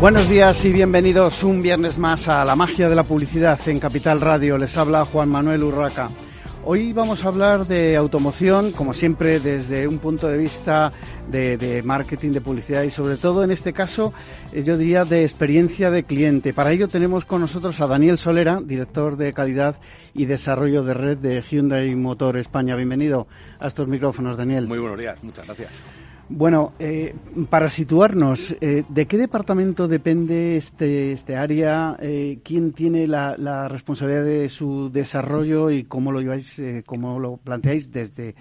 Buenos 0.00 0.30
días 0.30 0.64
y 0.64 0.72
bienvenidos 0.72 1.44
un 1.44 1.60
viernes 1.60 1.98
más 1.98 2.26
a 2.26 2.42
la 2.42 2.56
magia 2.56 2.88
de 2.88 2.94
la 2.94 3.04
publicidad 3.04 3.60
en 3.68 3.78
Capital 3.78 4.22
Radio. 4.22 4.56
Les 4.56 4.74
habla 4.78 5.04
Juan 5.04 5.28
Manuel 5.28 5.62
Urraca. 5.62 6.08
Hoy 6.64 6.94
vamos 6.94 7.22
a 7.22 7.28
hablar 7.28 7.66
de 7.66 7.96
automoción, 7.96 8.72
como 8.72 8.94
siempre, 8.94 9.40
desde 9.40 9.86
un 9.86 9.98
punto 9.98 10.26
de 10.26 10.38
vista 10.38 10.90
de, 11.30 11.82
marketing, 11.84 12.30
de 12.30 12.40
publicidad 12.40 12.82
y 12.84 12.90
sobre 12.90 13.18
todo, 13.18 13.44
en 13.44 13.50
este 13.50 13.74
caso, 13.74 14.14
eh, 14.54 14.62
yo 14.62 14.78
diría 14.78 15.04
de 15.04 15.22
experiencia 15.22 15.90
de 15.90 16.04
cliente. 16.04 16.54
Para 16.54 16.72
ello 16.72 16.88
tenemos 16.88 17.26
con 17.26 17.42
nosotros 17.42 17.78
a 17.82 17.86
Daniel 17.86 18.16
Solera, 18.16 18.62
director 18.62 19.18
de 19.18 19.34
calidad 19.34 19.76
y 20.14 20.24
desarrollo 20.24 20.82
de 20.82 20.94
red 20.94 21.18
de 21.18 21.42
Hyundai 21.42 21.94
Motor 21.94 22.38
España. 22.38 22.74
Bienvenido 22.74 23.26
a 23.58 23.66
estos 23.66 23.86
micrófonos, 23.86 24.38
Daniel. 24.38 24.66
Muy 24.66 24.78
buenos 24.78 24.98
días, 24.98 25.22
muchas 25.22 25.44
gracias. 25.44 25.72
Bueno, 26.32 26.74
eh, 26.78 27.12
para 27.50 27.68
situarnos, 27.68 28.54
eh, 28.60 28.84
¿de 28.88 29.06
qué 29.06 29.18
departamento 29.18 29.88
depende 29.88 30.56
este, 30.56 31.10
este 31.10 31.34
área? 31.34 31.96
Eh, 32.00 32.38
¿Quién 32.44 32.72
tiene 32.72 33.08
la, 33.08 33.66
responsabilidad 33.68 34.24
de 34.24 34.48
su 34.48 34.90
desarrollo 34.92 35.70
y 35.70 35.82
cómo 35.84 36.12
lo 36.12 36.20
lleváis, 36.20 36.62
cómo 36.86 37.18
lo 37.18 37.36
planteáis 37.36 37.90
desde 37.90 38.36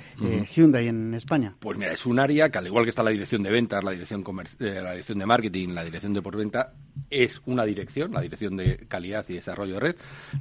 Hyundai 0.53 0.87
en 0.87 1.15
España? 1.15 1.55
Pues 1.59 1.79
mira, 1.79 1.91
es 1.91 2.05
un 2.05 2.19
área 2.19 2.49
que 2.49 2.59
al 2.59 2.67
igual 2.67 2.85
que 2.85 2.91
está 2.91 3.01
la 3.01 3.09
dirección 3.09 3.41
de 3.41 3.49
ventas, 3.49 3.83
la 3.83 3.91
dirección, 3.91 4.23
la 4.59 4.91
dirección 4.91 5.17
de 5.17 5.25
marketing, 5.25 5.69
la 5.69 5.83
dirección 5.83 6.13
de 6.13 6.21
postventa, 6.21 6.73
es 7.09 7.41
una 7.47 7.65
dirección, 7.65 8.11
la 8.13 8.21
dirección 8.21 8.55
de 8.55 8.85
calidad 8.87 9.25
y 9.29 9.33
desarrollo 9.33 9.73
de 9.73 9.79
red, 9.79 9.95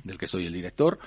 del 0.05 0.19
que 0.19 0.27
soy 0.27 0.47
el 0.47 0.53
director. 0.53 0.99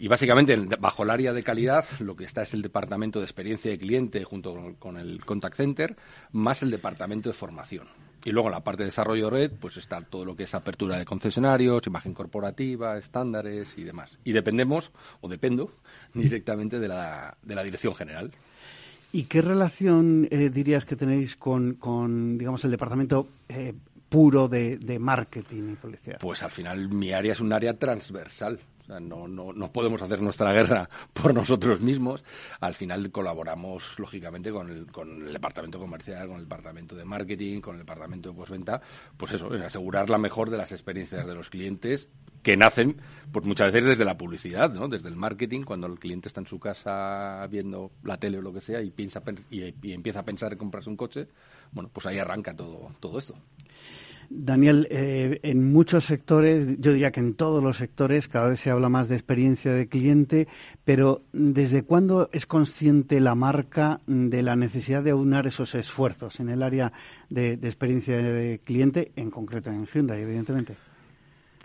Y 0.00 0.06
básicamente, 0.06 0.56
bajo 0.78 1.02
el 1.02 1.10
área 1.10 1.32
de 1.32 1.42
calidad, 1.42 1.84
lo 1.98 2.14
que 2.14 2.22
está 2.22 2.42
es 2.42 2.54
el 2.54 2.62
departamento 2.62 3.18
de 3.18 3.24
experiencia 3.24 3.72
de 3.72 3.78
cliente 3.78 4.22
junto 4.22 4.76
con, 4.78 4.96
el 4.96 5.24
contact 5.24 5.56
center, 5.56 5.96
más 6.30 6.62
el 6.62 6.70
departamento 6.70 7.28
de 7.28 7.32
formación. 7.32 7.88
Y 8.24 8.30
luego 8.30 8.48
en 8.48 8.54
la 8.54 8.62
parte 8.62 8.84
de 8.84 8.90
desarrollo 8.90 9.24
de 9.24 9.30
red, 9.30 9.52
pues 9.58 9.76
está 9.76 10.00
todo 10.02 10.24
lo 10.24 10.36
que 10.36 10.44
es 10.44 10.54
apertura 10.54 10.98
de 10.98 11.04
concesionarios, 11.04 11.84
imagen 11.86 12.14
corporativa, 12.14 12.96
estándares 12.96 13.76
y 13.76 13.82
demás. 13.82 14.18
Y 14.22 14.30
dependemos, 14.30 14.92
o 15.20 15.28
dependo, 15.28 15.72
directamente 16.14 16.78
de 16.78 16.86
la, 16.86 17.36
de 17.42 17.54
la 17.56 17.64
dirección 17.64 17.94
general. 17.94 18.30
¿Y 19.10 19.24
qué 19.24 19.42
relación 19.42 20.28
eh, 20.30 20.48
dirías 20.48 20.84
que 20.84 20.94
tenéis 20.94 21.34
con, 21.34 21.74
con, 21.74 22.38
digamos, 22.38 22.64
el 22.64 22.70
departamento 22.70 23.26
eh, 23.48 23.74
puro 24.08 24.46
de, 24.46 24.78
de 24.78 24.98
marketing 25.00 25.72
y 25.72 25.74
publicidad? 25.74 26.18
Pues 26.20 26.42
al 26.44 26.52
final 26.52 26.88
mi 26.88 27.12
área 27.12 27.32
es 27.32 27.40
un 27.40 27.52
área 27.52 27.76
transversal 27.76 28.60
no, 28.88 29.28
no, 29.28 29.52
no 29.52 29.72
podemos 29.72 30.00
hacer 30.02 30.22
nuestra 30.22 30.52
guerra 30.52 30.88
por 31.12 31.34
nosotros 31.34 31.80
mismos. 31.80 32.24
Al 32.60 32.74
final 32.74 33.10
colaboramos, 33.10 33.98
lógicamente, 33.98 34.50
con 34.50 34.70
el, 34.70 34.90
con 34.90 35.26
el 35.26 35.32
departamento 35.32 35.78
comercial, 35.78 36.28
con 36.28 36.36
el 36.36 36.44
departamento 36.44 36.96
de 36.96 37.04
marketing, 37.04 37.60
con 37.60 37.74
el 37.74 37.80
departamento 37.80 38.30
de 38.30 38.34
postventa, 38.34 38.80
pues 39.16 39.32
eso, 39.32 39.54
en 39.54 39.62
asegurar 39.62 40.10
la 40.10 40.18
mejor 40.18 40.50
de 40.50 40.56
las 40.56 40.72
experiencias 40.72 41.26
de 41.26 41.34
los 41.34 41.50
clientes 41.50 42.08
que 42.42 42.56
nacen, 42.56 43.00
pues 43.32 43.44
muchas 43.44 43.72
veces 43.72 43.90
desde 43.90 44.04
la 44.04 44.16
publicidad, 44.16 44.72
¿no? 44.72 44.88
Desde 44.88 45.08
el 45.08 45.16
marketing, 45.16 45.62
cuando 45.62 45.86
el 45.86 45.98
cliente 45.98 46.28
está 46.28 46.40
en 46.40 46.46
su 46.46 46.58
casa 46.58 47.46
viendo 47.50 47.90
la 48.04 48.16
tele 48.16 48.38
o 48.38 48.42
lo 48.42 48.52
que 48.52 48.60
sea 48.60 48.80
y 48.80 48.90
piensa 48.90 49.22
y, 49.50 49.74
y 49.82 49.92
empieza 49.92 50.20
a 50.20 50.24
pensar 50.24 50.52
en 50.52 50.58
comprarse 50.58 50.88
un 50.88 50.96
coche, 50.96 51.28
bueno, 51.72 51.90
pues 51.92 52.06
ahí 52.06 52.18
arranca 52.18 52.54
todo, 52.54 52.92
todo 53.00 53.18
esto. 53.18 53.34
Daniel, 54.30 54.86
eh, 54.90 55.40
en 55.42 55.72
muchos 55.72 56.04
sectores, 56.04 56.76
yo 56.78 56.92
diría 56.92 57.10
que 57.10 57.20
en 57.20 57.34
todos 57.34 57.62
los 57.62 57.78
sectores, 57.78 58.28
cada 58.28 58.48
vez 58.48 58.60
se 58.60 58.70
habla 58.70 58.88
más 58.88 59.08
de 59.08 59.16
experiencia 59.16 59.72
de 59.72 59.88
cliente, 59.88 60.48
pero 60.84 61.22
¿desde 61.32 61.82
cuándo 61.82 62.28
es 62.32 62.46
consciente 62.46 63.20
la 63.20 63.34
marca 63.34 64.00
de 64.06 64.42
la 64.42 64.54
necesidad 64.54 65.02
de 65.02 65.10
aunar 65.10 65.46
esos 65.46 65.74
esfuerzos 65.74 66.40
en 66.40 66.50
el 66.50 66.62
área 66.62 66.92
de, 67.30 67.52
experiencia 67.52 68.18
de 68.18 68.60
cliente, 68.62 69.12
en 69.16 69.30
concreto 69.30 69.70
en 69.70 69.86
Hyundai, 69.86 70.20
evidentemente? 70.20 70.76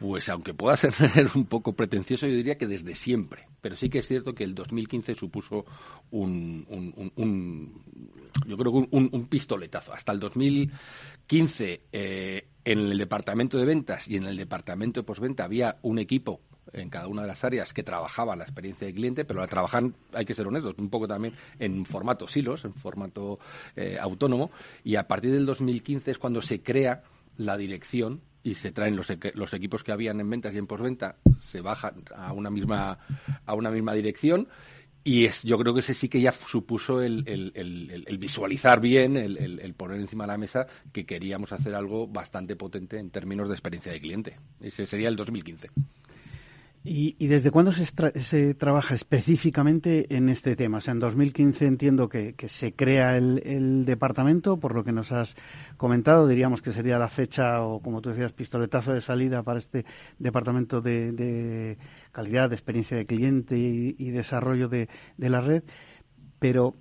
Pues 0.04 0.28
aunque 0.28 0.54
pueda 0.54 0.76
ser 0.76 0.92
un 1.34 1.46
poco 1.46 1.72
pretencioso, 1.72 2.28
yo 2.28 2.36
diría 2.36 2.58
que 2.58 2.68
desde 2.68 2.94
siempre. 2.94 3.48
Pero 3.62 3.78
sí 3.78 3.90
que 3.90 4.00
es 4.00 4.06
cierto 4.06 4.36
que 4.36 4.44
el 4.44 4.54
2015 4.54 5.16
supuso 5.16 5.64
un, 6.12 6.66
yo 8.46 8.58
creo 8.58 8.74
que 8.74 8.88
un, 8.92 9.28
pistoletazo. 9.30 9.94
Hasta 9.94 10.12
el 10.12 10.20
2015 10.20 11.84
eh, 11.94 12.48
en 12.66 12.80
el 12.80 12.98
departamento 12.98 13.58
de 13.58 13.64
ventas 13.64 14.06
y 14.10 14.18
en 14.18 14.26
el 14.26 14.36
departamento 14.36 15.00
de 15.00 15.06
postventa 15.06 15.46
había 15.46 15.78
un 15.84 16.00
equipo 16.00 16.42
en 16.74 16.90
cada 16.90 17.08
una 17.08 17.22
de 17.22 17.30
las 17.30 17.46
áreas 17.46 17.72
que 17.72 17.84
trabajaba 17.84 18.36
la 18.36 18.44
experiencia 18.44 18.86
de 18.86 18.94
cliente, 18.94 19.24
pero 19.24 19.40
la 19.40 19.48
trabajan, 19.48 19.96
hay 20.12 20.26
que 20.26 20.36
ser 20.36 20.48
honestos, 20.48 20.76
un 20.80 20.90
poco 20.90 21.08
también 21.08 21.34
en 21.60 21.86
formato 21.86 22.28
silos, 22.28 22.66
en 22.66 22.74
formato 22.74 23.40
eh, 23.78 23.98
autónomo, 24.02 24.52
y 24.84 24.98
a 24.98 25.08
partir 25.08 25.32
del 25.32 25.46
2015 25.46 26.12
es 26.12 26.18
cuando 26.18 26.42
se 26.42 26.62
crea 26.62 27.04
la 27.38 27.56
dirección 27.56 28.22
y 28.44 28.56
se 28.56 28.72
traen 28.72 28.96
los, 28.96 29.08
los 29.34 29.54
equipos 29.54 29.84
que 29.84 29.92
habían 29.92 30.20
en 30.20 30.30
ventas 30.30 30.54
y 30.54 30.58
en 30.58 30.68
postventa, 30.68 31.16
se 31.40 31.62
bajan 31.62 32.04
a 32.16 32.34
una 32.34 32.50
misma, 32.50 33.00
a 33.46 33.54
una 33.56 33.72
misma 33.72 33.94
dirección 33.94 34.48
y 35.06 35.26
es, 35.26 35.44
yo 35.44 35.58
creo 35.58 35.74
que 35.74 35.82
ese 35.82 35.94
sí 35.94 36.08
que 36.08 36.22
ya 36.22 36.32
supuso 36.32 37.02
el, 37.02 37.24
el, 37.28 38.18
visualizar 38.18 38.80
bien, 38.80 39.18
el, 39.18 39.74
poner 39.76 40.00
encima 40.00 40.24
de 40.24 40.28
la 40.30 40.38
mesa 40.38 40.66
que 40.94 41.06
queríamos 41.06 41.52
hacer 41.52 41.76
algo 41.76 42.08
bastante 42.08 42.56
potente 42.56 42.98
en 42.98 43.10
términos 43.10 43.50
de 43.50 43.56
experiencia 43.56 43.92
de 43.92 44.00
cliente. 44.00 44.40
Ese 44.62 44.86
sería 44.86 45.10
el 45.10 45.18
2015. 45.18 45.70
¿Y, 46.86 47.28
desde 47.28 47.50
cuándo 47.50 47.72
se, 47.72 48.54
trabaja 48.56 48.94
específicamente 48.94 50.14
en 50.18 50.28
este 50.28 50.58
tema? 50.58 50.80
O 50.80 50.82
sea, 50.82 50.92
en 50.92 51.00
2015 51.00 51.66
entiendo 51.66 52.10
que, 52.10 52.36
se 52.48 52.74
crea 52.74 53.16
el, 53.16 53.86
departamento, 53.86 54.58
por 54.58 54.76
lo 54.76 54.84
que 54.84 54.92
nos 54.92 55.14
has 55.14 55.38
comentado, 55.78 56.28
diríamos 56.28 56.62
que 56.62 56.74
sería 56.74 57.00
la 57.00 57.08
fecha 57.08 57.62
o, 57.62 57.80
como 57.80 58.02
tú 58.02 58.10
decías, 58.10 58.34
pistoletazo 58.34 58.92
de 58.92 59.00
salida 59.00 59.44
para 59.44 59.60
este 59.60 59.86
departamento 60.20 60.82
de, 60.82 61.78
calidad, 62.12 62.50
de 62.50 62.56
experiencia 62.56 62.98
de 62.98 63.06
cliente 63.06 63.58
y, 63.58 64.12
desarrollo 64.12 64.68
de, 64.68 64.90
la 65.18 65.40
red. 65.40 65.64
Pero, 66.38 66.76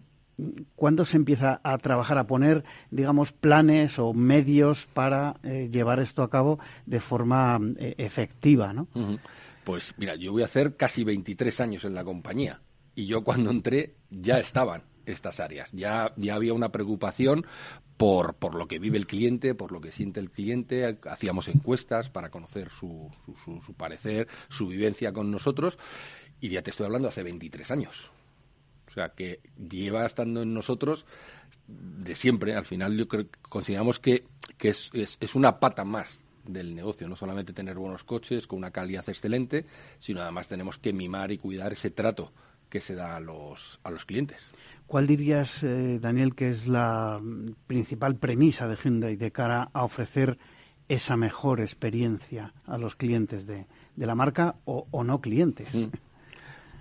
¿cuándo 0.75 1.05
se 1.05 1.17
empieza 1.17 1.61
a 1.63 1.79
trabajar, 1.79 2.19
a 2.19 2.27
poner, 2.27 2.65
digamos, 2.91 3.31
planes 3.33 4.01
o 4.01 4.13
medios 4.13 4.89
para 4.89 5.37
eh, 5.45 5.69
llevar 5.71 6.01
esto 6.01 6.25
a 6.25 6.31
cabo 6.31 6.59
de 6.87 6.99
forma 6.99 7.61
eh, 7.79 7.95
efectiva, 7.99 8.73
¿no? 8.73 8.89
Pues 9.65 9.95
mira, 9.97 10.17
yo 10.17 10.33
voy 10.33 10.43
a 10.43 10.47
hacer 10.47 10.77
casi 10.77 11.05
23 11.05 11.61
años 11.61 11.85
en 11.85 11.95
la 11.95 12.05
compañía 12.05 12.61
y 12.95 13.07
yo 13.07 13.23
cuando 13.23 13.51
entré 13.51 13.95
ya 14.11 14.39
estaban 14.39 14.85
estas 15.07 15.41
áreas. 15.41 15.71
Ya, 15.73 16.13
ya 16.17 16.35
había 16.35 16.55
una 16.55 16.71
preocupación 16.71 17.47
por, 17.97 18.35
por 18.35 18.55
lo 18.55 18.67
que 18.67 18.79
vive 18.79 18.99
el 18.99 19.07
cliente, 19.07 19.55
por 19.55 19.73
lo 19.73 19.81
que 19.81 19.93
siente 19.93 20.21
el 20.21 20.31
cliente. 20.31 20.99
Hacíamos 21.09 21.49
encuestas 21.49 22.11
para 22.11 22.31
conocer 22.31 22.71
su, 22.71 23.11
su, 23.45 23.61
su, 23.61 23.75
parecer, 23.75 24.29
su 24.49 24.69
vivencia 24.69 25.13
con 25.13 25.31
nosotros. 25.31 25.79
Y 26.41 26.51
ya 26.51 26.63
te 26.63 26.71
estoy 26.71 26.87
hablando 26.87 27.09
hace 27.09 27.23
23 27.23 27.71
años. 27.71 28.11
O 28.89 28.91
sea, 28.91 29.11
que 29.11 29.41
lleva 29.57 30.05
estando 30.05 30.43
en 30.43 30.53
nosotros 30.53 31.07
de 31.67 32.15
siempre. 32.15 32.55
Al 32.55 32.67
final 32.67 32.97
yo 32.97 33.09
creo, 33.09 33.27
consideramos 33.49 33.99
que, 33.99 34.25
que 34.59 34.71
es, 34.71 34.91
es 34.93 35.35
una 35.35 35.59
pata 35.61 35.85
más 35.85 36.21
del 36.45 36.75
negocio, 36.75 37.09
no 37.09 37.17
solamente 37.17 37.53
tener 37.53 37.77
buenos 37.77 38.05
coches 38.05 38.47
con 38.47 38.59
una 38.59 38.71
calidad 38.71 39.09
excelente, 39.09 39.67
sino 39.99 40.21
además 40.21 40.49
tenemos 40.49 40.79
que 40.79 40.93
mimar 40.93 41.33
y 41.33 41.39
cuidar 41.39 41.73
ese 41.73 41.91
trato 41.91 42.33
que 42.69 42.81
se 42.81 42.95
da 42.95 43.17
a 43.17 43.21
los, 43.21 43.81
a 43.85 43.91
los 43.91 44.05
clientes. 44.05 44.51
¿Cuál 44.87 45.07
dirías, 45.07 45.63
eh, 45.63 45.99
Daniel, 46.01 46.35
que 46.35 46.49
es 46.49 46.67
la 46.67 47.21
principal 47.67 48.17
premisa 48.17 48.67
de 48.67 48.77
Hyundai 48.77 49.17
de 49.17 49.31
cara 49.31 49.71
a 49.73 49.85
ofrecer 49.85 50.39
esa 50.89 51.17
mejor 51.17 51.61
experiencia 51.61 52.53
a 52.67 52.79
los 52.79 52.97
clientes 52.97 53.47
de, 53.47 53.67
de 53.97 54.07
la 54.07 54.15
marca 54.15 54.57
o, 54.65 54.87
o 54.91 55.05
no 55.05 55.21
clientes? 55.21 55.75
Mm. 55.75 55.91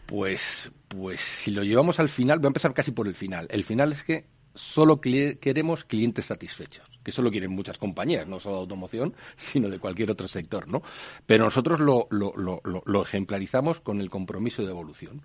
Pues, 0.05 0.71
pues 0.87 1.21
si 1.21 1.51
lo 1.51 1.63
llevamos 1.63 1.99
al 1.99 2.09
final, 2.09 2.39
voy 2.39 2.47
a 2.47 2.49
empezar 2.49 2.73
casi 2.73 2.91
por 2.91 3.07
el 3.07 3.15
final. 3.15 3.47
El 3.49 3.63
final 3.63 3.93
es 3.93 4.03
que 4.03 4.25
solo 4.53 4.99
queremos 4.99 5.85
clientes 5.85 6.25
satisfechos, 6.25 6.87
que 7.03 7.11
eso 7.11 7.21
lo 7.21 7.31
quieren 7.31 7.51
muchas 7.51 7.77
compañías, 7.77 8.27
no 8.27 8.39
solo 8.39 8.57
de 8.57 8.61
automoción, 8.61 9.13
sino 9.35 9.69
de 9.69 9.79
cualquier 9.79 10.11
otro 10.11 10.27
sector, 10.27 10.67
¿no? 10.67 10.81
Pero 11.25 11.45
nosotros 11.45 11.79
lo, 11.79 12.07
lo, 12.09 12.33
lo, 12.35 12.61
lo, 12.63 13.01
ejemplarizamos 13.01 13.79
con 13.79 14.01
el 14.01 14.09
compromiso 14.09 14.63
de 14.63 14.71
evolución, 14.71 15.21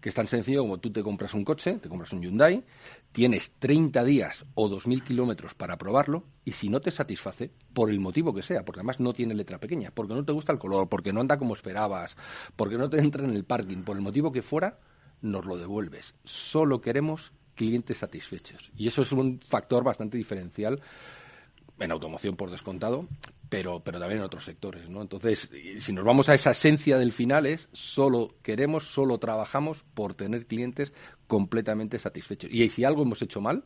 que 0.00 0.08
es 0.08 0.14
tan 0.14 0.26
sencillo 0.26 0.62
como 0.62 0.78
tú 0.78 0.90
te 0.90 1.02
compras 1.02 1.34
un 1.34 1.44
coche, 1.44 1.78
te 1.78 1.88
compras 1.88 2.12
un 2.12 2.22
Hyundai, 2.22 2.64
tienes 3.12 3.52
30 3.58 4.04
días 4.04 4.44
o 4.54 4.68
2.000 4.68 5.02
kilómetros 5.02 5.54
para 5.54 5.76
probarlo, 5.76 6.24
y 6.44 6.52
si 6.52 6.68
no 6.68 6.80
te 6.80 6.90
satisface, 6.90 7.50
por 7.74 7.90
el 7.90 8.00
motivo 8.00 8.32
que 8.32 8.42
sea, 8.42 8.64
porque 8.64 8.80
además 8.80 9.00
no 9.00 9.12
tiene 9.12 9.34
letra 9.34 9.58
pequeña, 9.58 9.90
porque 9.90 10.14
no 10.14 10.24
te 10.24 10.32
gusta 10.32 10.52
el 10.52 10.58
color, 10.58 10.88
porque 10.88 11.12
no 11.12 11.20
anda 11.20 11.38
como 11.38 11.54
esperabas, 11.54 12.16
porque 12.56 12.78
no 12.78 12.88
te 12.88 12.98
entra 12.98 13.24
en 13.24 13.32
el 13.32 13.44
parking, 13.44 13.82
por 13.82 13.96
el 13.96 14.02
motivo 14.02 14.32
que 14.32 14.42
fuera, 14.42 14.78
nos 15.22 15.44
lo 15.44 15.56
devuelves. 15.58 16.14
Solo 16.24 16.80
queremos 16.80 17.32
clientes 17.60 17.98
satisfechos. 17.98 18.72
Y 18.74 18.86
eso 18.86 19.02
es 19.02 19.12
un 19.12 19.38
factor 19.38 19.84
bastante 19.84 20.16
diferencial 20.16 20.80
en 21.78 21.92
automoción 21.92 22.34
por 22.34 22.50
descontado, 22.50 23.06
pero, 23.50 23.80
pero 23.80 24.00
también 24.00 24.20
en 24.20 24.24
otros 24.24 24.44
sectores, 24.44 24.88
¿no? 24.88 25.02
Entonces, 25.02 25.50
si 25.78 25.92
nos 25.92 26.02
vamos 26.02 26.30
a 26.30 26.34
esa 26.34 26.52
esencia 26.52 26.96
del 26.96 27.12
final 27.12 27.44
es 27.44 27.68
solo 27.72 28.36
queremos, 28.42 28.84
solo 28.86 29.18
trabajamos 29.18 29.84
por 29.92 30.14
tener 30.14 30.46
clientes 30.46 30.94
completamente 31.26 31.98
satisfechos. 31.98 32.50
Y 32.50 32.66
si 32.70 32.82
algo 32.84 33.02
hemos 33.02 33.20
hecho 33.20 33.42
mal, 33.42 33.62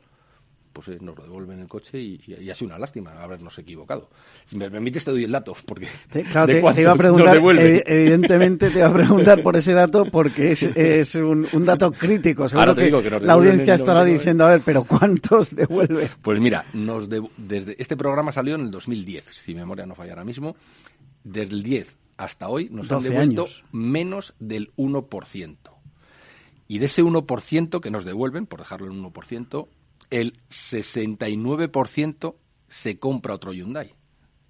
pues 0.74 0.88
eh, 0.88 0.98
nos 1.00 1.16
lo 1.16 1.22
devuelven 1.22 1.60
el 1.60 1.68
coche 1.68 1.98
y, 2.00 2.20
y, 2.26 2.50
ha 2.50 2.54
sido 2.54 2.70
una 2.70 2.78
lástima 2.78 3.12
habernos 3.22 3.56
equivocado. 3.58 4.10
Si 4.44 4.56
me 4.56 4.70
permites 4.70 5.04
te 5.04 5.12
doy 5.12 5.24
el 5.24 5.32
dato, 5.32 5.56
porque 5.64 5.88
claro, 6.30 6.52
te, 6.52 6.82
iba 6.82 6.92
a 6.92 6.96
preguntar, 6.96 7.36
evidentemente 7.38 8.70
te 8.70 8.80
iba 8.80 8.88
a 8.88 8.92
preguntar 8.92 9.42
por 9.42 9.56
ese 9.56 9.72
dato 9.72 10.04
porque 10.06 10.52
es, 10.52 10.62
es 10.76 11.14
un, 11.14 11.46
un, 11.52 11.64
dato 11.64 11.92
crítico. 11.92 12.48
Seguro 12.48 12.74
que, 12.74 12.90
la 13.20 13.32
audiencia 13.32 13.74
estará 13.74 14.04
diciendo, 14.04 14.44
a 14.44 14.50
ver, 14.50 14.62
pero 14.64 14.84
¿cuántos 14.84 15.54
devuelve? 15.54 16.10
Pues 16.20 16.40
mira, 16.40 16.64
nos 16.74 17.08
desde 17.08 17.76
este 17.78 17.96
programa 17.96 18.32
salió 18.32 18.56
en 18.56 18.62
el 18.62 18.70
2010, 18.70 19.24
si 19.26 19.54
mi 19.54 19.60
memoria 19.60 19.86
no 19.86 19.94
falla 19.94 20.12
ahora 20.12 20.24
mismo, 20.24 20.56
desde 21.22 21.54
el 21.54 21.62
10 21.62 21.96
hasta 22.16 22.48
hoy 22.48 22.68
nos 22.70 22.90
han 22.90 23.02
devuelto 23.02 23.46
menos 23.72 24.34
del 24.38 24.74
1%. 24.76 25.56
Y 26.66 26.78
de 26.78 26.86
ese 26.86 27.02
1% 27.02 27.80
que 27.80 27.90
nos 27.90 28.04
devuelven, 28.04 28.46
por 28.46 28.60
dejarlo 28.60 28.90
en 28.90 29.02
1%, 29.02 29.68
el 30.14 30.40
69% 30.48 32.36
se 32.68 32.98
compra 33.00 33.34
otro 33.34 33.52
Hyundai. 33.52 33.94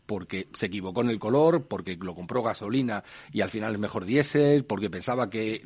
Porque 0.04 0.48
se 0.52 0.66
equivocó 0.66 1.00
en 1.00 1.08
el 1.08 1.18
color, 1.18 1.66
porque 1.66 1.96
lo 1.96 2.14
compró 2.14 2.42
gasolina 2.42 3.02
y 3.32 3.40
al 3.40 3.48
final 3.48 3.72
es 3.72 3.78
mejor 3.78 4.04
diésel, 4.04 4.66
porque 4.66 4.90
pensaba 4.90 5.30
que 5.30 5.62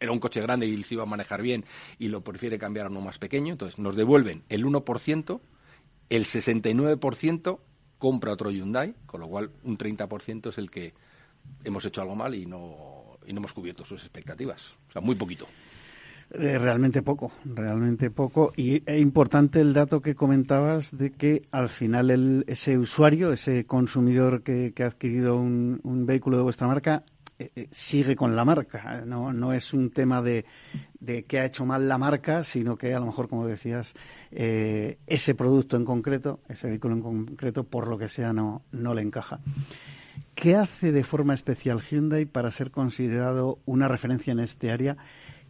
era 0.00 0.12
un 0.12 0.20
coche 0.20 0.40
grande 0.40 0.66
y 0.66 0.82
se 0.82 0.94
iba 0.94 1.02
a 1.02 1.06
manejar 1.06 1.42
bien 1.42 1.66
y 1.98 2.08
lo 2.08 2.24
prefiere 2.24 2.58
cambiar 2.58 2.86
a 2.86 2.88
uno 2.88 3.02
más 3.02 3.18
pequeño. 3.18 3.52
Entonces 3.52 3.78
nos 3.78 3.94
devuelven 3.94 4.44
el 4.48 4.64
1%, 4.64 5.40
el 6.08 6.24
69% 6.24 7.60
compra 7.98 8.32
otro 8.32 8.50
Hyundai, 8.50 8.94
con 9.04 9.20
lo 9.20 9.28
cual 9.28 9.50
un 9.64 9.76
30% 9.76 10.48
es 10.48 10.56
el 10.56 10.70
que 10.70 10.94
hemos 11.62 11.84
hecho 11.84 12.00
algo 12.00 12.16
mal 12.16 12.34
y 12.34 12.46
no, 12.46 13.18
y 13.26 13.34
no 13.34 13.40
hemos 13.40 13.52
cubierto 13.52 13.84
sus 13.84 14.00
expectativas. 14.00 14.78
O 14.88 14.92
sea, 14.92 15.02
muy 15.02 15.14
poquito. 15.14 15.46
Eh, 16.32 16.58
realmente 16.58 17.02
poco, 17.02 17.32
realmente 17.44 18.10
poco. 18.10 18.52
Y 18.56 18.82
es 18.84 19.00
importante 19.00 19.60
el 19.60 19.72
dato 19.72 20.00
que 20.00 20.14
comentabas 20.14 20.96
de 20.96 21.12
que 21.12 21.42
al 21.52 21.68
final 21.68 22.10
el, 22.10 22.44
ese 22.48 22.76
usuario, 22.78 23.32
ese 23.32 23.64
consumidor 23.64 24.42
que, 24.42 24.72
ha 24.80 24.86
adquirido 24.86 25.36
un, 25.36 25.80
vehículo 26.04 26.36
de 26.36 26.42
vuestra 26.42 26.66
marca, 26.66 27.04
eh, 27.38 27.50
eh, 27.54 27.68
sigue 27.70 28.16
con 28.16 28.34
la 28.34 28.44
marca. 28.44 29.04
No, 29.06 29.32
no 29.32 29.52
es 29.52 29.72
un 29.72 29.90
tema 29.90 30.20
de, 30.20 30.44
de 30.98 31.22
que 31.24 31.38
ha 31.38 31.46
hecho 31.46 31.64
mal 31.64 31.88
la 31.88 31.96
marca, 31.96 32.42
sino 32.42 32.76
que 32.76 32.92
a 32.92 32.98
lo 32.98 33.06
mejor, 33.06 33.28
como 33.28 33.46
decías, 33.46 33.94
ese 34.30 35.34
producto 35.36 35.76
en 35.76 35.84
concreto, 35.84 36.40
ese 36.48 36.68
vehículo 36.68 36.94
en 36.94 37.02
concreto, 37.02 37.64
por 37.64 37.86
lo 37.86 37.98
que 37.98 38.08
sea, 38.08 38.32
no, 38.32 38.62
no 38.72 38.94
le 38.94 39.02
encaja. 39.02 39.40
¿Qué 40.34 40.56
hace 40.56 40.92
de 40.92 41.04
forma 41.04 41.34
especial 41.34 41.80
Hyundai 41.80 42.26
para 42.26 42.50
ser 42.50 42.70
considerado 42.70 43.58
una 43.64 43.88
referencia 43.88 44.32
en 44.32 44.40
este 44.40 44.70
área? 44.70 44.96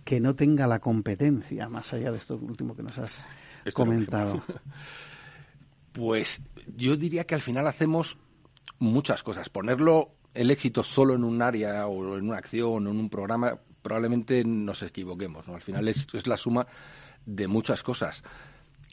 Que 0.06 0.20
no 0.20 0.36
tenga 0.36 0.68
la 0.68 0.78
competencia, 0.78 1.68
más 1.68 1.92
allá 1.92 2.12
de 2.12 2.18
esto 2.18 2.36
último 2.36 2.76
que 2.76 2.82
nos 2.84 2.96
has 2.96 3.24
comentado? 3.74 4.42
Pues 5.92 6.42
yo 6.76 6.94
diría 6.98 7.24
que 7.24 7.34
al 7.34 7.40
final 7.40 7.66
hacemos 7.66 8.18
muchas 8.80 9.22
cosas. 9.22 9.48
Ponerlo 9.48 10.10
el 10.34 10.50
éxito 10.50 10.82
solo 10.82 11.14
en 11.14 11.24
un 11.24 11.40
área 11.40 11.86
o 11.86 12.18
en 12.18 12.28
una 12.28 12.36
acción 12.36 12.86
o 12.86 12.90
en 12.90 12.98
un 12.98 13.08
programa, 13.08 13.58
probablemente 13.80 14.44
nos 14.44 14.82
equivoquemos. 14.82 15.48
¿no? 15.48 15.54
Al 15.54 15.62
final 15.62 15.88
es, 15.88 16.06
es 16.12 16.26
la 16.26 16.36
suma 16.36 16.66
de 17.24 17.48
muchas 17.48 17.82
cosas. 17.82 18.22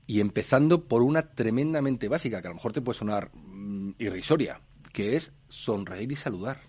Y 0.08 0.22
empezando 0.22 0.86
por 0.86 1.02
una 1.02 1.24
tremendamente 1.24 2.08
básica, 2.08 2.42
que 2.42 2.48
a 2.48 2.52
lo 2.52 2.56
mejor 2.56 2.72
te 2.72 2.82
puede 2.82 3.00
sonar 3.00 3.32
mm, 3.36 3.96
irrisoria, 4.00 4.62
que 4.94 5.18
es 5.18 5.34
sonreír 5.50 6.10
y 6.10 6.16
saludar. 6.16 6.62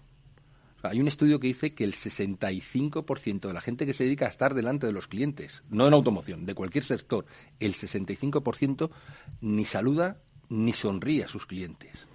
Hay 0.90 1.00
un 1.00 1.08
estudio 1.08 1.40
que 1.40 1.46
dice 1.46 1.74
que 1.74 1.84
el 1.84 1.94
65% 1.94 3.48
de 3.48 3.52
la 3.52 3.60
gente 3.60 3.86
que 3.86 3.94
se 3.94 4.04
dedica 4.04 4.26
a 4.26 4.28
estar 4.28 4.54
delante 4.54 4.86
de 4.86 4.92
los 4.92 5.06
clientes, 5.06 5.62
no 5.70 5.86
en 5.86 5.94
automoción, 5.94 6.44
de 6.44 6.54
cualquier 6.54 6.84
sector, 6.84 7.24
el 7.58 7.74
65% 7.74 8.90
ni 9.40 9.64
saluda 9.64 10.18
ni 10.50 10.72
sonríe 10.72 11.24
a 11.24 11.28
sus 11.28 11.46
clientes. 11.46 12.06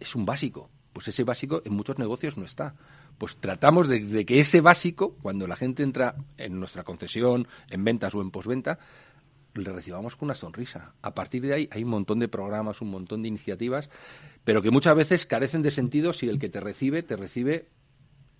Es 0.00 0.14
un 0.14 0.24
básico. 0.24 0.70
Pues 0.94 1.08
ese 1.08 1.24
básico 1.24 1.60
en 1.64 1.74
muchos 1.74 1.98
negocios 1.98 2.38
no 2.38 2.44
está. 2.44 2.74
Pues 3.18 3.36
tratamos 3.36 3.88
de, 3.88 4.24
que 4.24 4.38
ese 4.38 4.60
básico, 4.60 5.16
cuando 5.20 5.46
la 5.46 5.56
gente 5.56 5.82
entra 5.82 6.14
en 6.38 6.58
nuestra 6.58 6.84
concesión, 6.84 7.46
en 7.68 7.84
ventas 7.84 8.14
o 8.14 8.22
en 8.22 8.30
posventa, 8.30 8.78
le 9.54 9.70
recibamos 9.70 10.16
con 10.16 10.28
una 10.28 10.34
sonrisa. 10.34 10.94
A 11.02 11.14
partir 11.14 11.42
de 11.42 11.54
ahí 11.54 11.68
hay 11.70 11.84
un 11.84 11.90
montón 11.90 12.20
de 12.20 12.28
programas, 12.28 12.80
un 12.80 12.90
montón 12.90 13.22
de 13.22 13.28
iniciativas, 13.28 13.90
pero 14.44 14.62
que 14.62 14.70
muchas 14.70 14.96
veces 14.96 15.26
carecen 15.26 15.62
de 15.62 15.70
sentido 15.70 16.12
si 16.12 16.28
el 16.28 16.38
que 16.38 16.48
te 16.48 16.60
recibe 16.60 17.02
te 17.02 17.16
recibe 17.16 17.68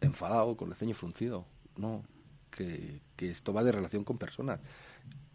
enfadado, 0.04 0.56
con 0.56 0.70
el 0.70 0.76
ceño 0.76 0.94
fruncido. 0.94 1.46
No, 1.76 2.04
que, 2.50 3.00
esto 3.18 3.52
va 3.52 3.64
de 3.64 3.72
relación 3.72 4.04
con 4.04 4.18
personas. 4.18 4.60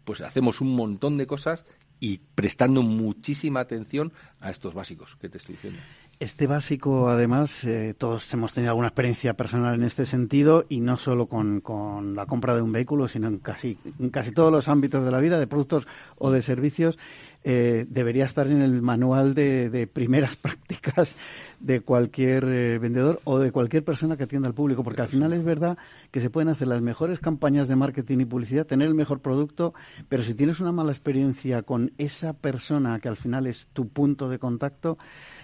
Pues 0.04 0.20
hacemos 0.20 0.60
un 0.60 0.74
montón 0.74 1.16
de 1.16 1.26
cosas 1.26 1.64
y 1.98 2.18
prestando 2.34 2.82
muchísima 2.82 3.60
atención 3.60 4.12
a 4.40 4.50
estos 4.50 4.74
básicos 4.74 5.16
que 5.16 5.28
te 5.28 5.38
estoy 5.38 5.56
diciendo. 5.56 5.80
Este 6.18 6.46
básico, 6.46 7.08
además, 7.08 7.64
eh, 7.64 7.94
todos 7.96 8.32
hemos 8.34 8.52
tenido 8.52 8.72
alguna 8.72 8.88
experiencia 8.88 9.34
personal 9.34 9.74
en 9.74 9.84
este 9.84 10.04
sentido 10.04 10.66
y 10.68 10.80
no 10.80 10.98
solo 10.98 11.26
con, 11.26 11.62
con, 11.62 12.14
la 12.14 12.26
compra 12.26 12.54
de 12.54 12.60
un 12.60 12.72
vehículo, 12.72 13.08
sino 13.08 13.28
en 13.28 13.38
casi, 13.38 13.78
en 13.98 14.10
casi 14.10 14.30
todos 14.32 14.52
los 14.52 14.68
ámbitos 14.68 15.02
de 15.02 15.10
la 15.10 15.18
vida, 15.18 15.38
de 15.38 15.46
productos 15.46 15.88
o 16.16 16.30
de 16.30 16.42
servicios. 16.42 16.98
Eh, 17.42 17.86
debería 17.88 18.26
estar 18.26 18.46
en 18.48 18.60
el 18.60 18.82
manual 18.82 19.34
de, 19.34 19.88
primeras 19.90 20.36
prácticas 20.36 21.16
de 21.58 21.80
cualquier 21.80 22.44
eh, 22.44 22.78
vendedor 22.78 23.20
o 23.24 23.38
de 23.38 23.50
cualquier 23.50 23.82
persona 23.82 24.16
que 24.16 24.24
atienda 24.24 24.48
al 24.48 24.54
público, 24.54 24.84
porque 24.84 25.02
al 25.02 25.08
final 25.08 25.32
es 25.32 25.42
verdad 25.42 25.78
que 26.10 26.20
se 26.20 26.28
pueden 26.28 26.48
hacer 26.48 26.68
las 26.68 26.82
mejores 26.82 27.18
campañas 27.18 27.66
de 27.66 27.76
marketing 27.76 28.18
y 28.20 28.24
publicidad, 28.26 28.66
tener 28.66 28.88
el 28.88 28.94
mejor 28.94 29.20
producto, 29.20 29.72
pero 30.08 30.22
si 30.22 30.34
tienes 30.34 30.60
una 30.60 30.72
mala 30.72 30.92
experiencia 30.92 31.62
con 31.62 31.92
esa 31.96 32.34
persona 32.34 32.98
que 33.00 33.08
al 33.08 33.16
final 33.16 33.46
es 33.46 33.68
tu 33.72 33.88
punto 33.88 34.28
de 34.28 34.38
contacto, 34.38 34.98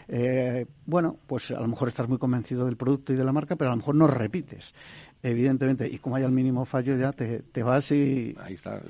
eh, 0.09 0.67
bueno, 0.85 1.17
pues 1.27 1.51
a 1.51 1.61
lo 1.61 1.67
mejor 1.67 1.89
estás 1.89 2.09
muy 2.09 2.19
convencido 2.19 2.67
del 2.67 2.77
producto 2.77 3.13
y 3.13 3.17
de 3.17 3.25
la 3.25 3.33
marca, 3.33 3.57
pero 3.57 3.71
a 3.71 3.73
lo 3.73 3.79
mejor 3.79 3.95
no 3.95 4.07
repites 4.07 4.75
evidentemente, 5.23 5.89
y 5.89 5.99
como 5.99 6.17
hay 6.17 6.25
el 6.25 6.33
mínimo 6.33 6.65
fallo 6.65 6.97
ya 6.97 7.13
te, 7.13 7.41
te 7.41 7.63
vas 7.63 7.91
y... 7.93 8.35
Ahí 8.41 8.55
está. 8.55 8.83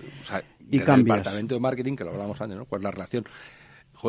y 0.70 0.78
el 0.78 1.04
departamento 1.04 1.54
de 1.54 1.60
marketing, 1.60 1.96
que 1.96 2.04
lo 2.04 2.10
hablamos 2.10 2.40
antes, 2.40 2.56
¿no? 2.56 2.64
¿Cuál 2.64 2.80
es 2.80 2.84
la 2.84 2.90
relación? 2.90 3.24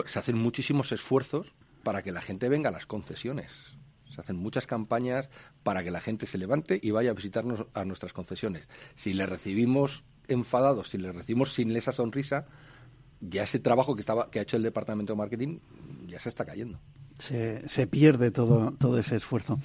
se 0.06 0.20
hacen 0.20 0.38
muchísimos 0.38 0.92
esfuerzos 0.92 1.54
para 1.84 2.04
que 2.04 2.12
la 2.12 2.22
gente 2.22 2.50
venga 2.50 2.70
a 2.70 2.74
las 2.74 2.86
concesiones. 2.86 3.78
Se 4.14 4.22
hacen 4.22 4.36
muchas 4.36 4.68
campañas 4.68 5.30
para 5.64 5.84
que 5.84 5.92
la 5.92 6.02
gente 6.02 6.26
se 6.26 6.38
levante 6.38 6.80
y 6.82 6.92
vaya 6.92 7.12
a 7.12 7.14
visitarnos 7.14 7.66
a 7.74 7.86
nuestras 7.86 8.14
concesiones. 8.14 8.68
Si 8.96 9.14
le 9.14 9.26
recibimos 9.26 10.04
enfadados, 10.28 10.90
si 10.90 10.98
le 10.98 11.12
recibimos 11.12 11.54
sin 11.54 11.76
esa 11.76 11.92
sonrisa, 11.92 12.46
ya 13.22 13.44
ese 13.44 13.60
trabajo 13.60 13.96
que 13.96 14.02
estaba 14.02 14.30
que 14.30 14.40
ha 14.40 14.42
hecho 14.42 14.58
el 14.58 14.64
departamento 14.64 15.14
de 15.14 15.18
marketing 15.18 15.60
ya 16.08 16.20
se 16.20 16.30
está 16.30 16.46
cayendo. 16.46 16.80
Se, 17.18 17.68
se 17.68 17.88
pierde 17.88 18.32
todo, 18.32 18.74
todo 18.74 19.00
ese 19.00 19.16
esfuerzo. 19.16 19.60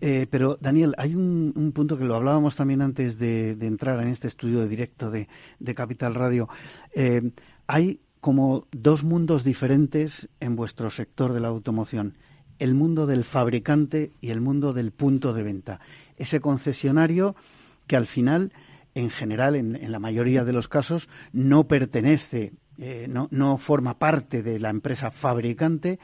Eh, 0.00 0.26
pero, 0.30 0.58
Daniel, 0.60 0.94
hay 0.98 1.14
un, 1.14 1.72
punto 1.74 1.98
que 1.98 2.04
lo 2.04 2.16
hablábamos 2.16 2.56
también 2.56 2.82
antes 2.82 3.18
de, 3.18 3.52
entrar 3.60 4.00
en 4.00 4.08
este 4.08 4.28
estudio 4.28 4.60
de 4.60 4.68
directo 4.68 5.10
de, 5.10 5.28
Capital 5.74 6.14
Radio. 6.14 6.48
Eh, 6.94 7.30
hay 7.66 8.00
como 8.20 8.66
dos 8.72 9.04
mundos 9.04 9.44
diferentes 9.44 10.28
en 10.40 10.56
vuestro 10.56 10.90
sector 10.90 11.32
de 11.32 11.40
la 11.40 11.48
automoción. 11.48 12.16
El 12.58 12.74
mundo 12.74 13.06
del 13.06 13.24
fabricante 13.24 14.12
y 14.20 14.30
el 14.30 14.40
mundo 14.40 14.72
del 14.72 14.90
punto 14.90 15.32
de 15.32 15.44
venta. 15.44 15.80
Ese 16.16 16.40
concesionario 16.40 17.36
que 17.86 17.96
al 17.96 18.06
final, 18.06 18.52
en 18.94 19.10
general, 19.10 19.54
en, 19.54 19.92
la 19.92 20.00
mayoría 20.00 20.44
de 20.44 20.52
los 20.52 20.66
casos, 20.66 21.08
no 21.32 21.68
pertenece, 21.68 22.52
eh, 22.78 23.06
no, 23.08 23.28
no 23.30 23.56
forma 23.58 23.98
parte 23.98 24.42
de 24.42 24.58
la 24.58 24.70
empresa 24.70 25.12
fabricante 25.12 26.00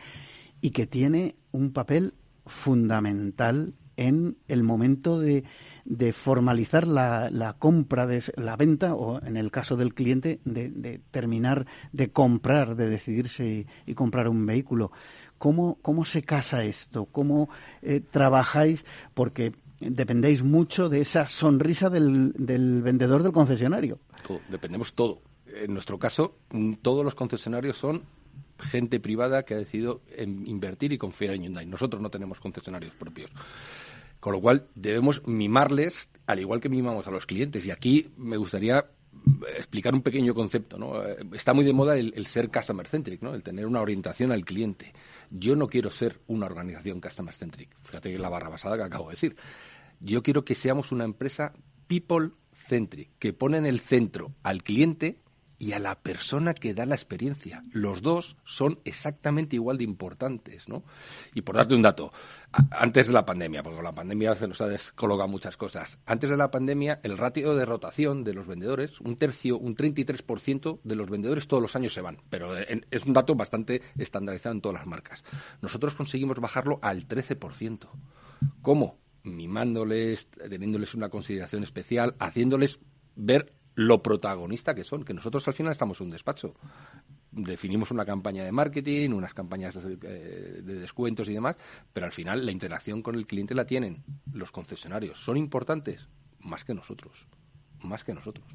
y 0.64 0.71
que 0.71 0.87
tiene 0.87 1.37
un 1.52 1.75
papel 1.75 2.14
fundamental 2.47 3.75
en 3.99 4.38
el 4.49 4.62
momento 4.62 5.21
de, 5.21 5.44
de 5.85 6.14
formalizar 6.14 6.87
la, 6.87 7.56
compra, 7.59 8.06
de 8.06 8.23
la 8.37 8.56
venta 8.56 8.94
o, 8.94 9.23
en 9.23 9.37
el 9.37 9.50
caso 9.50 9.76
del 9.76 9.92
cliente, 9.92 10.40
de, 10.47 10.71
de 10.71 11.02
terminar 11.11 11.66
de 11.92 12.12
comprar, 12.12 12.76
de 12.76 12.88
decidirse 12.88 13.66
y, 13.85 13.94
comprar 13.94 14.26
un 14.26 14.47
vehículo. 14.47 14.90
¿Cómo, 15.37 15.76
¿Cómo 15.83 16.06
se 16.06 16.23
casa 16.23 16.64
esto? 16.64 17.04
¿Cómo 17.12 17.50
eh, 17.83 18.00
trabajáis? 18.00 18.87
Porque 19.12 19.52
dependéis 19.80 20.42
mucho 20.42 20.88
de 20.88 21.02
esa 21.02 21.26
sonrisa 21.26 21.90
del, 21.90 22.33
del 22.38 22.80
vendedor 22.80 23.23
del 23.23 23.33
concesionario. 23.33 23.99
dependemos 24.49 24.94
todo. 24.94 25.21
En 25.47 25.75
nuestro 25.75 25.99
caso, 25.99 26.38
mm, 26.52 26.76
todos 26.80 27.04
los 27.04 27.14
concesionarios 27.14 27.76
son 27.76 28.02
gente 28.59 29.01
privada 29.01 29.43
que 29.43 29.55
ha 29.55 29.59
decidido 29.59 30.03
invertir 30.17 30.93
y 30.93 30.99
confiar 30.99 31.35
en 31.35 31.43
Hyundai. 31.43 31.67
Nosotros 31.67 32.01
no 32.01 32.11
tenemos 32.11 32.41
concesionarios 32.41 32.95
propios. 32.95 33.31
Con 34.21 34.33
lo 34.33 34.41
cual 34.41 34.69
debemos 34.75 35.27
mimarles 35.27 36.09
al 36.27 36.41
igual 36.41 36.61
que 36.61 36.69
mimamos 36.69 37.07
a 37.07 37.11
los 37.11 37.27
clientes. 37.27 37.67
Y 37.67 37.71
aquí 37.71 38.11
me 38.17 38.37
gustaría 38.37 38.87
explicar 39.57 39.95
un 39.95 40.03
pequeño 40.03 40.35
concepto. 40.35 40.79
¿no? 40.79 41.03
Está 41.33 41.53
muy 41.53 41.65
de 41.65 41.73
moda 41.73 41.97
el, 41.97 42.27
ser 42.27 42.51
customer 42.51 42.87
centric, 42.87 43.23
¿no? 43.23 43.35
el 43.35 43.43
tener 43.43 43.67
una 43.67 43.81
orientación 43.81 44.33
al 44.33 44.45
cliente. 44.45 44.93
Yo 45.31 45.57
no 45.57 45.67
quiero 45.67 45.91
ser 45.91 46.21
una 46.27 46.47
organización 46.47 47.01
customer 47.01 47.35
centric. 47.35 47.71
Fíjate 47.83 48.09
que 48.09 48.15
es 48.17 48.21
la 48.21 48.29
barra 48.29 48.49
basada 48.49 48.77
que 48.77 48.85
acabo 48.85 49.09
de 49.09 49.13
decir. 49.13 49.37
Yo 50.01 50.23
quiero 50.23 50.45
que 50.45 50.55
seamos 50.55 50.93
una 50.93 51.05
empresa 51.05 51.53
people 51.87 52.31
centric, 52.53 53.11
que 53.19 53.33
pone 53.33 53.59
en 53.59 53.67
el 53.67 53.81
centro 53.81 54.33
al 54.43 54.63
cliente 54.63 55.19
y 55.59 55.73
a 55.73 55.79
la 55.79 56.01
persona 56.01 56.55
que 56.55 56.75
da 56.75 56.87
la 56.87 56.95
experiencia. 56.95 57.63
Los 57.73 58.03
dos 58.03 58.37
son 58.45 58.81
exactamente 58.85 59.57
igual 59.57 59.79
de 59.79 59.85
importantes, 59.85 60.69
¿no? 60.69 60.85
Y 61.35 61.43
por 61.43 61.57
darte 61.57 61.75
un 61.75 61.83
dato, 61.83 62.13
antes 62.71 63.07
de 63.07 63.13
la 63.13 63.25
pandemia, 63.25 63.63
porque 63.63 63.83
la 63.83 63.93
pandemia 63.93 64.35
se 64.35 64.49
nos 64.49 64.61
ha 64.61 64.67
descolocado 64.67 65.29
muchas 65.29 65.57
cosas, 65.57 65.99
antes 66.07 66.31
de 66.31 66.37
la 66.37 66.51
pandemia 66.51 67.01
el 67.03 67.17
ratio 67.19 67.55
de 67.55 67.65
rotación 67.65 68.25
de 68.25 68.35
los 68.35 68.47
vendedores, 68.47 69.01
un 69.01 69.17
tercio, 69.17 69.59
un 69.59 69.77
33% 69.77 70.81
de 70.83 70.97
los 70.97 71.09
vendedores 71.09 71.49
todos 71.49 71.63
los 71.63 71.77
años 71.77 71.95
se 71.95 72.01
van, 72.01 72.19
pero 72.31 72.57
es 72.57 73.05
un 73.05 73.13
dato 73.13 73.35
bastante 73.35 73.83
estandarizado 73.99 74.55
en 74.55 74.61
todas 74.61 74.79
las 74.79 74.87
marcas. 74.87 75.25
Nosotros 75.63 75.95
conseguimos 75.95 76.39
bajarlo 76.41 76.79
al 76.83 77.07
13%. 77.07 77.89
¿Cómo? 78.63 78.99
Mimándoles, 79.23 80.29
teniéndoles 80.29 80.95
una 80.95 81.09
consideración 81.09 81.63
especial, 81.63 82.15
haciéndoles 82.19 82.79
ver 83.17 83.53
lo 83.75 84.02
protagonista 84.02 84.75
que 84.75 84.85
son, 84.85 85.04
que 85.04 85.14
nosotros 85.14 85.47
al 85.49 85.54
final 85.54 85.73
estamos 85.73 86.00
en 86.00 86.07
un 86.07 86.11
despacho. 86.12 86.54
Definimos 87.33 87.90
una 87.90 88.04
campaña 88.04 88.45
de 88.45 88.52
marketing, 88.52 89.11
unas 89.11 89.35
campañas 89.35 89.75
de, 89.75 89.99
eh, 90.02 90.62
descuentos 90.62 91.28
y 91.28 91.35
demás, 91.35 91.57
pero 91.93 92.07
al 92.07 92.12
final 92.12 92.47
la 92.47 92.52
interacción 92.52 93.02
con 93.02 93.16
el 93.16 93.26
cliente 93.26 93.54
la 93.54 93.66
tienen 93.66 94.04
los 94.33 94.52
concesionarios. 94.52 95.19
¿Son 95.19 95.37
importantes? 95.37 96.09
Más 96.40 96.64
que 96.64 96.75
nosotros. 96.75 97.26
Más 97.83 98.04
que 98.04 98.14
nosotros. 98.14 98.47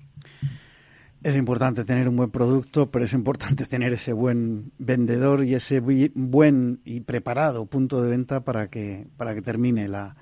Es 1.22 1.36
importante 1.36 1.84
tener 1.84 2.08
un 2.08 2.16
buen 2.16 2.32
producto, 2.32 2.90
pero 2.90 3.04
es 3.04 3.12
importante 3.12 3.66
tener 3.66 3.92
ese 3.92 4.14
buen 4.14 4.72
vendedor 4.78 5.44
y 5.44 5.54
ese 5.54 5.82
buen 5.82 6.80
y 6.86 7.02
preparado 7.02 7.66
punto 7.66 8.02
de 8.02 8.10
venta 8.10 8.46
para 8.46 8.70
que, 8.70 9.08
para 9.18 9.36
que 9.36 9.42
termine 9.42 9.90
la, 9.90 10.16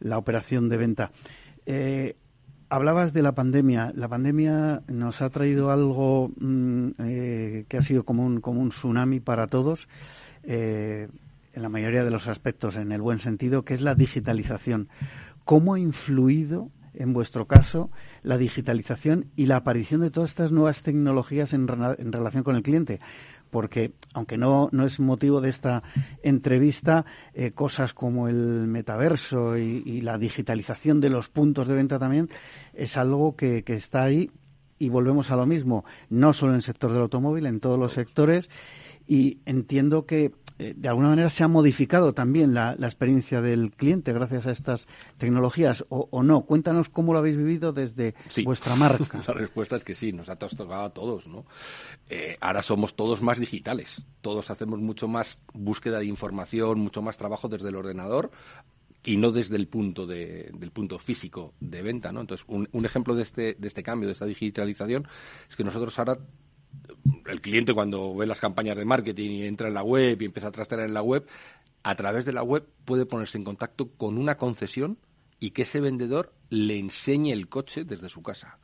la 0.00 0.18
operación 0.18 0.68
de 0.68 0.76
venta. 0.76 1.12
Eh, 1.64 2.16
Hablabas 2.72 3.12
de 3.12 3.20
la 3.20 3.32
pandemia. 3.32 3.92
La 3.94 4.08
pandemia 4.08 4.80
nos 4.88 5.20
ha 5.20 5.28
traído 5.28 5.70
algo 5.70 6.30
mm, 6.40 6.88
eh, 7.00 7.66
que 7.68 7.76
ha 7.76 7.82
sido 7.82 8.04
como 8.04 8.24
un, 8.24 8.40
como 8.40 8.62
un 8.62 8.70
tsunami 8.70 9.20
para 9.20 9.46
todos, 9.46 9.88
eh, 10.42 11.08
en 11.52 11.62
la 11.62 11.68
mayoría 11.68 12.02
de 12.02 12.10
los 12.10 12.28
aspectos, 12.28 12.78
en 12.78 12.90
el 12.92 13.02
buen 13.02 13.18
sentido, 13.18 13.62
que 13.62 13.74
es 13.74 13.82
la 13.82 13.94
digitalización. 13.94 14.88
¿Cómo 15.44 15.74
ha 15.74 15.80
influido, 15.80 16.70
en 16.94 17.12
vuestro 17.12 17.46
caso, 17.46 17.90
la 18.22 18.38
digitalización 18.38 19.26
y 19.36 19.44
la 19.44 19.56
aparición 19.56 20.00
de 20.00 20.10
todas 20.10 20.30
estas 20.30 20.50
nuevas 20.50 20.82
tecnologías 20.82 21.52
en, 21.52 21.68
en 21.98 22.10
relación 22.10 22.42
con 22.42 22.56
el 22.56 22.62
cliente? 22.62 23.00
Porque 23.52 23.92
aunque 24.14 24.38
no, 24.38 24.70
no 24.72 24.86
es 24.86 24.98
motivo 24.98 25.42
de 25.42 25.50
esta 25.50 25.82
entrevista, 26.22 27.04
eh, 27.34 27.52
cosas 27.52 27.92
como 27.92 28.26
el 28.26 28.66
metaverso 28.66 29.58
y, 29.58 30.00
la 30.00 30.18
digitalización 30.18 31.00
de 31.00 31.10
los 31.10 31.28
puntos 31.28 31.68
de 31.68 31.74
venta 31.74 31.98
también 31.98 32.30
es 32.72 32.96
algo 32.96 33.36
que, 33.36 33.62
que 33.62 33.74
está 33.74 34.02
ahí 34.02 34.30
y 34.78 34.88
volvemos 34.88 35.30
a 35.30 35.36
lo 35.36 35.46
mismo, 35.46 35.84
no 36.08 36.32
solo 36.32 36.52
en 36.52 36.56
el 36.56 36.62
sector 36.62 36.92
del 36.92 37.02
automóvil, 37.02 37.46
en 37.46 37.60
todos 37.60 37.78
los 37.78 37.92
sectores 37.92 38.48
y 39.06 39.40
entiendo 39.44 40.06
que 40.06 40.32
de 40.58 40.88
alguna 40.88 41.08
manera 41.08 41.30
se 41.30 41.44
ha 41.44 41.48
modificado 41.48 42.12
también 42.12 42.54
la, 42.54 42.72
experiencia 42.72 43.40
del 43.40 43.72
cliente 43.72 44.12
gracias 44.12 44.46
a 44.46 44.50
estas 44.50 44.86
tecnologías 45.18 45.84
o, 45.88 46.22
no. 46.22 46.42
Cuéntanos 46.42 46.88
cómo 46.88 47.12
lo 47.12 47.18
habéis 47.18 47.36
vivido 47.36 47.72
desde 47.72 48.14
vuestra 48.44 48.76
marca. 48.76 49.20
la 49.26 49.34
respuesta 49.34 49.76
es 49.76 49.84
que 49.84 49.94
sí, 49.94 50.12
nos 50.12 50.28
ha 50.28 50.36
tocado 50.36 50.84
a 50.84 50.90
todos. 50.90 51.26
¿no? 51.26 51.46
Eh, 52.08 52.36
ahora 52.40 52.62
somos 52.62 52.94
todos 52.94 53.22
más 53.22 53.38
digitales, 53.38 54.02
todos 54.20 54.50
hacemos 54.50 54.80
mucho 54.80 55.08
más 55.08 55.40
búsqueda 55.52 55.98
de 55.98 56.06
información, 56.06 56.80
mucho 56.80 57.02
más 57.02 57.16
trabajo 57.16 57.48
desde 57.48 57.68
el 57.68 57.76
ordenador 57.76 58.30
y 59.04 59.16
no 59.16 59.32
desde 59.32 59.56
el 59.56 59.66
punto 59.66 60.06
de, 60.06 60.50
del 60.54 60.70
punto 60.70 60.98
físico 60.98 61.54
de 61.60 61.82
venta, 61.82 62.12
¿no? 62.12 62.20
Entonces, 62.20 62.46
un, 62.48 62.68
un 62.72 62.84
ejemplo 62.84 63.14
de 63.14 63.22
este, 63.22 63.54
de 63.58 63.68
este 63.68 63.82
cambio, 63.82 64.06
de 64.06 64.12
esta 64.12 64.26
digitalización, 64.26 65.08
es 65.48 65.56
que 65.56 65.64
nosotros 65.64 65.98
ahora 65.98 66.18
el 67.26 67.40
cliente 67.40 67.74
cuando 67.74 68.14
ve 68.14 68.26
las 68.26 68.40
campañas 68.40 68.76
de 68.76 68.84
marketing 68.84 69.30
y 69.30 69.46
entra 69.46 69.68
en 69.68 69.74
la 69.74 69.82
web 69.82 70.20
y 70.20 70.24
empieza 70.26 70.48
a 70.48 70.52
trastear 70.52 70.80
en 70.80 70.94
la 70.94 71.02
web, 71.02 71.26
a 71.82 71.94
través 71.94 72.24
de 72.24 72.32
la 72.32 72.42
web 72.42 72.66
puede 72.84 73.06
ponerse 73.06 73.38
en 73.38 73.44
contacto 73.44 73.90
con 73.96 74.18
una 74.18 74.36
concesión 74.36 74.98
y 75.40 75.50
que 75.50 75.62
ese 75.62 75.80
vendedor 75.80 76.32
le 76.50 76.78
enseñe 76.78 77.32
el 77.32 77.48
coche 77.48 77.84
desde 77.84 78.08
su 78.08 78.22
casa. 78.22 78.58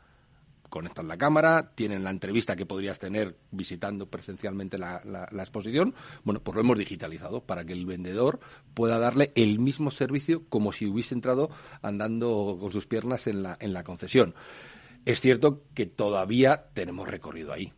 Conectan 0.68 1.08
la 1.08 1.16
cámara, 1.16 1.72
tienen 1.74 2.04
la 2.04 2.10
entrevista 2.10 2.54
que 2.54 2.66
podrías 2.66 2.98
tener 2.98 3.38
visitando 3.50 4.06
presencialmente 4.06 4.76
la, 4.76 5.00
exposición. 5.32 5.94
Bueno, 6.24 6.40
pues 6.40 6.54
lo 6.54 6.60
hemos 6.60 6.78
digitalizado 6.78 7.40
para 7.40 7.64
que 7.64 7.72
el 7.72 7.86
vendedor 7.86 8.38
pueda 8.74 8.98
darle 8.98 9.32
el 9.34 9.58
mismo 9.58 9.90
servicio 9.90 10.44
como 10.48 10.72
si 10.72 10.86
hubiese 10.86 11.14
entrado 11.14 11.50
andando 11.80 12.58
con 12.60 12.70
sus 12.70 12.86
piernas 12.86 13.26
en 13.26 13.42
la, 13.42 13.56
en 13.60 13.72
la 13.72 13.82
concesión. 13.82 14.34
Es 15.06 15.22
cierto 15.22 15.62
que 15.74 15.86
todavía 15.86 16.66
tenemos 16.74 17.08
recorrido 17.08 17.54
ahí 17.54 17.72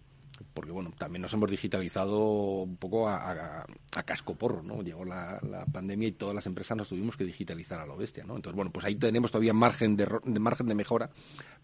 porque 0.54 0.72
bueno, 0.72 0.92
también 0.96 1.22
nos 1.22 1.32
hemos 1.32 1.50
digitalizado 1.50 2.62
un 2.62 2.76
poco 2.76 3.08
a, 3.08 3.64
casco 4.04 4.34
porro, 4.34 4.62
¿no? 4.62 4.82
Llegó 4.82 5.04
la, 5.04 5.40
pandemia 5.72 6.08
y 6.08 6.12
todas 6.12 6.34
las 6.34 6.46
empresas 6.46 6.76
nos 6.76 6.88
tuvimos 6.88 7.16
que 7.16 7.24
digitalizar 7.24 7.80
a 7.80 7.86
lo 7.86 7.96
bestia, 7.96 8.24
¿no? 8.24 8.36
Entonces, 8.36 8.56
bueno, 8.56 8.70
pues 8.70 8.86
ahí 8.86 8.96
tenemos 8.96 9.30
todavía 9.30 9.52
margen 9.52 9.96
de, 9.96 10.06
margen 10.38 10.66
de 10.66 10.74
mejora 10.74 11.10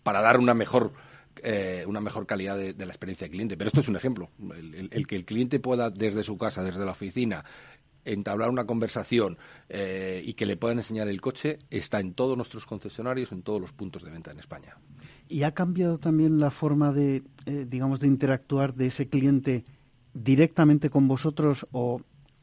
para 0.02 0.20
dar 0.20 0.38
una 0.38 0.54
mejor 0.54 0.92
eh, 1.42 1.84
una 1.86 2.00
mejor 2.00 2.26
calidad 2.26 2.56
de, 2.56 2.74
la 2.74 2.92
experiencia 2.92 3.26
del 3.26 3.32
cliente. 3.32 3.56
Pero 3.56 3.68
esto 3.68 3.80
es 3.80 3.88
un 3.88 3.96
ejemplo. 3.96 4.30
El, 4.90 5.06
que 5.06 5.16
el 5.16 5.24
cliente 5.24 5.60
pueda 5.60 5.90
desde 5.90 6.22
su 6.22 6.38
casa, 6.38 6.62
desde 6.62 6.84
la 6.84 6.92
oficina, 6.92 7.44
entablar 8.06 8.48
una 8.48 8.64
conversación 8.64 9.36
eh, 9.68 10.22
y 10.24 10.34
que 10.34 10.46
le 10.46 10.56
puedan 10.56 10.78
enseñar 10.78 11.08
el 11.08 11.20
coche 11.20 11.58
está 11.70 12.00
en 12.00 12.14
todos 12.14 12.36
nuestros 12.36 12.64
concesionarios, 12.64 13.32
en 13.32 13.42
todos 13.42 13.60
los 13.60 13.72
puntos 13.72 14.02
de 14.02 14.10
venta 14.10 14.30
en 14.30 14.38
España. 14.38 14.76
¿Y 15.28 15.42
ha 15.42 15.52
cambiado 15.52 15.98
también 15.98 16.38
la 16.38 16.50
forma 16.50 16.92
de, 16.92 17.24
eh, 17.46 17.66
digamos, 17.68 18.00
de 18.00 18.06
interactuar 18.06 18.74
de 18.74 18.86
ese 18.86 19.08
cliente 19.08 19.64
directamente 20.14 20.90
con 20.90 21.08
vosotros 21.08 21.66
o, 21.72 22.00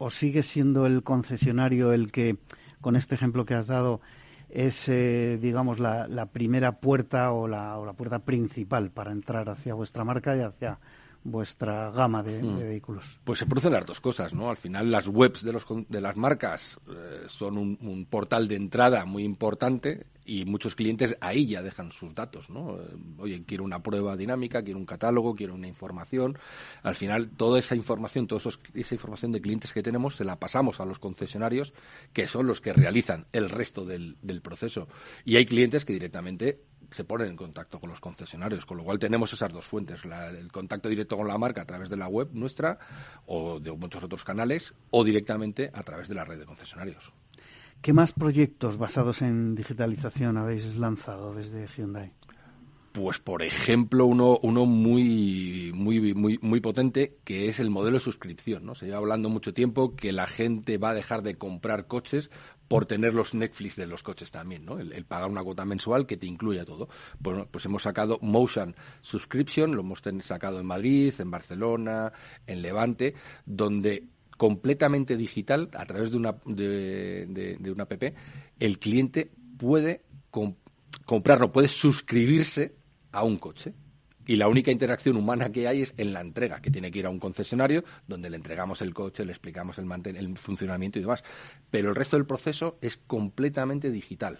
sigue 0.10 0.44
siendo 0.44 0.86
el 0.86 1.02
concesionario 1.02 1.94
el 1.94 2.12
que, 2.12 2.38
con 2.82 2.98
este 2.98 3.16
ejemplo 3.16 3.46
que 3.46 3.54
has 3.54 3.68
dado, 3.68 4.02
es, 4.50 4.90
eh, 4.90 5.40
digamos, 5.42 5.80
la, 5.80 6.10
la, 6.10 6.26
primera 6.26 6.82
puerta 6.82 7.32
o 7.32 7.48
la, 7.48 7.80
o 7.80 7.86
la 7.86 7.94
puerta 7.94 8.20
principal 8.20 8.92
para 8.92 9.14
entrar 9.14 9.50
hacia 9.50 9.74
vuestra 9.74 10.04
marca 10.04 10.36
y 10.36 10.42
hacia 10.42 10.78
vuestra 11.24 11.90
gama 11.92 12.22
de, 12.22 12.42
mm. 12.42 12.60
vehículos? 12.60 13.20
Pues 13.24 13.40
se 13.40 13.46
producen 13.46 13.74
las 13.74 13.86
dos 13.86 14.00
cosas, 14.00 14.34
¿no? 14.34 14.50
Al 14.50 14.58
final 14.58 14.92
las 14.92 15.08
webs 15.08 15.44
de, 15.44 15.54
los, 15.54 15.66
de 15.88 16.02
las 16.02 16.18
marcas 16.18 16.80
eh, 16.90 17.24
son 17.28 17.58
un, 17.58 18.08
portal 18.10 18.48
de 18.48 18.56
entrada 18.56 19.06
muy 19.06 19.24
importante 19.24 20.08
y 20.26 20.46
muchos 20.46 20.76
clientes 20.76 21.18
ahí 21.22 21.48
ya 21.48 21.62
dejan 21.62 21.92
sus 21.92 22.14
datos, 22.14 22.50
¿no? 22.50 22.78
Eh, 22.78 22.96
oye, 23.18 23.44
quiero 23.46 23.64
una 23.64 23.82
prueba 23.82 24.16
dinámica, 24.16 24.62
quiero 24.64 24.80
un 24.80 24.86
catálogo, 24.86 25.36
quiero 25.36 25.54
una 25.56 25.68
información. 25.68 26.38
Al 26.82 26.96
final, 26.96 27.30
toda 27.30 27.60
esa 27.60 27.76
información, 27.76 28.28
toda 28.28 28.42
esa 28.74 28.96
información 28.96 29.32
de 29.32 29.42
clientes 29.42 29.74
que 29.74 29.84
tenemos, 29.84 30.16
se 30.16 30.26
la 30.26 30.40
pasamos 30.40 30.80
a 30.80 30.86
los 30.86 31.00
concesionarios, 31.00 31.74
que 32.12 32.28
son 32.28 32.48
los 32.48 32.62
que 32.62 32.74
realizan 32.74 33.26
el 33.32 33.50
resto 33.50 33.86
del, 33.86 34.18
del 34.22 34.42
proceso. 34.42 34.88
Y 35.26 35.38
hay 35.38 35.46
clientes 35.46 35.86
que 35.86 35.94
directamente 35.94 36.60
se 36.94 37.04
ponen 37.04 37.30
en 37.30 37.36
contacto 37.36 37.80
con 37.80 37.90
los 37.90 38.00
concesionarios, 38.00 38.66
con 38.66 38.78
lo 38.78 38.84
cual 38.84 39.00
tenemos 39.00 39.34
esas 39.34 39.52
dos 39.52 39.66
fuentes, 39.66 40.02
el 40.06 40.52
contacto 40.52 40.90
directo 40.90 41.18
con 41.18 41.28
la 41.28 41.38
marca 41.38 41.62
a 41.62 41.66
través 41.66 41.90
de 41.90 41.98
la 41.98 42.08
web 42.08 42.30
nuestra 42.34 42.78
o 43.26 43.60
de 43.60 43.72
muchos 43.72 44.04
otros 44.04 44.24
canales 44.24 44.74
o 44.92 45.04
directamente 45.04 45.72
a 45.74 45.84
través 45.84 46.08
de 46.08 46.16
la 46.16 46.26
red 46.26 46.40
de 46.40 46.46
concesionarios. 46.46 47.12
¿Qué 47.82 47.92
más 47.92 48.14
proyectos 48.14 48.78
basados 48.78 49.22
en 49.22 49.56
digitalización 49.56 50.38
habéis 50.38 50.78
lanzado 50.78 51.34
desde 51.34 51.68
Hyundai? 51.68 52.14
Pues 52.94 53.18
por 53.18 53.42
ejemplo, 53.42 54.06
uno, 54.06 54.38
uno 54.44 54.68
muy, 54.68 55.72
muy, 55.74 56.14
muy, 56.14 56.38
muy 56.44 56.62
potente, 56.62 57.18
que 57.24 57.50
es 57.50 57.60
el 57.60 57.72
modelo 57.72 57.98
de 57.98 58.04
suscripción, 58.04 58.66
¿no? 58.66 58.76
Se 58.76 58.86
lleva 58.86 59.00
hablando 59.00 59.30
mucho 59.30 59.52
tiempo 59.52 59.96
que 59.96 60.12
la 60.12 60.28
gente 60.28 60.78
va 60.78 60.92
a 60.92 60.94
dejar 60.94 61.24
de 61.24 61.36
comprar 61.36 61.88
coches 61.88 62.30
por 62.74 62.88
tener 62.88 63.14
los 63.14 63.36
Netflix 63.36 63.76
de 63.76 63.86
los 63.86 64.02
coches 64.02 64.32
también, 64.32 64.66
¿no? 64.66 64.80
El, 64.80 65.06
pagar 65.06 65.30
una 65.30 65.44
cuota 65.44 65.64
mensual 65.64 66.08
que 66.08 66.18
te 66.18 66.26
incluya 66.26 66.66
todo. 66.66 66.90
Bueno, 67.20 67.48
pues 67.52 67.64
hemos 67.66 67.84
sacado 67.84 68.18
Motion 68.24 68.76
Subscription, 69.00 69.76
lo 69.76 69.82
hemos 69.82 70.02
sacado 70.24 70.60
en 70.60 70.66
Madrid, 70.66 71.14
en 71.20 71.30
Barcelona, 71.30 72.12
en 72.48 72.64
Levante, 72.64 73.14
donde 73.46 74.08
completamente 74.38 75.16
digital, 75.16 75.70
a 75.76 75.86
través 75.86 76.10
de 76.10 76.18
una, 76.18 76.36
de, 76.46 77.58
de, 77.60 77.72
una 77.72 77.84
app, 77.84 78.04
el 78.60 78.80
cliente 78.80 79.30
puede 79.56 80.02
comprarlo, 81.06 81.52
puede 81.52 81.68
suscribirse 81.68 82.74
a 83.12 83.24
un 83.24 83.38
coche. 83.38 83.76
Y 84.26 84.38
la 84.38 84.48
única 84.48 84.72
interacción 84.72 85.18
humana 85.18 85.52
que 85.52 85.68
hay 85.68 85.82
es 85.82 85.94
en 85.98 86.14
la 86.14 86.22
entrega, 86.22 86.62
que 86.62 86.72
tiene 86.72 86.92
que 86.92 87.00
ir 87.00 87.06
a 87.06 87.10
un 87.10 87.20
concesionario 87.20 87.84
donde 88.08 88.30
le 88.30 88.38
entregamos 88.38 88.82
el 88.82 88.94
coche, 88.94 89.26
le 89.26 89.32
explicamos 89.32 89.78
el, 89.78 89.90
el 90.16 90.38
funcionamiento 90.38 91.00
y 91.00 91.02
demás. 91.02 91.24
Pero 91.70 91.90
el 91.90 91.96
resto 91.96 92.16
del 92.16 92.26
proceso 92.26 92.78
es 92.82 92.98
completamente 92.98 93.92
digital. 93.92 94.40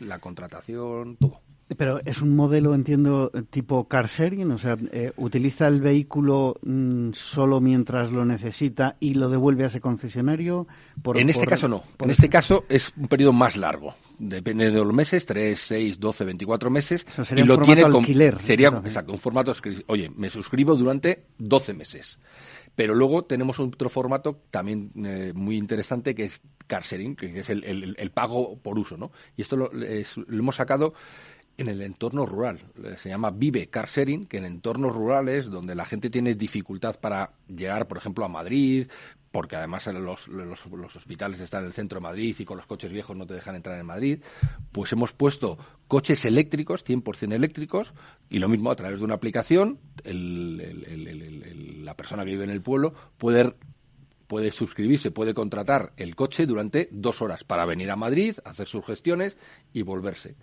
La 0.00 0.20
contratación, 0.20 1.16
todo. 1.16 1.47
Pero 1.76 2.00
es 2.04 2.22
un 2.22 2.34
modelo, 2.34 2.74
entiendo, 2.74 3.30
tipo 3.50 3.88
car 3.88 4.06
sharing, 4.06 4.50
o 4.52 4.58
sea, 4.58 4.76
eh, 4.90 5.12
utiliza 5.16 5.66
el 5.66 5.82
vehículo 5.82 6.56
mm, 6.62 7.12
solo 7.12 7.60
mientras 7.60 8.10
lo 8.10 8.24
necesita 8.24 8.96
y 9.00 9.14
lo 9.14 9.28
devuelve 9.28 9.64
a 9.64 9.66
ese 9.66 9.80
concesionario. 9.80 10.66
en 11.14 11.28
este 11.28 11.46
caso 11.46 11.68
no. 11.68 11.82
en 11.98 12.10
este 12.10 12.30
caso 12.30 12.64
es 12.68 12.92
un 12.96 13.08
periodo 13.08 13.32
más 13.32 13.56
largo. 13.56 13.94
Depende 14.18 14.70
de 14.70 14.78
los 14.78 14.92
meses, 14.92 15.26
3, 15.26 15.58
6, 15.58 16.00
12, 16.00 16.24
24 16.24 16.70
meses. 16.70 17.06
sería 17.22 17.44
y 17.44 17.48
un 17.48 17.48
lo 17.48 17.58
tiene 17.58 17.82
alquiler. 17.82 18.40
Sería, 18.40 18.68
exacto, 18.68 19.12
un 19.12 19.18
formato. 19.18 19.52
Oye, 19.86 20.10
me 20.16 20.30
suscribo 20.30 20.74
durante 20.74 21.26
12 21.38 21.74
meses. 21.74 22.18
Pero 22.74 22.94
luego 22.94 23.24
tenemos 23.24 23.58
otro 23.60 23.88
formato 23.88 24.40
también 24.50 24.92
eh, 25.04 25.32
muy 25.34 25.56
interesante 25.56 26.14
que 26.14 26.24
es 26.24 26.40
car 26.66 26.82
sharing, 26.82 27.16
que 27.16 27.40
es 27.40 27.50
el, 27.50 28.10
pago 28.14 28.56
por 28.58 28.78
uso, 28.78 28.96
¿no? 28.96 29.10
Y 29.36 29.42
esto 29.42 29.56
lo 29.56 29.70
hemos 29.72 30.56
sacado 30.56 30.94
en 31.58 31.68
el 31.68 31.82
entorno 31.82 32.24
rural. 32.24 32.60
Se 32.96 33.10
llama 33.10 33.30
Vive 33.32 33.68
Car 33.68 33.88
Sharing, 33.88 34.26
que 34.26 34.38
en 34.38 34.46
entornos 34.46 34.94
rurales 34.94 35.50
donde 35.50 35.74
la 35.74 35.84
gente 35.84 36.08
tiene 36.08 36.34
dificultad 36.34 36.98
para 37.00 37.32
llegar, 37.48 37.88
por 37.88 37.98
ejemplo, 37.98 38.24
a 38.24 38.28
Madrid, 38.28 38.86
porque 39.32 39.56
además 39.56 39.86
los, 39.88 40.28
hospitales 40.96 41.40
están 41.40 41.62
en 41.62 41.66
el 41.66 41.72
centro 41.72 41.98
de 41.98 42.04
Madrid 42.04 42.34
y 42.38 42.44
con 42.44 42.56
los 42.56 42.66
coches 42.66 42.92
viejos 42.92 43.16
no 43.16 43.26
te 43.26 43.34
dejan 43.34 43.56
entrar 43.56 43.78
en 43.78 43.86
Madrid, 43.86 44.22
pues 44.72 44.92
hemos 44.92 45.12
puesto 45.12 45.58
coches 45.88 46.24
eléctricos, 46.24 46.84
100% 46.86 47.34
eléctricos, 47.34 47.92
y 48.30 48.38
lo 48.38 48.48
mismo 48.48 48.70
a 48.70 48.76
través 48.76 49.00
de 49.00 49.04
una 49.04 49.16
aplicación, 49.16 49.80
la 50.04 51.94
persona 51.94 52.24
que 52.24 52.30
vive 52.30 52.44
en 52.44 52.50
el 52.50 52.62
pueblo 52.62 52.94
puede 53.18 53.54
puede 54.28 54.50
suscribirse, 54.50 55.10
puede 55.10 55.32
contratar 55.32 55.94
el 55.96 56.14
coche 56.14 56.44
durante 56.44 56.90
dos 56.92 57.22
horas 57.22 57.44
para 57.44 57.64
venir 57.64 57.90
a 57.90 57.96
Madrid, 57.96 58.36
hacer 58.44 58.68
sus 58.68 58.84
gestiones 58.84 59.38
y 59.72 59.80
volverse 59.80 60.36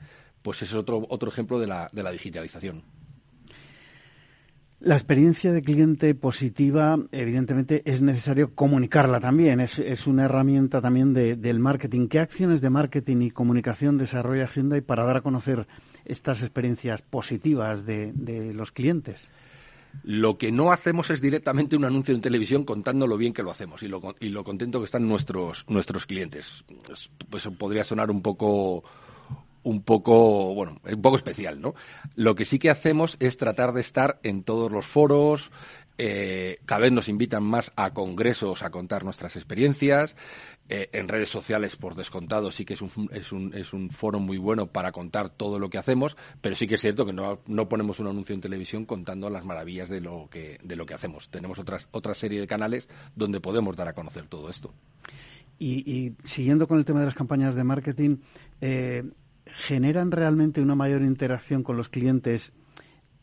pues 0.45 0.61
es 0.61 0.75
otro, 0.75 1.07
otro 1.09 1.29
ejemplo 1.29 1.59
de 1.59 1.65
la, 1.65 1.89
de 1.91 2.03
la 2.03 2.11
digitalización. 2.11 2.83
La 4.79 4.93
experiencia 4.93 5.51
de 5.51 5.63
cliente 5.63 6.13
positiva, 6.13 6.99
evidentemente, 7.11 7.81
es 7.85 8.03
necesario 8.03 8.53
comunicarla 8.53 9.19
también. 9.19 9.59
Es, 9.59 9.79
es 9.79 10.05
una 10.05 10.25
herramienta 10.25 10.81
también 10.81 11.15
de, 11.15 11.35
del 11.35 11.57
marketing. 11.57 12.07
¿Qué 12.07 12.19
acciones 12.19 12.61
de 12.61 12.69
marketing 12.69 13.21
y 13.21 13.31
comunicación 13.31 13.97
desarrolla 13.97 14.47
Hyundai 14.53 14.81
para 14.81 15.03
dar 15.03 15.17
a 15.17 15.21
conocer 15.21 15.65
estas 16.05 16.43
experiencias 16.43 17.01
positivas 17.01 17.83
de, 17.87 18.13
de 18.13 18.53
los 18.53 18.71
clientes? 18.71 19.27
Lo 20.03 20.37
que 20.37 20.51
no 20.51 20.71
hacemos 20.71 21.09
es 21.09 21.21
directamente 21.21 21.75
un 21.75 21.85
anuncio 21.85 22.13
en 22.13 22.21
televisión 22.21 22.65
contando 22.65 23.07
lo 23.07 23.17
bien 23.17 23.33
que 23.33 23.41
lo 23.41 23.49
hacemos 23.49 23.81
y 23.81 23.87
lo, 23.87 24.15
y 24.19 24.29
lo 24.29 24.43
contento 24.43 24.77
que 24.77 24.85
están 24.85 25.07
nuestros, 25.07 25.65
nuestros 25.67 26.05
clientes. 26.05 26.63
Pues 27.31 27.47
podría 27.57 27.83
sonar 27.83 28.11
un 28.11 28.21
poco 28.21 28.83
un 29.65 29.81
poco, 29.81 30.53
bueno, 30.53 30.79
un 30.83 31.01
poco 31.01 31.17
especial, 31.17 31.59
¿no? 31.59 31.73
Lo 32.15 32.35
que 32.35 32.45
sí 32.45 32.59
que 32.59 32.69
hacemos 32.69 33.17
es 33.19 33.35
tratar 33.37 33.73
de 33.73 33.81
estar 33.81 34.19
en 34.23 34.43
todos 34.43 34.71
los 34.71 34.85
foros, 34.85 35.51
eh, 35.97 36.59
cada 36.65 36.81
vez 36.81 36.91
nos 36.91 37.07
invitan 37.07 37.43
más 37.43 37.71
a 37.75 37.93
congresos 37.93 38.63
a 38.63 38.69
contar 38.69 39.03
nuestras 39.03 39.35
experiencias. 39.35 40.15
Eh, 40.67 40.89
en 40.93 41.07
redes 41.07 41.29
sociales, 41.29 41.75
por 41.77 41.95
descontado, 41.95 42.51
sí 42.51 42.65
que 42.65 42.73
es 42.73 42.81
un, 42.81 43.09
es, 43.11 43.31
un, 43.31 43.53
es 43.53 43.73
un 43.73 43.89
foro 43.89 44.19
muy 44.19 44.37
bueno 44.37 44.67
para 44.67 44.91
contar 44.91 45.29
todo 45.29 45.57
lo 45.57 45.69
que 45.69 45.77
hacemos, 45.77 46.17
pero 46.41 46.55
sí 46.55 46.67
que 46.67 46.75
es 46.75 46.81
cierto 46.81 47.05
que 47.05 47.13
no, 47.13 47.39
no 47.47 47.69
ponemos 47.69 47.99
un 47.99 48.07
anuncio 48.07 48.35
en 48.35 48.41
televisión 48.41 48.85
contando 48.85 49.29
las 49.29 49.45
maravillas 49.45 49.89
de 49.89 50.01
lo 50.01 50.27
que, 50.29 50.59
de 50.63 50.75
lo 50.75 50.85
que 50.85 50.95
hacemos. 50.95 51.29
Tenemos 51.29 51.59
otras, 51.59 51.87
otra 51.91 52.13
serie 52.13 52.39
de 52.39 52.47
canales 52.47 52.89
donde 53.15 53.39
podemos 53.39 53.75
dar 53.75 53.87
a 53.87 53.93
conocer 53.93 54.27
todo 54.27 54.49
esto. 54.49 54.73
Y, 55.57 56.13
siguiendo 56.23 56.67
con 56.67 56.77
el 56.77 56.85
tema 56.85 56.99
de 56.99 57.05
las 57.05 57.15
campañas 57.15 57.55
de 57.55 57.63
marketing, 57.63 58.17
eh, 58.59 59.03
generan 59.45 60.11
realmente 60.11 60.61
una 60.61 60.75
mayor 60.75 61.01
interacción 61.01 61.63
con 61.63 61.77
los 61.77 61.89
clientes 61.89 62.53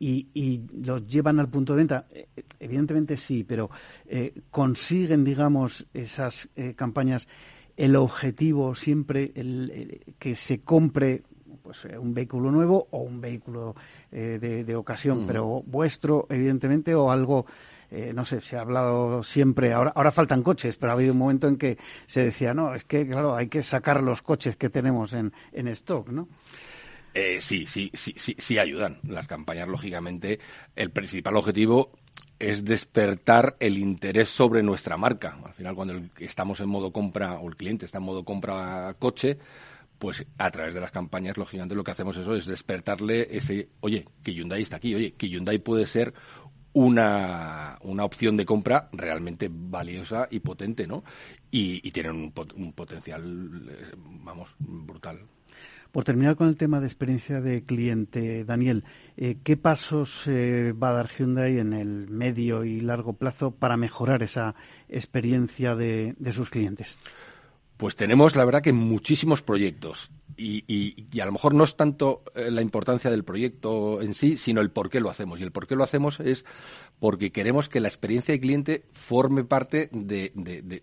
y, 0.05 0.63
los 0.83 1.07
llevan 1.07 1.39
al 1.39 1.49
punto 1.49 1.75
de 1.75 1.77
venta? 1.77 2.07
Eh, 2.11 2.27
evidentemente 2.59 3.17
sí, 3.17 3.45
pero 3.45 3.71
eh, 4.07 4.35
consiguen, 4.51 5.23
digamos, 5.23 5.87
esas 5.95 6.49
eh, 6.57 6.75
campañas 6.75 7.29
el 7.77 7.97
objetivo 7.97 8.75
siempre 8.75 9.33
el, 9.35 10.01
que 10.19 10.35
se 10.35 10.61
compre 10.61 11.23
pues 11.63 11.87
un 11.99 12.13
vehículo 12.13 12.51
nuevo 12.51 12.89
o 12.91 12.99
un 12.99 13.21
vehículo 13.21 13.77
de, 14.11 14.75
ocasión, 14.75 15.27
pero 15.27 15.63
vuestro, 15.65 16.27
evidentemente, 16.29 16.95
o 16.95 17.11
algo 17.11 17.47
eh, 17.93 18.13
no 18.15 18.25
sé, 18.25 18.41
se 18.41 18.57
ha 18.57 18.63
hablado 18.63 19.23
siempre, 19.23 19.73
ahora, 19.75 19.93
ahora 19.95 20.11
faltan 20.11 20.43
coches, 20.43 20.77
pero 20.77 20.93
ha 20.93 20.95
habido 20.95 21.13
un 21.13 21.19
momento 21.19 21.47
en 21.47 21.59
que 21.59 21.77
se 22.07 22.25
decía, 22.25 22.55
no, 22.55 22.75
es 22.75 22.85
que, 22.85 23.07
claro, 23.07 23.37
hay 23.37 23.49
que 23.49 23.63
sacar 23.63 24.03
los 24.03 24.23
coches 24.23 24.57
que 24.57 24.71
tenemos 24.71 25.13
en, 25.13 25.33
en 25.53 25.69
stock, 25.69 26.09
¿no? 26.09 26.29
Eh, 27.13 27.39
sí, 27.43 27.67
sí, 27.67 27.91
sí, 27.93 28.15
sí, 28.17 28.35
sí 28.39 28.59
ayudan. 28.59 28.99
Las 29.07 29.29
campañas, 29.29 29.69
lógicamente, 29.69 30.39
el 30.75 30.91
principal 30.91 31.37
objetivo 31.37 31.93
es 32.39 32.65
despertar 32.65 33.57
el 33.61 33.77
interés 33.79 34.31
sobre 34.31 34.63
nuestra 34.63 34.97
marca. 34.97 35.39
Al 35.45 35.53
final, 35.53 35.75
cuando 35.75 36.01
estamos 36.19 36.61
en 36.61 36.71
modo 36.71 36.93
compra 36.93 37.39
o 37.39 37.49
el 37.49 37.57
cliente 37.57 37.85
está 37.85 37.99
en 37.99 38.05
modo 38.05 38.25
compra 38.25 38.97
coche, 38.99 39.39
pues 40.03 40.27
a 40.37 40.51
través 40.51 40.75
de 40.75 40.81
las 40.81 40.91
campañas, 40.91 41.37
lógicamente, 41.37 41.77
lo 41.77 41.85
que 41.85 41.93
hacemos 41.93 42.17
eso 42.17 42.35
es 42.35 42.45
despertarle 42.45 43.29
ese, 43.37 43.69
oye, 43.83 44.05
que 44.25 44.35
Hyundai 44.35 44.63
está 44.63 44.79
aquí, 44.79 44.93
oye, 44.97 45.13
que 45.13 45.29
Hyundai 45.29 45.59
puede 45.59 45.87
ser 45.87 46.13
una, 46.75 47.79
una 47.83 48.05
opción 48.05 48.37
de 48.37 48.47
compra 48.47 48.89
realmente 48.93 49.51
valiosa 49.53 50.29
y 50.31 50.41
potente, 50.41 50.87
¿no? 50.87 51.05
Y, 51.51 51.91
tienen 51.91 52.33
un, 52.57 52.73
potencial, 52.73 53.69
eh, 53.71 53.95
vamos, 53.97 54.55
brutal. 54.59 55.21
Por 55.91 56.05
terminar 56.05 56.37
con 56.37 56.49
el 56.49 56.57
tema 56.57 56.81
de 56.81 56.87
experiencia 56.87 57.43
de 57.43 57.65
cliente, 57.65 58.45
Daniel, 58.45 58.85
eh, 59.19 59.37
¿qué 59.45 59.59
pasos 59.59 60.27
eh, 60.27 60.73
va 60.73 60.89
a 60.89 60.95
dar 60.95 61.11
Hyundai 61.11 61.59
en 61.59 61.75
el 61.75 62.09
medio 62.09 62.65
y 62.65 62.81
largo 62.81 63.13
plazo 63.13 63.51
para 63.51 63.77
mejorar 63.77 64.23
esa 64.23 64.55
experiencia 64.89 65.77
de, 65.77 66.15
de 66.19 66.33
sus 66.33 66.49
clientes? 66.49 66.97
Pues 67.83 67.97
tenemos, 67.97 68.37
la 68.37 68.45
verdad, 68.45 68.63
que 68.63 68.73
muchísimos 68.73 69.43
proyectos. 69.43 70.13
Y, 70.37 70.63
y, 70.69 71.19
a 71.19 71.27
lo 71.27 71.33
mejor 71.33 71.53
no 71.53 71.65
es 71.65 71.75
tanto 71.75 72.23
la 72.33 72.63
importancia 72.63 73.11
del 73.11 73.25
proyecto 73.25 74.01
en 74.01 74.15
sí, 74.15 74.37
sino 74.37 74.61
el 74.61 74.71
por 74.71 74.89
qué 74.89 75.01
lo 75.01 75.11
hacemos. 75.11 75.41
Y 75.41 75.43
el 75.43 75.51
por 75.51 75.67
qué 75.67 75.75
lo 75.75 75.83
hacemos 75.83 76.21
es 76.21 76.45
porque 77.03 77.33
queremos 77.33 77.69
que 77.69 77.81
la 77.81 77.89
experiencia 77.89 78.33
de 78.33 78.39
cliente 78.39 78.85
forme 78.93 79.43
parte 79.43 79.89
de, 79.91 80.33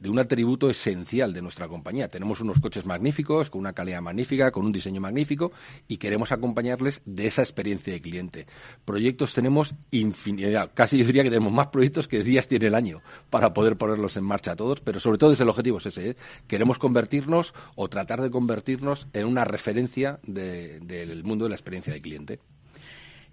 un 0.04 0.20
atributo 0.20 0.70
esencial 0.70 1.32
de 1.32 1.42
nuestra 1.42 1.70
compañía. 1.70 2.10
Tenemos 2.10 2.42
unos 2.42 2.60
coches 2.60 2.86
magníficos, 2.86 3.50
con 3.50 3.62
una 3.62 3.72
calidad 3.72 4.02
magnífica, 4.02 4.52
con 4.52 4.66
un 4.66 4.74
diseño 4.74 5.00
magnífico, 5.00 5.54
y 5.88 5.96
queremos 5.96 6.34
acompañarles 6.34 7.02
de 7.06 7.28
esa 7.28 7.42
experiencia 7.42 7.94
de 7.94 8.02
cliente. 8.02 8.48
Proyectos 8.84 9.34
tenemos 9.34 9.74
infinidad, 9.92 10.72
casi 10.74 10.98
yo 10.98 11.06
diría 11.06 11.24
que 11.24 11.30
tenemos 11.30 11.54
más 11.54 11.68
proyectos 11.68 12.10
que 12.10 12.22
días 12.22 12.50
tiene 12.50 12.68
el 12.68 12.76
año 12.76 13.02
para 13.30 13.54
poder 13.54 13.78
ponerlos 13.78 14.18
en 14.18 14.26
marcha 14.26 14.58
todos, 14.58 14.82
pero 14.82 15.00
sobre 15.00 15.20
todo 15.20 15.32
es 15.32 15.40
el 15.40 15.48
objetivo 15.48 15.78
es 15.78 15.86
ese. 15.86 16.10
¿eh? 16.10 16.16
Queremos 16.50 16.80
convertirnos 16.80 17.54
o 17.76 17.88
tratar 17.88 18.22
de 18.22 18.30
convertirnos 18.30 19.08
en 19.14 19.26
una 19.26 19.46
referencia 19.46 20.20
del 20.24 21.24
mundo 21.24 21.46
de 21.46 21.50
la 21.52 21.56
experiencia 21.56 21.94
de 21.94 22.02
cliente. 22.02 22.40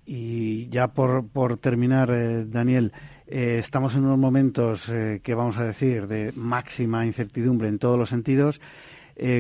Y 0.07 0.69
ya 0.69 0.89
por, 0.89 1.27
por 1.27 1.57
terminar, 1.57 2.13
eh, 2.13 2.45
Daniel, 2.47 2.93
eh, 3.27 3.57
estamos 3.59 3.97
en 3.97 4.05
unos 4.05 4.19
momentos 4.19 4.89
eh, 4.89 5.21
que 5.23 5.35
vamos 5.35 5.59
a 5.59 5.65
decir 5.65 6.07
de 6.07 6.33
máxima 6.37 7.05
incertidumbre 7.05 7.69
en 7.69 7.81
todos 7.81 7.99
los 7.99 8.09
sentidos. 8.09 8.61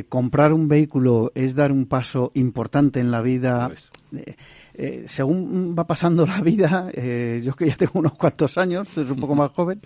comprar 0.08 0.54
un 0.54 0.68
vehículo 0.68 1.30
es 1.34 1.54
dar 1.54 1.70
un 1.70 1.84
paso 1.84 2.32
importante 2.34 2.98
en 2.98 3.10
la 3.10 3.20
vida. 3.20 3.70
según 5.06 5.76
va 5.78 5.86
pasando 5.86 6.24
la 6.24 6.40
vida, 6.40 6.90
yo 7.42 7.54
que 7.54 7.68
ya 7.68 7.76
tengo 7.76 8.00
unos 8.00 8.14
cuantos 8.14 8.56
años, 8.56 8.88
soy 8.88 9.04
un 9.04 9.20
poco 9.20 9.34
más 9.34 9.50
joven, 9.50 9.82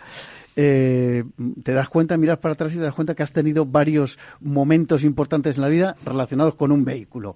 te 0.55 1.73
das 1.73 1.89
cuenta, 1.89 2.17
miras 2.17 2.39
para 2.39 2.55
atrás 2.55 2.73
y 2.73 2.77
te 2.77 2.83
das 2.83 2.95
cuenta 2.95 3.17
que 3.17 3.25
has 3.25 3.33
tenido 3.33 3.67
varios 3.67 4.17
momentos 4.41 5.03
importantes 5.03 5.57
en 5.57 5.63
la 5.63 5.69
vida 5.69 5.97
relacionados 6.05 6.55
con 6.55 6.71
un 6.71 6.85
vehículo. 6.85 7.35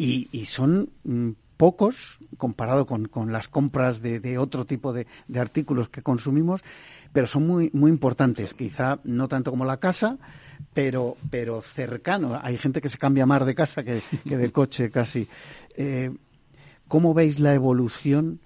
Y, 0.00 0.28
y 0.30 0.44
son 0.44 0.90
mm, 1.02 1.30
pocos 1.58 2.20
comparado 2.38 2.86
con, 2.86 3.10
las 3.30 3.48
compras 3.48 4.00
de, 4.00 4.38
otro 4.38 4.64
tipo 4.64 4.94
de, 4.94 5.06
artículos 5.36 5.90
que 5.90 6.02
consumimos, 6.02 6.62
pero 7.12 7.26
son 7.26 7.46
muy, 7.46 7.70
muy 7.74 7.90
importantes. 7.90 8.54
Quizá 8.54 9.00
no 9.04 9.28
tanto 9.28 9.50
como 9.50 9.66
la 9.66 9.76
casa, 9.76 10.16
pero, 10.72 11.16
pero 11.30 11.60
cercano. 11.60 12.38
Hay 12.40 12.56
gente 12.56 12.80
que 12.80 12.88
se 12.88 12.96
cambia 12.96 13.26
más 13.26 13.44
de 13.44 13.54
casa 13.54 13.82
que, 13.82 14.02
de 14.24 14.52
coche 14.52 14.90
casi. 14.90 15.28
Eh, 15.76 16.14
¿Cómo 16.86 17.12
veis 17.12 17.40
la 17.40 17.52
evolución 17.52 18.40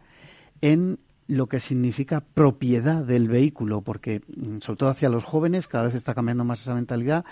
en 0.63 0.99
lo 1.29 1.47
que 1.47 1.61
significa 1.61 2.21
propiedad 2.21 3.05
del 3.05 3.29
vehículo, 3.29 3.81
porque 3.83 4.23
mm, 4.27 4.59
sobre 4.59 4.77
todo 4.77 4.89
hacia 4.91 5.09
los 5.09 5.25
jóvenes 5.25 5.69
cada 5.69 5.85
vez 5.85 5.95
está 5.95 6.15
cambiando 6.15 6.45
más 6.45 6.61
esa 6.61 6.75
mentalidad. 6.75 7.25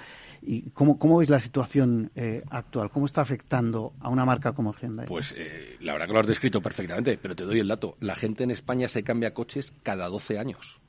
¿Y 0.42 0.70
cómo, 0.70 0.98
cómo 0.98 1.18
veis 1.18 1.28
la 1.28 1.40
situación 1.40 2.10
eh, 2.14 2.42
actual? 2.50 2.90
¿Cómo 2.90 3.06
está 3.06 3.20
afectando 3.20 3.92
a 4.00 4.08
una 4.08 4.24
marca 4.24 4.52
como 4.52 4.74
Hyundai? 4.74 5.06
Pues 5.06 5.34
eh, 5.36 5.76
la 5.80 5.92
verdad 5.92 6.06
que 6.06 6.12
lo 6.14 6.20
has 6.20 6.26
descrito 6.26 6.62
perfectamente, 6.62 7.18
pero 7.18 7.36
te 7.36 7.44
doy 7.44 7.60
el 7.60 7.68
dato. 7.68 7.96
La 8.00 8.14
gente 8.14 8.44
en 8.44 8.50
España 8.50 8.88
se 8.88 9.02
cambia 9.02 9.34
coches 9.34 9.72
cada 9.82 10.08
12 10.08 10.38
años. 10.38 10.80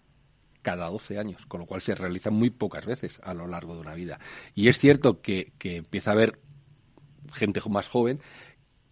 Cada 0.61 0.87
12 0.89 1.17
años, 1.17 1.45
con 1.47 1.59
lo 1.61 1.65
cual 1.65 1.81
se 1.81 1.95
realiza 1.95 2.29
muy 2.29 2.49
pocas 2.49 2.85
veces 2.85 3.19
a 3.23 3.33
lo 3.33 3.47
largo 3.47 3.73
de 3.73 3.81
una 3.81 3.95
vida. 3.95 4.19
Y 4.53 4.69
es 4.69 4.79
cierto 4.79 5.21
que, 5.21 5.51
que 5.57 5.77
empieza 5.77 6.11
a 6.11 6.13
haber 6.13 6.39
gente 7.33 7.59
más 7.69 7.87
joven 7.87 8.19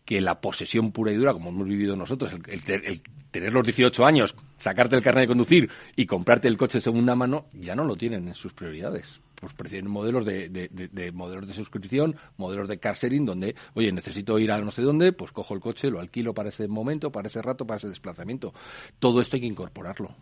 que 0.09 0.21
la 0.21 0.41
posesión 0.41 0.91
pura 0.91 1.11
y 1.11 1.15
dura, 1.17 1.33
como 1.33 1.51
hemos 1.51 1.67
vivido 1.67 1.95
nosotros, 1.95 2.33
el, 2.47 3.01
tener 3.29 3.53
los 3.53 3.63
18 3.63 4.03
años, 4.03 4.35
sacarte 4.57 4.95
el 4.95 5.03
carnet 5.03 5.25
de 5.25 5.27
conducir 5.27 5.69
y 5.95 6.07
comprarte 6.07 6.47
el 6.47 6.57
coche 6.57 6.79
de 6.79 6.81
segunda 6.81 7.13
mano, 7.13 7.45
ya 7.53 7.75
no 7.75 7.83
lo 7.83 7.95
tienen 7.95 8.27
en 8.27 8.33
sus 8.33 8.51
prioridades. 8.53 9.21
Pues 9.39 9.53
prefieren 9.53 9.89
modelos 9.89 10.25
de, 10.25 11.11
modelos 11.13 11.47
de 11.47 11.53
suscripción, 11.53 12.15
modelos 12.37 12.67
de 12.67 12.79
car 12.79 12.95
sharing, 12.95 13.25
donde, 13.25 13.55
oye, 13.73 13.91
necesito 13.91 14.37
ir 14.37 14.51
a 14.51 14.59
no 14.59 14.71
sé 14.71 14.81
dónde, 14.81 15.13
pues 15.13 15.31
cojo 15.31 15.53
el 15.53 15.61
coche, 15.61 15.89
lo 15.89 15.99
alquilo 15.99 16.33
para 16.33 16.49
ese 16.49 16.67
momento, 16.67 17.11
para 17.11 17.27
ese 17.27 17.41
rato, 17.41 17.65
para 17.65 17.77
ese 17.77 17.87
desplazamiento. 17.87 18.53
Todo 18.99 19.21
esto 19.21 19.37
hay 19.37 19.41
que 19.41 19.47
incorporarlo 19.47 20.15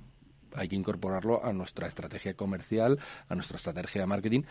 hay 0.55 0.67
que 0.69 0.75
incorporarlo 0.75 1.45
a 1.45 1.53
nuestra 1.53 1.87
estrategia 1.87 2.33
comercial, 2.33 2.99
a 3.29 3.35
nuestra 3.35 3.57
estrategia 3.57 4.01
de 4.01 4.07
marketing, 4.07 4.41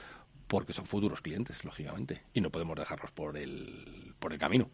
porque 0.47 0.73
son 0.73 0.87
futuros 0.87 1.21
clientes, 1.21 1.65
lógicamente, 1.65 2.23
y 2.33 2.41
no 2.41 2.51
podemos 2.51 2.77
dejarlos 2.77 3.11
por 3.11 3.37
el, 3.37 4.15
por 4.19 4.33
el 4.33 4.39
camino. 4.39 4.71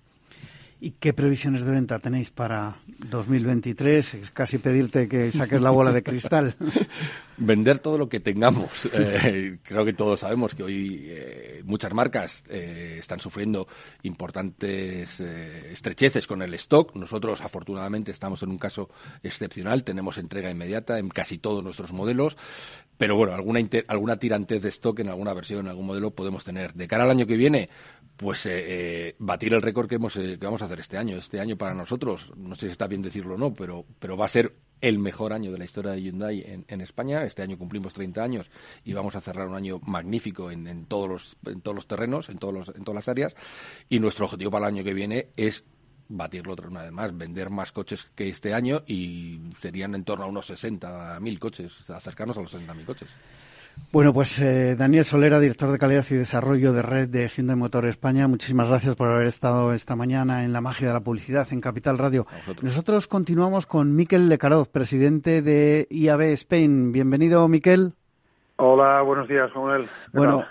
¿Y 0.85 0.97
qué 0.99 1.13
previsiones 1.13 1.65
de 1.65 1.71
venta 1.71 2.01
tenéis 2.01 2.33
para 2.33 2.75
2023? 3.09 4.15
Es 4.15 4.31
casi 4.33 4.59
pedirte 4.59 5.07
que 5.07 5.31
saques 5.31 5.63
la 5.63 5.71
bola 5.71 5.93
de 5.93 6.03
cristal. 6.03 6.57
Vender 7.37 7.79
todo 7.79 7.97
lo 7.99 8.09
que 8.09 8.19
tengamos. 8.19 8.69
Eh, 8.93 9.59
creo 9.63 9.85
que 9.85 9.93
todos 9.93 10.21
sabemos 10.21 10.55
que 10.55 10.63
hoy 10.63 11.05
eh, 11.07 11.63
muchas 11.65 11.93
marcas 11.95 12.43
eh, 12.49 12.97
están 12.99 13.21
sufriendo 13.21 13.67
importantes 14.03 15.21
estrecheces 15.21 16.27
con 16.27 16.43
el 16.43 16.53
stock. 16.55 16.95
Nosotros, 16.97 17.41
afortunadamente, 17.41 18.11
estamos 18.11 18.43
en 18.43 18.51
un 18.51 18.59
caso 18.59 18.91
excepcional. 19.23 19.85
Tenemos 19.85 20.19
entrega 20.19 20.51
inmediata 20.51 20.99
en 20.99 21.09
casi 21.09 21.39
todos 21.39 21.63
nuestros 21.63 21.93
modelos. 21.93 22.37
Pero 22.99 23.17
bueno, 23.17 23.35
alguna, 23.35 23.61
alguna 23.89 24.17
tirantez 24.17 24.63
de 24.63 24.69
stock 24.69 25.01
en 25.01 25.09
alguna 25.09 25.33
versión, 25.35 25.61
en 25.61 25.69
algún 25.69 25.87
modelo 25.87 26.11
podemos 26.11 26.45
tener. 26.45 26.75
De 26.75 26.87
cara 26.87 27.05
al 27.05 27.11
año 27.11 27.27
que 27.27 27.37
viene, 27.37 27.69
pues 28.17 28.47
eh, 28.47 28.51
eh, 29.09 29.17
batir 29.19 29.55
el 29.55 29.63
récord 29.63 29.89
que, 29.89 29.97
hemos, 29.97 30.17
eh, 30.17 30.39
que 30.39 30.47
vamos 30.47 30.63
a 30.63 30.67
hacer 30.67 30.81
este 30.81 30.97
año. 30.99 31.17
Este 31.17 31.41
año 31.41 31.57
para 31.57 31.75
nosotros, 31.75 32.33
no 32.37 32.55
sé 32.55 32.67
si 32.67 32.73
está 32.73 32.87
bien 32.87 33.03
decirlo 33.03 33.35
o 33.35 33.39
no, 33.39 33.53
pero, 33.53 33.85
pero 33.99 34.17
va 34.17 34.27
a 34.27 34.29
ser 34.29 34.53
el 34.81 34.99
mejor 34.99 35.33
año 35.33 35.53
de 35.53 35.59
la 35.59 35.65
historia 35.65 35.93
de 35.93 36.03
Hyundai 36.03 36.65
en, 36.67 36.81
España. 36.81 37.25
Este 37.25 37.43
año 37.43 37.57
cumplimos 37.57 37.95
30 37.95 38.23
años 38.23 38.51
y 38.85 38.93
vamos 38.93 39.15
a 39.17 39.21
cerrar 39.21 39.47
un 39.47 39.55
año 39.55 39.81
magnífico 39.85 40.51
en, 40.51 40.87
todos, 40.87 41.09
los, 41.09 41.37
en 41.47 41.61
todos 41.61 41.75
los 41.75 41.87
terrenos, 41.87 42.29
en, 42.29 42.39
todos 42.39 42.55
los, 42.55 42.69
en 42.69 42.85
todas 42.85 42.97
las 42.97 43.09
áreas. 43.09 43.37
Y 43.89 44.01
nuestro 44.01 44.25
objetivo 44.25 44.51
para 44.51 44.67
el 44.67 44.75
año 44.75 44.85
que 44.85 44.95
viene 44.95 45.29
es 45.37 45.65
batirlo 46.09 46.53
otra 46.53 46.69
vez 46.69 46.93
más, 46.93 47.17
vender 47.17 47.51
más 47.51 47.73
coches 47.73 48.11
que 48.15 48.29
este 48.29 48.53
año 48.55 48.83
y 48.87 49.41
serían 49.59 49.95
en 49.95 50.05
torno 50.05 50.25
a 50.25 50.29
unos 50.29 50.51
60.000 50.51 51.39
coches, 51.39 51.91
acercarnos 51.91 52.37
a 52.37 52.41
los 52.43 52.55
60.000 52.55 52.85
coches. 52.85 53.09
Bueno, 53.93 54.15
pues 54.15 54.39
eh, 54.39 54.75
Daniel 54.75 55.05
Solera, 55.05 55.39
director 55.39 55.71
de 55.71 55.79
calidad 55.79 56.05
y 56.09 56.15
desarrollo 56.15 56.73
de 56.73 56.81
red 56.81 57.09
de 57.09 57.29
Hyundai 57.29 57.57
Motor 57.57 57.85
España, 57.85 58.27
muchísimas 58.27 58.69
gracias 58.69 58.97
por 58.97 59.11
haber 59.11 59.27
estado 59.27 59.75
esta 59.75 59.97
mañana 59.97 60.45
en 60.45 60.53
la 60.55 60.63
magia 60.63 60.89
de 60.89 60.95
la 60.95 61.01
publicidad 61.01 61.47
en 61.53 61.61
Capital 61.61 61.99
Radio. 61.99 62.27
Nosotros 62.63 63.07
continuamos 63.07 63.67
con 63.67 63.95
Miquel 63.95 64.31
Lecaroz, 64.31 64.69
presidente 64.69 65.43
de 65.43 65.87
IAB 65.91 66.23
Spain. 66.33 66.93
Bienvenido, 66.93 67.47
Miquel. 67.49 67.93
Hola, 68.57 69.03
buenos 69.03 69.29
días, 69.29 69.51
Manuel. 69.55 69.87
Bueno, 70.13 70.45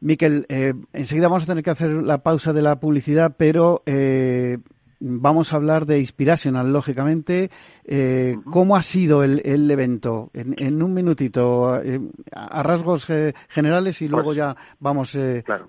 Miquel, 0.00 0.44
eh, 0.50 0.74
enseguida 0.92 1.28
vamos 1.28 1.44
a 1.44 1.46
tener 1.46 1.64
que 1.64 1.70
hacer 1.70 1.90
la 1.90 2.22
pausa 2.22 2.52
de 2.52 2.60
la 2.60 2.78
publicidad, 2.78 3.36
pero 3.38 3.82
eh, 3.86 4.58
vamos 5.02 5.52
a 5.52 5.56
hablar 5.56 5.86
de 5.86 5.98
Inspirational, 5.98 6.72
lógicamente. 6.72 7.50
Eh, 7.84 8.36
¿Cómo 8.50 8.76
ha 8.76 8.82
sido 8.82 9.24
el, 9.24 9.70
evento? 9.70 10.30
En, 10.32 10.82
un 10.82 10.94
minutito, 10.94 11.80
eh, 11.82 12.00
a 12.32 12.62
rasgos 12.62 13.10
eh, 13.10 13.34
generales 13.48 14.00
y 14.02 14.08
luego 14.08 14.26
pues, 14.26 14.38
ya 14.38 14.56
vamos 14.78 15.16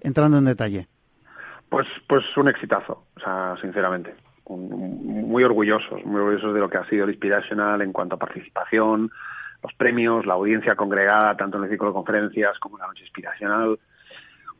entrando 0.02 0.38
en 0.38 0.46
detalle. 0.46 0.88
Pues, 1.70 1.88
pues 2.08 2.24
un 2.38 2.50
exitazo, 2.50 3.06
o 3.16 3.20
sea, 3.20 3.56
sinceramente. 3.60 4.14
muy 4.48 5.44
orgullosos, 5.44 6.06
muy 6.06 6.22
orgullosos 6.22 6.54
de 6.54 6.60
lo 6.60 6.70
que 6.70 6.78
ha 6.78 6.88
sido 6.88 7.06
el 7.06 7.12
Inspirational 7.12 7.82
en 7.82 7.92
cuanto 7.92 8.16
a 8.16 8.20
participación, 8.20 9.10
los 9.64 9.74
premios, 9.74 10.26
la 10.26 10.36
audiencia 10.36 10.76
congregada, 10.76 11.36
tanto 11.36 11.58
en 11.58 11.64
el 11.64 11.70
ciclo 11.72 11.88
de 11.88 11.94
conferencias 11.94 12.60
como 12.60 12.78
en 12.78 12.82
la 12.82 12.88
noche 12.88 13.04
inspiracional 13.04 13.80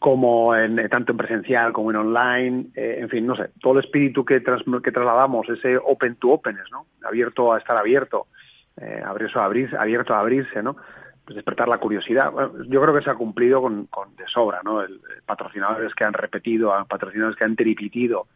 como 0.04 0.54
en, 0.54 0.80
eh, 0.80 0.90
tanto 0.90 1.14
en 1.14 1.18
presencial 1.18 1.72
como 1.72 1.90
en 1.90 1.96
online, 1.96 2.66
eh, 2.76 2.98
en 3.00 3.08
fin, 3.08 3.26
no 3.26 3.38
sé, 3.38 3.52
todo 3.62 3.80
el 3.80 3.86
espíritu 3.86 4.26
que, 4.26 4.44
que 4.44 4.92
trasladamos, 4.92 5.48
ese 5.48 5.78
open 5.78 6.18
to 6.18 6.32
openness, 6.32 6.70
¿no? 6.74 6.88
Abierto 7.08 7.54
a 7.54 7.58
estar 7.58 7.78
abierto, 7.78 8.28
eh, 8.76 9.02
abierto, 9.02 9.40
a 9.40 9.46
abrirse, 9.46 9.78
abierto 9.78 10.14
a 10.14 10.20
abrirse, 10.20 10.62
¿no? 10.62 10.76
Pues 11.24 11.38
despertar 11.38 11.70
la 11.70 11.78
curiosidad. 11.78 12.34
yo 12.68 12.82
creo 12.82 12.94
que 12.94 13.02
se 13.02 13.12
ha 13.12 13.16
cumplido 13.16 13.62
con, 13.62 13.86
con 13.86 14.14
de 14.18 14.28
sobra, 14.28 14.60
¿no? 14.62 14.82
El, 14.82 15.00
patrocinadores 15.26 15.96
que 15.96 16.04
han 16.04 16.12
repetido, 16.12 16.74
patrocinadores 16.90 17.38
que 17.38 17.46
han 17.46 17.56
tripitido 17.56 18.28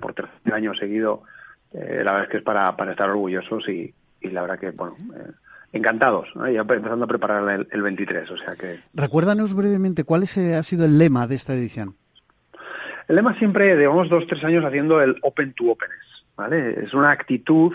por 0.00 0.14
tercer 0.14 0.54
año 0.54 0.74
seguido, 0.74 1.22
la 1.72 2.12
verdad 2.12 2.22
es 2.22 2.28
que 2.28 2.36
es 2.36 2.44
para, 2.44 2.76
para 2.76 2.92
estar 2.92 3.10
orgullosos 3.10 3.68
y, 3.68 3.92
y 4.20 4.28
la 4.30 4.42
verdad 4.42 4.60
que, 4.60 4.70
bueno, 4.70 4.94
encantados, 5.72 6.28
ya 6.34 6.60
empezando 6.60 7.04
a 7.04 7.08
preparar 7.08 7.66
el, 7.70 7.82
23, 7.82 8.30
o 8.30 8.36
sea 8.36 8.54
que... 8.56 8.80
Recuérdanos 8.94 9.54
brevemente, 9.54 10.04
¿cuál 10.04 10.22
ha 10.22 10.62
sido 10.62 10.84
el 10.84 10.98
lema 10.98 11.26
de 11.26 11.34
esta 11.34 11.54
edición? 11.54 11.96
El 13.08 13.16
lema 13.16 13.38
siempre, 13.38 13.76
llevamos 13.76 14.08
dos, 14.08 14.26
tres 14.26 14.42
años 14.44 14.64
haciendo 14.64 15.00
el 15.00 15.16
open 15.22 15.52
to 15.54 15.70
openness, 15.70 16.26
¿vale? 16.36 16.82
Es 16.82 16.92
una 16.92 17.10
actitud 17.10 17.72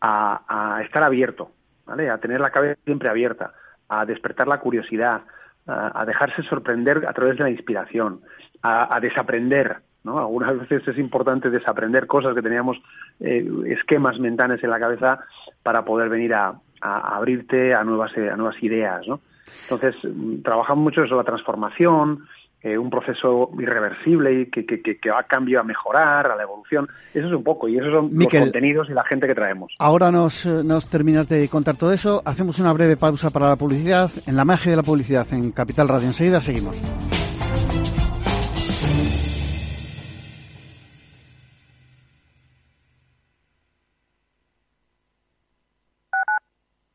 a, 0.00 0.80
estar 0.84 1.02
abierto, 1.02 1.50
¿vale? 1.86 2.08
A 2.08 2.18
tener 2.18 2.40
la 2.40 2.50
cabeza 2.50 2.78
siempre 2.84 3.08
abierta, 3.08 3.52
a 3.88 4.06
despertar 4.06 4.46
la 4.46 4.60
curiosidad, 4.60 5.22
a, 5.66 6.04
dejarse 6.06 6.42
sorprender 6.42 7.04
a 7.06 7.12
través 7.12 7.36
de 7.36 7.44
la 7.44 7.50
inspiración, 7.50 8.20
a, 8.62 8.98
desaprender, 9.00 9.78
¿no? 10.04 10.18
Algunas 10.18 10.58
veces 10.58 10.86
es 10.86 10.98
importante 10.98 11.50
desaprender 11.50 12.06
cosas 12.06 12.34
que 12.34 12.42
teníamos, 12.42 12.80
eh, 13.18 13.46
esquemas 13.66 14.18
mentales 14.20 14.62
en 14.62 14.70
la 14.70 14.78
cabeza 14.78 15.18
para 15.62 15.84
poder 15.84 16.08
venir 16.08 16.32
a, 16.34 16.54
a, 16.80 17.16
abrirte 17.16 17.74
a 17.74 17.84
nuevas, 17.84 18.12
a 18.16 18.36
nuevas 18.36 18.62
ideas, 18.62 19.06
¿no? 19.06 19.20
Entonces, 19.62 19.96
mm, 20.04 20.42
trabajamos 20.42 20.84
mucho 20.84 21.02
eso, 21.02 21.16
la 21.16 21.24
transformación, 21.24 22.26
eh, 22.62 22.76
un 22.76 22.90
proceso 22.90 23.50
irreversible 23.58 24.42
y 24.42 24.46
que, 24.50 24.66
que, 24.66 24.82
que, 24.82 25.10
va 25.10 25.20
a 25.20 25.22
cambio 25.22 25.60
a 25.60 25.62
mejorar, 25.62 26.30
a 26.30 26.36
la 26.36 26.42
evolución. 26.42 26.88
Eso 27.14 27.26
es 27.26 27.32
un 27.32 27.42
poco, 27.42 27.68
y 27.68 27.78
esos 27.78 27.90
son 27.90 28.10
los 28.12 28.28
contenidos 28.28 28.90
y 28.90 28.92
la 28.92 29.04
gente 29.04 29.26
que 29.26 29.34
traemos. 29.34 29.72
Ahora 29.78 30.10
nos, 30.10 30.44
nos 30.44 30.88
terminas 30.88 31.26
de 31.28 31.48
contar 31.48 31.76
todo 31.76 31.92
eso. 31.92 32.22
Hacemos 32.24 32.58
una 32.58 32.72
breve 32.72 32.96
pausa 32.96 33.30
para 33.30 33.48
la 33.48 33.56
publicidad. 33.56 34.10
En 34.26 34.36
la 34.36 34.44
magia 34.44 34.70
de 34.70 34.76
la 34.76 34.82
publicidad 34.82 35.26
en 35.32 35.52
Capital 35.52 35.88
Radio. 35.88 36.08
Enseguida 36.08 36.40
seguimos. 36.40 36.82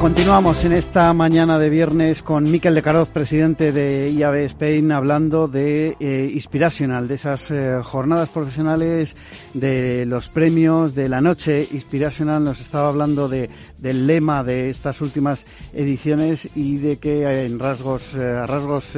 Continuamos 0.00 0.62
en 0.64 0.72
esta 0.72 1.12
mañana 1.14 1.58
de 1.58 1.70
viernes 1.70 2.22
con 2.22 2.50
Miquel 2.50 2.74
de 2.74 2.82
Caroz, 2.82 3.08
presidente 3.08 3.72
de 3.72 4.10
IAB 4.10 4.34
Spain, 4.44 4.92
hablando 4.92 5.48
de 5.48 5.96
eh, 5.98 6.30
Inspirational, 6.34 7.08
de 7.08 7.14
esas 7.14 7.50
eh, 7.50 7.80
jornadas 7.82 8.28
profesionales, 8.28 9.16
de 9.54 10.04
los 10.04 10.28
premios 10.28 10.94
de 10.94 11.08
la 11.08 11.22
noche. 11.22 11.66
Inspirational 11.72 12.44
nos 12.44 12.60
estaba 12.60 12.88
hablando 12.88 13.26
de, 13.28 13.48
del 13.78 14.06
lema 14.06 14.44
de 14.44 14.68
estas 14.68 15.00
últimas 15.00 15.46
ediciones 15.72 16.48
y 16.54 16.76
de 16.76 16.98
que 16.98 17.46
en 17.46 17.58
rasgos, 17.58 18.14
eh, 18.14 18.46
rasgos 18.46 18.96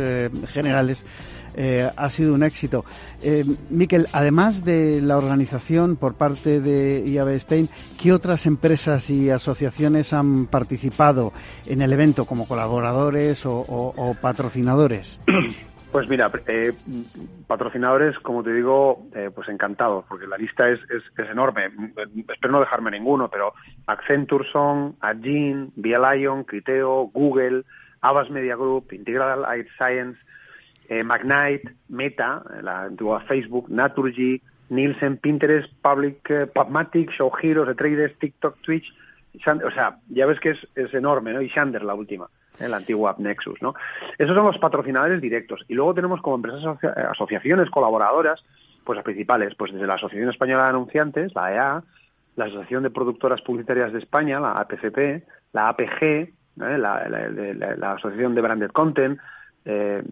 generales 0.48 1.04
eh, 1.60 1.90
ha 1.94 2.08
sido 2.08 2.34
un 2.34 2.44
éxito. 2.44 2.84
Eh, 3.20 3.44
Miquel, 3.68 4.06
además 4.12 4.64
de 4.64 5.00
la 5.02 5.18
organización 5.18 5.96
por 5.96 6.14
parte 6.14 6.60
de 6.60 7.02
IAB 7.04 7.30
Spain, 7.30 7.68
¿qué 8.00 8.12
otras 8.12 8.46
empresas 8.46 9.10
y 9.10 9.28
asociaciones 9.30 10.12
han 10.12 10.46
participado 10.46 11.32
en 11.66 11.82
el 11.82 11.92
evento 11.92 12.26
como 12.26 12.46
colaboradores 12.46 13.42
o, 13.44 14.16
patrocinadores? 14.22 15.20
Pues 15.90 16.06
mira, 16.06 16.30
eh, 16.46 16.74
patrocinadores, 17.46 18.18
como 18.18 18.42
te 18.42 18.52
digo, 18.52 19.06
eh, 19.14 19.30
pues 19.34 19.48
encantados, 19.48 20.04
porque 20.06 20.26
la 20.26 20.36
lista 20.36 20.68
es, 20.68 20.78
es, 20.90 21.30
enorme. 21.30 21.70
Espero 22.28 22.52
no 22.52 22.60
dejarme 22.60 22.90
ninguno, 22.90 23.30
pero 23.30 23.54
Accenture 23.86 24.44
son, 24.52 24.96
Agin, 25.00 25.72
Via 25.76 25.98
Lion, 25.98 26.44
Criteo, 26.44 27.04
Google, 27.04 27.64
Avas 28.02 28.28
Media 28.28 28.54
Group, 28.54 28.92
Integral 28.92 29.46
Life 29.50 29.70
Science, 29.78 30.18
eh, 30.88 31.04
Magnite, 31.04 31.74
Meta, 31.88 32.42
eh, 32.50 32.62
la 32.62 32.82
antigua 32.84 33.20
Facebook, 33.20 33.68
Naturgy, 33.68 34.40
Nielsen, 34.70 35.18
Pinterest, 35.18 35.70
Public, 35.82 36.30
eh, 36.30 36.46
PubMatic, 36.46 37.10
Show 37.10 37.30
Heroes, 37.40 37.76
Traders, 37.76 38.18
TikTok, 38.18 38.56
Twitch, 38.62 38.92
o 39.34 39.70
sea, 39.70 39.98
ya 40.08 40.26
ves 40.26 40.40
que 40.40 40.50
es, 40.50 40.94
enorme, 40.94 41.32
¿no? 41.32 41.42
Y 41.42 41.48
Shander, 41.48 41.82
la 41.84 41.94
última, 41.94 42.28
la 42.58 42.78
antigua 42.78 43.14
Nexus, 43.18 43.60
¿no? 43.62 43.74
Esos 44.16 44.34
son 44.34 44.46
los 44.46 44.58
patrocinadores 44.58 45.20
directos. 45.20 45.64
Y 45.68 45.74
luego 45.74 45.94
tenemos 45.94 46.20
como 46.22 46.36
empresas, 46.36 46.76
asociaciones 47.10 47.70
colaboradoras, 47.70 48.42
pues 48.82 48.96
las 48.96 49.04
principales, 49.04 49.54
pues 49.54 49.72
desde 49.72 49.86
la 49.86 49.94
Asociación 49.94 50.30
Española 50.30 50.64
de 50.64 50.70
Anunciantes, 50.70 51.34
la 51.34 51.54
EA, 51.54 51.82
la 52.36 52.44
Asociación 52.46 52.82
de 52.82 52.90
Productoras 52.90 53.42
Publicitarias 53.42 53.92
de 53.92 53.98
España, 53.98 54.40
la 54.40 54.52
APCP, 54.52 55.22
la 55.52 55.68
APG, 55.68 56.32
la 56.56 57.92
Asociación 57.92 58.34
de 58.34 58.40
Branded 58.40 58.70
Content, 58.70 59.20
eh, 59.64 60.02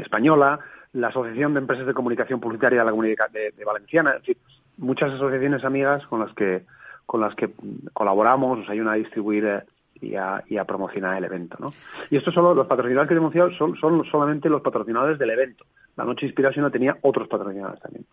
española, 0.00 0.58
la 0.92 1.08
Asociación 1.08 1.54
de 1.54 1.60
Empresas 1.60 1.86
de 1.86 1.94
Comunicación 1.94 2.40
Publicitaria 2.40 2.80
de 2.80 2.84
la 2.84 2.90
Comunidad 2.90 3.30
de, 3.30 3.64
Valenciana, 3.64 4.12
es 4.12 4.20
decir, 4.20 4.38
muchas 4.78 5.12
asociaciones 5.12 5.64
amigas 5.64 6.06
con 6.06 6.20
las 6.20 6.34
que 6.34 6.64
con 7.06 7.20
las 7.20 7.34
que 7.34 7.50
colaboramos, 7.92 8.58
nos 8.58 8.70
ayudan 8.70 8.94
a 8.94 8.96
distribuir 8.96 9.44
eh, 9.44 9.62
y, 10.00 10.14
a, 10.14 10.64
promocionar 10.64 11.18
el 11.18 11.24
evento. 11.24 11.56
¿no? 11.58 11.72
Y 12.08 12.16
esto 12.16 12.30
solo, 12.30 12.54
los 12.54 12.68
patrocinadores 12.68 13.08
que 13.08 13.14
he 13.14 13.16
denunciado 13.16 13.50
son 13.50 14.04
solamente 14.04 14.48
los 14.48 14.62
patrocinadores 14.62 15.18
del 15.18 15.30
evento. 15.30 15.64
La 16.00 16.06
Noche 16.06 16.24
Inspiración 16.24 16.72
tenía 16.72 16.96
otros 17.02 17.28
patrocinadores 17.28 17.78
también. 17.78 18.06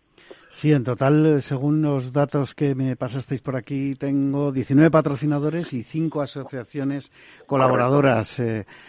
Sí, 0.50 0.72
en 0.72 0.84
total, 0.84 1.40
según 1.40 1.80
los 1.80 2.12
datos 2.12 2.54
que 2.54 2.74
me 2.74 2.96
pasasteis 2.96 3.40
por 3.40 3.56
aquí, 3.56 3.94
tengo 3.94 4.52
19 4.52 4.90
patrocinadores 4.90 5.72
y 5.72 5.82
5 5.82 6.20
asociaciones 6.20 7.10
colaboradoras. 7.46 8.42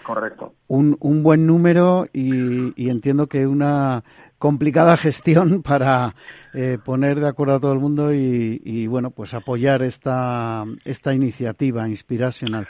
Correcto. 0.04 0.54
Eh, 0.54 0.64
un, 0.68 0.98
un, 1.00 1.24
buen 1.24 1.48
número 1.48 2.08
y, 2.12 2.90
entiendo 2.90 3.28
que 3.28 3.48
una 3.48 4.04
complicada 4.38 4.98
gestión 4.98 5.64
para 5.64 6.14
eh, 6.54 6.78
poner 6.84 7.22
de 7.22 7.30
acuerdo 7.30 7.56
a 7.56 7.60
todo 7.62 7.72
el 7.72 7.80
mundo 7.80 8.14
y, 8.14 8.86
bueno, 8.88 9.12
pues 9.12 9.34
apoyar 9.34 9.82
esta, 9.82 10.66
esta 10.84 11.14
iniciativa 11.14 11.88
inspiracional. 11.88 12.68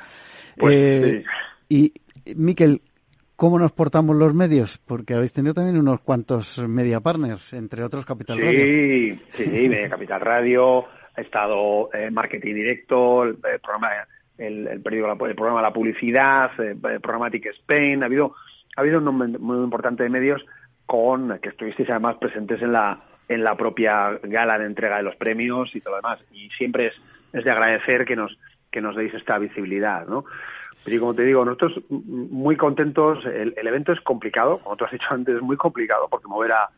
Pues, 0.58 0.76
eh, 0.76 1.24
Y, 1.70 1.94
Miquel, 2.36 2.84
¿Cómo 3.40 3.58
nos 3.58 3.72
portamos 3.72 4.18
los 4.18 4.34
medios? 4.34 4.80
Porque 4.80 5.14
habéis 5.14 5.32
tenido 5.32 5.54
también 5.54 5.80
unos 5.80 6.02
cuantos 6.02 6.60
media 6.68 7.00
partners, 7.00 7.54
entre 7.54 7.86
otros 7.86 8.06
Capital 8.06 8.38
Radio. 8.38 8.66
Sí, 8.66 9.22
sí, 9.32 9.72
Capital 9.90 10.20
Radio, 10.20 10.84
ha 11.16 11.22
estado 11.22 11.90
eh, 11.94 12.12
Marketing 12.12 12.54
Directo, 12.54 13.24
el, 13.24 13.38
programa, 13.38 13.92
el, 14.38 14.68
el, 14.68 14.82
programa 14.82 15.62
La 15.62 15.72
Publicidad, 15.72 16.52
eh, 16.60 16.76
Programmatic 16.76 17.46
Spain, 17.46 18.04
ha 18.04 18.08
habido, 18.08 18.36
ha 18.76 18.82
habido 18.82 18.98
un 18.98 19.06
nombre 19.06 19.30
muy 19.40 19.64
importante 19.64 20.04
de 20.04 20.10
medios 20.10 20.46
con 20.86 21.40
que 21.40 21.48
estuvisteis 21.48 21.90
además 21.92 22.18
presentes 22.18 22.62
en 22.62 22.74
la, 22.74 23.06
en 23.30 23.42
la 23.42 23.56
propia 23.56 24.20
gala 24.22 24.60
de 24.60 24.66
entrega 24.66 24.98
de 24.98 25.04
los 25.04 25.16
premios 25.16 25.74
y 25.74 25.80
todo 25.80 25.92
lo 25.92 26.02
demás. 26.02 26.20
Y 26.34 26.50
siempre 26.50 26.88
es, 26.88 26.96
es 27.32 27.46
de 27.46 27.52
agradecer 27.52 28.04
que 28.04 28.18
nos, 28.18 28.38
que 28.70 28.82
nos 28.82 28.98
deis 28.98 29.14
esta 29.14 29.40
visibilidad, 29.40 30.06
¿no? 30.08 30.26
Pero 30.84 31.00
como 31.02 31.14
te 31.14 31.24
digo, 31.24 31.44
nosotros 31.44 31.80
muy 31.90 32.56
contentos. 32.56 33.26
El, 33.26 33.54
evento 33.56 33.92
es 33.92 34.02
complicado, 34.02 34.60
como 34.60 34.76
tú 34.76 34.86
has 34.86 34.92
dicho 34.92 35.08
antes, 35.10 35.36
es 35.36 35.42
muy 35.42 35.58
complicado 35.58 36.08
porque 36.10 36.28
mover 36.28 36.54
a, 36.54 36.70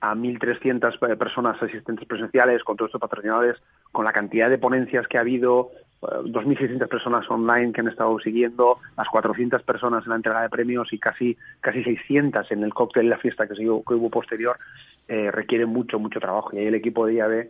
a 0.00 0.14
1.300 0.14 1.16
personas 1.16 1.60
asistentes 1.62 2.06
presenciales 2.06 2.62
con 2.62 2.76
todos 2.76 2.90
estos 2.90 3.00
patrocinadores, 3.00 3.56
con 3.92 4.04
la 4.04 4.12
cantidad 4.12 4.50
de 4.50 4.58
ponencias 4.58 5.08
que 5.08 5.18
ha 5.18 5.22
habido, 5.22 5.70
2.600 6.02 6.82
eh, 6.82 6.86
personas 6.86 7.28
online 7.30 7.72
que 7.72 7.80
han 7.80 7.88
estado 7.88 8.18
siguiendo, 8.20 8.78
las 8.96 9.08
400 9.08 9.62
personas 9.62 10.04
en 10.04 10.10
la 10.10 10.16
entrega 10.16 10.42
de 10.42 10.50
premios 10.50 10.92
y 10.92 10.98
casi 10.98 11.36
casi 11.60 11.82
600 11.82 12.50
en 12.52 12.62
el 12.62 12.74
cóctel 12.74 13.06
y 13.06 13.08
la 13.08 13.18
fiesta 13.18 13.46
que, 13.46 13.54
se, 13.54 13.62
que 13.62 13.68
hubo 13.68 14.10
posterior, 14.10 14.56
eh, 15.08 15.30
requiere 15.30 15.66
mucho, 15.66 15.98
mucho 15.98 16.20
trabajo. 16.20 16.50
Y 16.52 16.58
ahí 16.58 16.66
el 16.66 16.74
equipo 16.74 17.06
de 17.06 17.14
IAB 17.14 17.48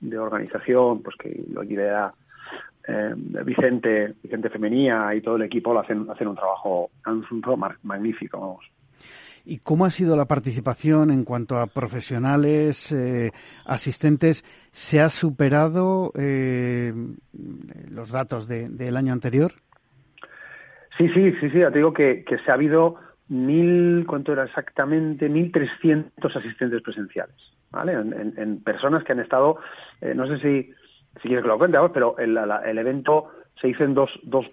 de 0.00 0.18
organización, 0.18 1.02
pues 1.02 1.16
que 1.16 1.42
lo 1.52 1.62
lidera 1.62 2.14
eh, 2.90 3.14
Vicente, 3.44 4.14
Vicente 4.22 4.48
Femenía 4.48 5.14
y 5.14 5.20
todo 5.20 5.36
el 5.36 5.42
equipo 5.42 5.74
lo 5.74 5.80
hacen, 5.80 6.06
hacen 6.10 6.26
un 6.26 6.36
trabajo, 6.36 6.90
un 7.04 7.42
trabajo 7.42 7.76
magnífico, 7.82 8.40
vamos. 8.40 8.64
¿Y 9.44 9.58
cómo 9.58 9.84
ha 9.84 9.90
sido 9.90 10.16
la 10.16 10.24
participación 10.24 11.10
en 11.10 11.24
cuanto 11.24 11.58
a 11.58 11.66
profesionales, 11.66 12.90
eh, 12.92 13.30
asistentes? 13.66 14.42
¿Se 14.72 15.00
ha 15.00 15.10
superado 15.10 16.12
eh, 16.18 16.94
los 17.90 18.10
datos 18.10 18.48
del 18.48 18.96
año 18.96 19.12
anterior? 19.12 19.52
Sí, 20.96 21.08
sí, 21.10 21.32
sí, 21.40 21.50
sí. 21.50 21.58
Te 21.58 21.70
digo 21.70 21.92
que, 21.92 22.24
se 22.26 22.50
ha 22.50 22.54
habido 22.54 22.96
mil, 23.28 24.06
¿cuánto 24.06 24.32
era 24.32 24.44
exactamente? 24.44 25.28
Mil 25.28 25.52
trescientos 25.52 26.34
asistentes 26.36 26.82
presenciales, 26.82 27.36
¿vale? 27.70 27.92
En, 27.92 28.60
personas 28.62 29.04
que 29.04 29.12
han 29.12 29.20
estado, 29.20 29.58
no 30.14 30.26
sé 30.26 30.38
si 30.40 30.72
si 31.20 31.28
quieres 31.28 31.42
que 31.42 31.48
lo 31.48 31.58
cuente, 31.58 31.78
pero 31.92 32.16
el, 32.18 32.36
el, 32.36 32.78
evento 32.78 33.28
se 33.60 33.68
hizo 33.68 33.84
en 33.84 33.94
dos, 33.94 34.10
dos 34.22 34.46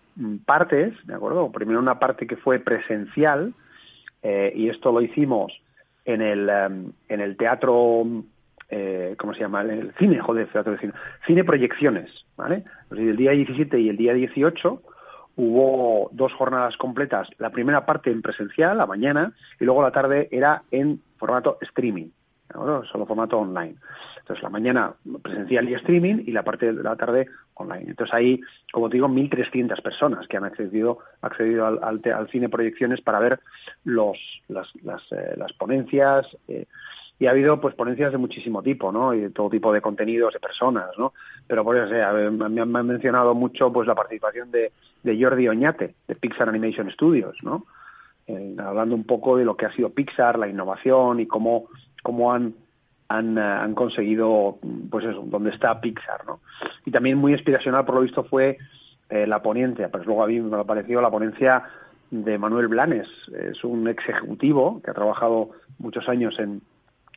partes, 0.45 0.93
¿de 1.05 1.13
acuerdo? 1.13 1.51
Primero 1.51 1.79
una 1.79 1.99
parte 1.99 2.27
que 2.27 2.37
fue 2.37 2.59
presencial, 2.59 3.53
eh, 4.23 4.51
y 4.55 4.69
esto 4.69 4.91
lo 4.91 5.01
hicimos 5.01 5.53
en 6.05 6.21
el, 6.21 6.49
em, 6.49 6.91
en 7.09 7.21
el 7.21 7.37
teatro, 7.37 8.03
eh, 8.69 9.15
¿cómo 9.17 9.33
se 9.33 9.41
llama? 9.41 9.61
En 9.61 9.69
el 9.71 9.93
cine, 9.99 10.19
joder, 10.19 10.47
teatro 10.47 10.73
de 10.73 10.79
cine. 10.79 10.93
Cine 11.25 11.43
proyecciones, 11.43 12.25
¿vale? 12.37 12.63
Pues 12.89 13.01
el 13.01 13.17
día 13.17 13.31
17 13.31 13.79
y 13.79 13.89
el 13.89 13.97
día 13.97 14.13
18 14.13 14.81
hubo 15.35 16.09
dos 16.11 16.33
jornadas 16.33 16.77
completas. 16.77 17.29
La 17.37 17.49
primera 17.49 17.85
parte 17.85 18.09
en 18.11 18.21
presencial, 18.21 18.77
la 18.77 18.85
mañana, 18.85 19.33
y 19.59 19.65
luego 19.65 19.81
la 19.81 19.91
tarde 19.91 20.27
era 20.31 20.63
en 20.71 21.01
formato 21.17 21.57
streaming, 21.61 22.05
¿de 22.05 22.55
acuerdo? 22.55 22.85
Solo 22.85 23.05
formato 23.05 23.37
online. 23.37 23.75
Entonces, 24.25 24.41
la 24.41 24.49
mañana 24.49 24.95
presencial 25.21 25.69
y 25.69 25.75
streaming 25.75 26.23
y 26.25 26.31
la 26.31 26.41
parte 26.41 26.73
de 26.73 26.81
la 26.81 26.95
tarde 26.95 27.27
online. 27.53 27.85
Entonces, 27.89 28.11
ahí, 28.11 28.41
como 28.71 28.89
te 28.89 28.95
digo, 28.95 29.07
1.300 29.07 29.79
personas 29.83 30.27
que 30.27 30.35
han 30.35 30.45
accedido, 30.45 30.97
accedido 31.21 31.67
al, 31.67 32.01
al, 32.03 32.29
cine 32.31 32.49
proyecciones 32.49 33.01
para 33.01 33.19
ver 33.19 33.39
los, 33.83 34.17
las, 34.47 34.67
las, 34.83 35.03
eh, 35.11 35.35
las 35.37 35.53
ponencias. 35.53 36.25
Eh, 36.47 36.65
y 37.19 37.27
ha 37.27 37.29
habido 37.29 37.61
pues 37.61 37.75
ponencias 37.75 38.11
de 38.11 38.17
muchísimo 38.17 38.63
tipo, 38.63 38.91
¿no? 38.91 39.13
Y 39.13 39.19
de 39.19 39.29
todo 39.29 39.47
tipo 39.47 39.71
de 39.71 39.79
contenidos, 39.79 40.33
de 40.33 40.39
personas, 40.39 40.89
¿no? 40.97 41.13
Pero 41.45 41.63
por 41.63 41.77
eso, 41.77 41.93
me 42.31 42.61
han 42.61 42.87
mencionado 42.87 43.35
mucho 43.35 43.71
pues 43.71 43.87
la 43.87 43.93
participación 43.93 44.49
de, 44.49 44.71
de 45.03 45.23
Jordi 45.23 45.47
Oñate, 45.47 45.93
de 46.07 46.15
Pixar 46.15 46.49
Animation 46.49 46.89
Studios, 46.89 47.37
¿no? 47.43 47.67
Eh, 48.25 48.55
hablando 48.57 48.95
un 48.95 49.03
poco 49.03 49.37
de 49.37 49.45
lo 49.45 49.55
que 49.55 49.67
ha 49.67 49.71
sido 49.73 49.91
Pixar, 49.91 50.39
la 50.39 50.47
innovación 50.47 51.19
y 51.19 51.27
cómo, 51.27 51.65
cómo 52.01 52.33
han, 52.33 52.55
han, 53.07 53.37
eh, 53.37 53.41
han 53.41 53.75
conseguido, 53.75 54.57
pues 54.89 55.05
eso, 55.05 55.23
dónde 55.25 55.51
está 55.51 55.79
Pixar, 55.79 56.25
¿no? 56.25 56.39
Y 56.85 56.91
también 56.91 57.17
muy 57.17 57.33
inspiracional, 57.33 57.85
por 57.85 57.95
lo 57.95 58.01
visto, 58.01 58.23
fue 58.23 58.57
eh, 59.09 59.27
la 59.27 59.41
ponente, 59.41 59.87
pues 59.89 60.05
luego 60.05 60.23
a 60.23 60.27
mí 60.27 60.39
me 60.39 60.57
ha 60.57 60.63
parecido 60.63 61.01
la 61.01 61.11
ponencia 61.11 61.63
de 62.11 62.37
Manuel 62.37 62.67
Blanes, 62.67 63.07
es 63.33 63.63
un 63.63 63.87
ex 63.87 64.07
ejecutivo 64.07 64.81
que 64.83 64.91
ha 64.91 64.93
trabajado 64.93 65.51
muchos 65.79 66.07
años 66.07 66.37
en, 66.39 66.61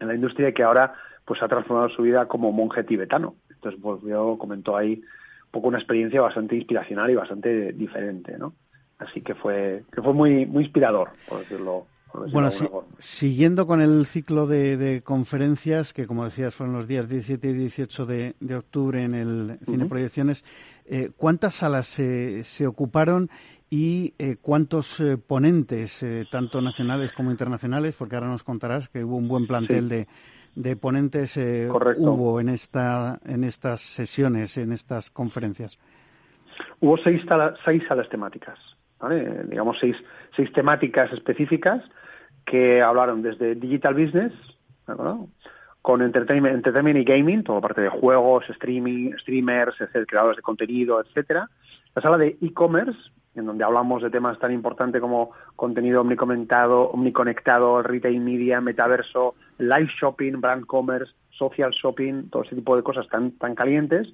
en 0.00 0.08
la 0.08 0.14
industria 0.14 0.48
y 0.48 0.52
que 0.52 0.62
ahora 0.62 0.94
pues 1.24 1.42
ha 1.42 1.48
transformado 1.48 1.90
su 1.90 2.02
vida 2.02 2.26
como 2.26 2.52
monje 2.52 2.84
tibetano. 2.84 3.34
Entonces, 3.50 3.80
pues 3.82 4.00
yo 4.02 4.36
comentó 4.38 4.76
ahí 4.76 4.94
un 4.94 5.50
poco 5.50 5.68
una 5.68 5.78
experiencia 5.78 6.22
bastante 6.22 6.56
inspiracional 6.56 7.10
y 7.10 7.14
bastante 7.14 7.72
diferente, 7.72 8.38
¿no? 8.38 8.54
Así 8.98 9.20
que 9.20 9.34
fue, 9.34 9.84
que 9.92 10.02
fue 10.02 10.12
muy, 10.12 10.46
muy 10.46 10.64
inspirador, 10.64 11.10
por 11.28 11.40
decirlo. 11.40 11.86
Bueno, 12.12 12.50
siguiendo 12.98 13.66
con 13.66 13.80
el 13.80 14.06
ciclo 14.06 14.46
de, 14.46 15.02
conferencias, 15.04 15.92
que 15.92 16.06
como 16.06 16.24
decías 16.24 16.54
fueron 16.54 16.74
los 16.74 16.86
días 16.86 17.08
17 17.08 17.48
y 17.48 17.52
18 17.52 18.06
de, 18.06 18.34
octubre 18.56 19.02
en 19.02 19.14
el 19.14 19.58
Cine 19.66 19.86
Proyecciones, 19.86 20.44
eh, 20.86 21.10
¿cuántas 21.16 21.54
salas 21.54 21.86
se, 21.86 22.44
se 22.44 22.66
ocuparon 22.66 23.28
y 23.70 24.14
eh, 24.18 24.36
cuántos 24.40 25.00
eh, 25.00 25.18
ponentes, 25.18 26.04
tanto 26.30 26.60
nacionales 26.60 27.12
como 27.12 27.30
internacionales? 27.30 27.94
Porque 27.96 28.16
ahora 28.16 28.28
nos 28.28 28.42
contarás 28.42 28.88
que 28.88 29.04
hubo 29.04 29.16
un 29.16 29.28
buen 29.28 29.46
plantel 29.46 29.88
de, 29.88 30.06
de 30.54 30.76
ponentes 30.76 31.36
hubo 31.36 32.40
en, 32.40 32.48
esta, 32.48 33.20
en 33.24 33.44
estas 33.44 33.80
sesiones, 33.80 34.56
en 34.56 34.72
estas 34.72 35.10
conferencias. 35.10 35.78
Hubo 36.80 36.96
seis, 36.98 37.22
seis 37.64 37.82
salas 37.86 38.08
temáticas 38.08 38.58
digamos 39.48 39.78
seis, 39.78 39.96
seis 40.34 40.52
temáticas 40.52 41.12
específicas 41.12 41.82
que 42.44 42.82
hablaron 42.82 43.22
desde 43.22 43.54
digital 43.54 43.94
business, 43.94 44.32
con 45.82 46.02
entertainment, 46.02 46.56
entertainment 46.56 46.98
y 46.98 47.04
gaming, 47.04 47.44
toda 47.44 47.60
parte 47.60 47.80
de 47.80 47.88
juegos, 47.88 48.48
streaming, 48.50 49.12
streamers, 49.18 49.76
creadores 50.06 50.36
de 50.36 50.42
contenido, 50.42 51.00
etcétera. 51.00 51.48
La 51.94 52.02
sala 52.02 52.18
de 52.18 52.36
e-commerce, 52.40 52.98
en 53.34 53.46
donde 53.46 53.64
hablamos 53.64 54.02
de 54.02 54.10
temas 54.10 54.38
tan 54.38 54.52
importantes 54.52 55.00
como 55.00 55.30
contenido 55.56 56.00
omnicomentado, 56.00 56.90
omniconectado, 56.90 57.82
retail 57.82 58.20
media, 58.20 58.60
metaverso, 58.60 59.34
live 59.58 59.90
shopping, 60.00 60.40
brand 60.40 60.66
commerce, 60.66 61.12
social 61.30 61.70
shopping, 61.70 62.28
todo 62.30 62.42
ese 62.42 62.56
tipo 62.56 62.76
de 62.76 62.82
cosas 62.82 63.08
tan, 63.08 63.32
tan 63.32 63.54
calientes. 63.54 64.08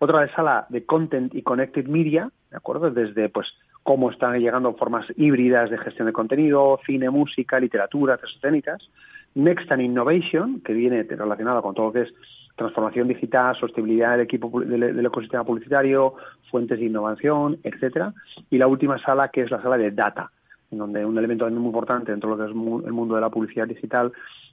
Otra 0.00 0.20
de 0.20 0.32
sala 0.32 0.66
de 0.68 0.84
content 0.84 1.34
y 1.34 1.42
connected 1.42 1.86
media, 1.86 2.30
¿de 2.50 2.56
acuerdo? 2.56 2.90
Desde 2.90 3.28
pues 3.28 3.46
cómo 3.86 4.10
están 4.10 4.36
llegando 4.40 4.74
formas 4.74 5.06
híbridas 5.16 5.70
de 5.70 5.78
gestión 5.78 6.06
de 6.06 6.12
contenido, 6.12 6.80
cine, 6.84 7.08
música, 7.08 7.60
literatura, 7.60 8.14
artes 8.14 8.34
escénicas. 8.34 8.90
Next 9.36 9.70
and 9.70 9.80
Innovation, 9.80 10.60
que 10.60 10.72
viene 10.72 11.04
relacionado 11.04 11.62
con 11.62 11.72
todo 11.72 11.86
lo 11.86 11.92
que 11.92 12.00
es 12.02 12.14
transformación 12.56 13.06
digital, 13.06 13.54
sostenibilidad 13.54 14.12
del 14.12 14.22
equipo 14.22 14.60
del, 14.60 15.06
ecosistema 15.06 15.44
publicitario, 15.44 16.14
fuentes 16.50 16.80
de 16.80 16.86
innovación, 16.86 17.58
etcétera. 17.62 18.12
Y 18.50 18.58
la 18.58 18.66
última 18.66 18.98
sala, 18.98 19.28
que 19.28 19.42
es 19.42 19.52
la 19.52 19.62
sala 19.62 19.78
de 19.78 19.92
data, 19.92 20.32
en 20.72 20.78
donde 20.78 21.04
un 21.04 21.16
elemento 21.16 21.48
muy 21.48 21.66
importante 21.66 22.10
dentro 22.10 22.30
de 22.30 22.36
lo 22.36 22.44
que 22.44 22.50
es 22.50 22.86
el 22.86 22.92
mundo 22.92 23.14
de 23.14 23.20
la 23.20 23.30
publicidad 23.30 23.68
digital, 23.68 24.10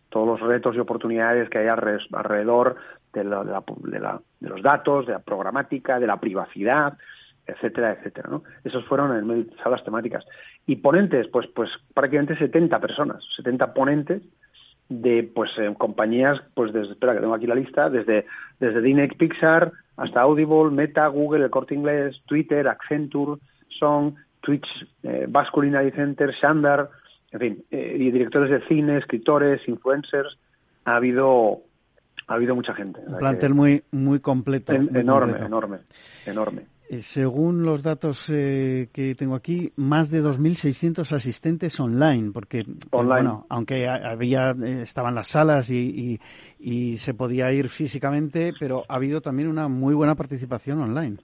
todos 0.10 0.28
los 0.28 0.48
retos 0.48 0.76
y 0.76 0.80
oportunidades 0.80 1.50
que 1.50 1.58
hay 1.58 1.68
alrededor 1.70 2.76
de, 3.14 3.24
de 3.24 4.50
los 4.50 4.62
datos, 4.62 5.08
de 5.08 5.14
la 5.14 5.20
programática, 5.20 6.00
de 6.00 6.06
la 6.06 6.20
privacidad, 6.20 7.00
etcétera, 7.46 7.94
etcétera, 7.94 8.30
¿no? 8.30 8.44
Esos 8.64 8.86
fueron 8.86 9.32
en 9.32 9.52
salas 9.62 9.84
temáticas. 9.84 10.26
Y 10.66 10.78
ponentes, 10.78 11.28
pues, 11.28 11.48
pues 11.54 11.70
prácticamente 11.94 12.38
70 12.38 12.80
personas, 12.80 13.24
70 13.36 13.74
ponentes 13.74 14.22
de, 14.90 15.24
pues, 15.24 15.52
compañías, 15.78 16.42
pues, 16.54 16.72
desde, 16.72 16.94
espera 16.94 17.14
que 17.14 17.20
tengo 17.20 17.34
aquí 17.34 17.48
la 17.48 17.56
lista, 17.56 17.90
desde, 17.90 18.26
desde 18.60 18.82
Dinex 18.82 19.16
Pixar 19.16 19.72
hasta 19.98 20.22
Audible, 20.22 20.72
Meta, 20.72 21.08
Google, 21.08 21.44
El 21.44 21.52
Corte 21.52 21.76
Inglés, 21.76 22.22
Twitter, 22.26 22.68
Accenture, 22.68 23.40
Song, 23.80 24.14
Twitch, 24.42 24.68
eh, 25.04 25.28
Center, 25.96 26.32
Shandar, 26.34 26.90
en 27.32 27.40
fin, 27.40 27.64
eh, 27.72 27.98
y 28.00 28.12
directores 28.12 28.50
de 28.50 28.68
cine, 28.68 28.98
escritores, 28.98 29.68
influencers, 29.68 30.38
ha 30.86 30.96
habido 30.96 31.62
ha 32.28 32.36
habido 32.36 32.56
mucha 32.56 32.74
gente. 32.74 33.02
Un 33.06 33.18
plantel 33.18 33.54
muy 33.54 33.84
muy 33.92 34.20
completo. 34.20 34.74
enorme, 34.74 35.38
enorme, 35.40 35.80
enorme. 36.26 36.73
Eh, 36.94 37.02
según 37.02 37.64
los 37.64 37.82
datos 37.82 38.30
eh, 38.30 38.90
que 38.94 39.16
tengo 39.16 39.36
aquí, 39.36 39.72
más 39.78 40.12
de 40.12 40.22
2.600 40.22 41.12
asistentes 41.12 41.80
online, 41.80 42.32
porque 42.32 42.60
eh, 42.60 42.66
bueno, 42.92 43.46
aunque 43.50 43.88
había 43.88 44.52
estaban 44.82 45.16
las 45.16 45.28
salas 45.28 45.72
y, 45.72 46.20
y, 46.60 46.98
se 46.98 47.14
podía 47.14 47.52
ir 47.52 47.70
físicamente, 47.70 48.54
pero 48.60 48.84
ha 48.88 48.96
habido 48.96 49.22
también 49.22 49.50
una 49.50 49.68
muy 49.68 49.96
buena 49.96 50.16
participación 50.16 50.82
online. 50.82 51.18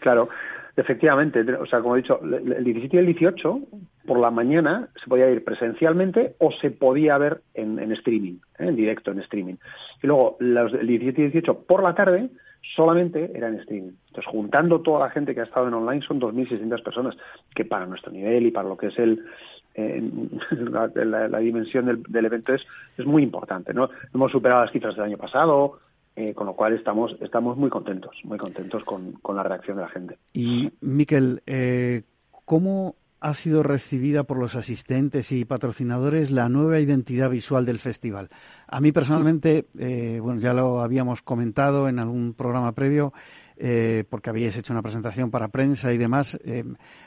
Claro, 0.00 0.28
efectivamente. 0.76 1.40
O 1.54 1.66
sea, 1.66 1.80
como 1.80 1.96
he 1.96 2.02
dicho, 2.02 2.20
el 2.22 2.64
17 2.64 2.96
y 2.96 2.98
el 2.98 3.06
18 3.06 3.60
por 4.06 4.18
la 4.18 4.30
mañana 4.30 4.88
se 5.02 5.08
podía 5.08 5.30
ir 5.30 5.42
presencialmente 5.42 6.34
o 6.38 6.52
se 6.52 6.70
podía 6.70 7.16
ver 7.18 7.40
en, 7.54 7.78
en 7.78 7.92
streaming, 7.92 8.38
en 8.58 8.76
directo, 8.76 9.10
en 9.12 9.20
streaming. 9.20 9.56
Y 10.02 10.06
luego 10.06 10.36
los, 10.40 10.74
el 10.74 10.86
17 10.86 11.20
y 11.20 11.24
18 11.30 11.60
por 11.66 11.82
la 11.82 11.94
tarde 11.94 12.28
solamente 12.74 13.30
era 13.34 13.48
en 13.48 13.60
streaming. 13.60 13.92
Entonces, 14.08 14.30
juntando 14.30 14.80
toda 14.80 15.00
la 15.00 15.10
gente 15.10 15.34
que 15.34 15.40
ha 15.40 15.44
estado 15.44 15.68
en 15.68 15.74
online, 15.74 16.02
son 16.06 16.20
2.600 16.20 16.82
personas, 16.82 17.16
que 17.54 17.64
para 17.64 17.86
nuestro 17.86 18.12
nivel 18.12 18.46
y 18.46 18.50
para 18.50 18.68
lo 18.68 18.76
que 18.76 18.88
es 18.88 18.98
el, 18.98 19.24
la, 20.50 21.38
dimensión 21.38 22.02
del, 22.08 22.24
evento 22.24 22.54
es, 22.54 22.66
es 22.96 23.06
muy 23.06 23.22
importante. 23.22 23.72
¿no? 23.72 23.90
Hemos 24.12 24.32
superado 24.32 24.62
las 24.62 24.72
cifras 24.72 24.96
del 24.96 25.04
año 25.04 25.18
pasado, 25.18 25.78
eh, 26.16 26.34
con 26.34 26.46
lo 26.46 26.54
cual 26.54 26.72
estamos, 26.72 27.16
estamos 27.20 27.56
muy 27.56 27.70
contentos, 27.70 28.16
muy 28.24 28.38
contentos 28.38 28.82
con, 28.84 29.12
con 29.12 29.36
la 29.36 29.44
reacción 29.44 29.76
de 29.76 29.82
la 29.82 29.88
gente. 29.88 30.18
Y, 30.32 30.70
Miquel, 30.80 31.42
eh, 31.46 32.02
¿cómo 32.44 32.96
ha 33.20 33.34
sido 33.34 33.62
recibida 33.62 34.24
por 34.24 34.38
los 34.38 34.54
asistentes 34.54 35.32
y 35.32 35.44
patrocinadores 35.44 36.30
la 36.30 36.48
nueva 36.48 36.78
identidad 36.78 37.30
visual 37.30 37.66
del 37.66 37.78
festival. 37.78 38.28
A 38.66 38.80
mí 38.80 38.92
personalmente, 38.92 39.66
eh, 39.78 40.20
bueno, 40.22 40.40
ya 40.40 40.52
lo 40.52 40.80
habíamos 40.80 41.22
comentado 41.22 41.88
en 41.88 41.98
algún 41.98 42.34
programa 42.34 42.72
previo, 42.72 43.12
eh, 43.56 44.04
porque 44.08 44.30
habíais 44.30 44.56
hecho 44.56 44.72
una 44.72 44.82
presentación 44.82 45.32
para 45.32 45.48
prensa 45.48 45.92
y 45.92 45.98
demás. 45.98 46.38
Eh, 46.44 46.62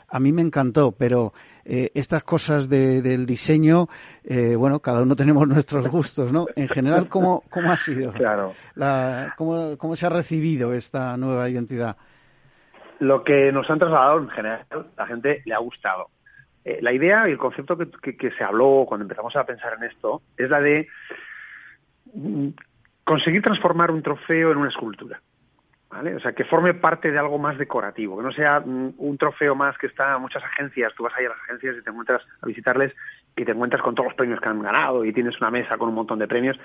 a 0.09 0.19
mí 0.19 0.33
me 0.33 0.41
encantó, 0.41 0.91
pero 0.91 1.33
estas 1.63 2.23
cosas 2.23 2.67
del 2.67 3.25
diseño, 3.25 3.87
bueno, 4.57 4.81
cada 4.81 5.03
uno 5.03 5.15
tenemos 5.15 5.47
nuestros 5.47 5.87
gustos, 5.87 6.33
¿no? 6.33 6.47
En 6.55 6.67
general, 6.67 7.07
¿cómo, 7.07 7.43
cómo 7.49 7.71
ha 7.71 7.77
sido? 7.77 8.11
Claro. 8.11 8.53
La, 8.75 9.33
cómo, 9.37 9.77
¿Cómo 9.77 9.95
se 9.95 10.07
ha 10.07 10.09
recibido 10.09 10.73
esta 10.73 11.15
nueva 11.15 11.49
identidad? 11.49 11.95
Lo 13.01 13.23
que 13.23 13.51
nos 13.51 13.67
han 13.69 13.79
trasladado 13.79 14.19
en 14.19 14.29
general, 14.29 14.65
la 14.95 15.07
gente 15.07 15.41
le 15.45 15.55
ha 15.55 15.57
gustado. 15.57 16.09
Eh, 16.63 16.77
la 16.81 16.93
idea 16.93 17.27
y 17.27 17.31
el 17.31 17.37
concepto 17.39 17.75
que, 17.75 18.31
se 18.37 18.43
habló 18.43 18.85
cuando 18.87 19.05
empezamos 19.05 19.35
a 19.35 19.43
pensar 19.43 19.73
en 19.73 19.85
esto 19.85 20.21
es 20.37 20.47
la 20.51 20.61
de 20.61 20.87
mm, 22.13 22.49
conseguir 23.03 23.41
transformar 23.41 23.89
un 23.89 24.03
trofeo 24.03 24.51
en 24.51 24.59
una 24.59 24.69
escultura. 24.69 25.19
¿Vale? 25.89 26.15
O 26.15 26.19
sea, 26.19 26.33
que 26.33 26.45
forme 26.45 26.75
parte 26.75 27.11
de 27.11 27.17
algo 27.17 27.37
más 27.39 27.57
decorativo, 27.57 28.17
que 28.17 28.23
no 28.23 28.31
sea 28.31 28.59
mm, 28.59 28.93
un 28.97 29.17
trofeo 29.17 29.55
más 29.55 29.75
que 29.79 29.87
está 29.87 30.15
en 30.15 30.21
muchas 30.21 30.43
agencias, 30.43 30.93
tú 30.95 31.01
vas 31.01 31.13
ahí 31.17 31.25
a 31.25 31.29
las 31.29 31.39
agencias 31.39 31.77
y 31.79 31.81
te 31.81 31.89
encuentras 31.89 32.21
a 32.39 32.45
visitarles 32.45 32.93
y 33.35 33.43
te 33.43 33.51
encuentras 33.51 33.81
con 33.81 33.95
todos 33.95 34.09
los 34.09 34.15
premios 34.15 34.39
que 34.39 34.47
han 34.47 34.61
ganado 34.61 35.03
y 35.03 35.11
tienes 35.11 35.41
una 35.41 35.49
mesa 35.49 35.79
con 35.79 35.89
un 35.89 35.95
montón 35.95 36.19
de 36.19 36.27
premios 36.27 36.59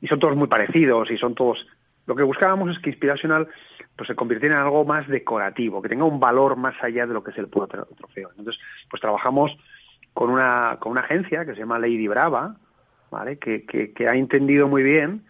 y 0.00 0.06
son 0.06 0.20
todos 0.20 0.36
muy 0.36 0.46
parecidos 0.46 1.10
y 1.10 1.18
son 1.18 1.34
todos 1.34 1.66
lo 2.10 2.16
que 2.16 2.24
buscábamos 2.24 2.70
es 2.70 2.80
que 2.80 2.90
Inspirational 2.90 3.46
pues, 3.94 4.08
se 4.08 4.16
convirtiera 4.16 4.56
en 4.56 4.62
algo 4.62 4.84
más 4.84 5.06
decorativo, 5.06 5.80
que 5.80 5.88
tenga 5.88 6.02
un 6.02 6.18
valor 6.18 6.56
más 6.56 6.74
allá 6.82 7.06
de 7.06 7.14
lo 7.14 7.22
que 7.22 7.30
es 7.30 7.38
el 7.38 7.46
puro 7.46 7.68
trofeo. 7.68 8.30
Entonces, 8.36 8.60
pues 8.90 9.00
trabajamos 9.00 9.56
con 10.12 10.28
una, 10.28 10.78
con 10.80 10.90
una 10.90 11.02
agencia 11.02 11.44
que 11.44 11.52
se 11.52 11.60
llama 11.60 11.78
Lady 11.78 12.08
Brava, 12.08 12.56
¿vale? 13.12 13.38
que, 13.38 13.64
que, 13.64 14.08
ha 14.08 14.16
entendido 14.16 14.66
muy 14.66 14.82
bien 14.82 15.22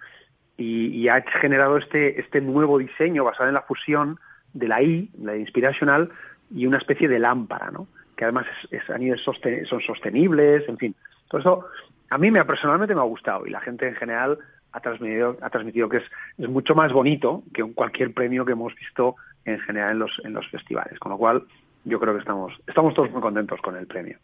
y, 0.57 1.07
ha 1.09 1.21
generado 1.21 1.77
este, 1.77 2.19
este 2.19 2.40
nuevo 2.40 2.79
diseño 2.79 3.25
basado 3.25 3.51
en 3.51 3.57
la 3.57 3.62
fusión 3.62 4.19
de 4.55 4.69
la 4.69 4.81
I, 4.81 5.11
la 5.21 5.37
Inspirational, 5.37 6.11
y 6.51 6.64
una 6.64 6.79
especie 6.79 7.09
de 7.09 7.19
lámpara, 7.19 7.71
¿no? 7.71 7.88
que 8.17 8.25
además 8.25 8.46
es, 8.71 8.83
son 9.21 9.81
sostenibles, 9.83 10.67
en 10.67 10.79
fin. 10.79 10.94
Todo 11.29 11.40
eso 11.42 11.67
a 12.09 12.17
mí 12.17 12.31
me, 12.31 12.42
personalmente 12.46 12.94
me 12.94 13.02
ha 13.02 13.04
gustado 13.04 13.46
y 13.46 13.50
la 13.50 13.61
gente 13.61 13.87
en 13.87 13.96
general 13.96 14.38
ha 14.73 14.81
transmitido, 14.81 15.37
ha 15.40 15.50
transmitido 15.50 15.88
que 15.88 15.98
es, 15.98 16.04
es 16.38 16.48
mucho 16.48 16.75
más 16.75 16.92
bonito 16.92 17.42
que 17.52 17.62
cualquier 17.73 18.12
premio 18.12 18.44
que 18.44 18.52
hemos 18.52 18.75
visto 18.75 19.16
en 19.44 19.58
general 19.60 19.92
en 19.92 19.98
los, 19.98 20.21
en 20.25 20.33
los 20.33 20.48
festivales. 20.48 20.98
Con 20.98 21.12
lo 21.12 21.18
cual, 21.18 21.44
yo 21.85 21.98
creo 21.98 22.14
que 22.14 22.21
estamos, 22.21 22.52
estamos 22.66 22.94
todos 22.94 23.10
muy 23.10 23.21
contentos 23.21 23.60
con 23.60 23.77
el 23.77 23.87
premio. 23.87 24.18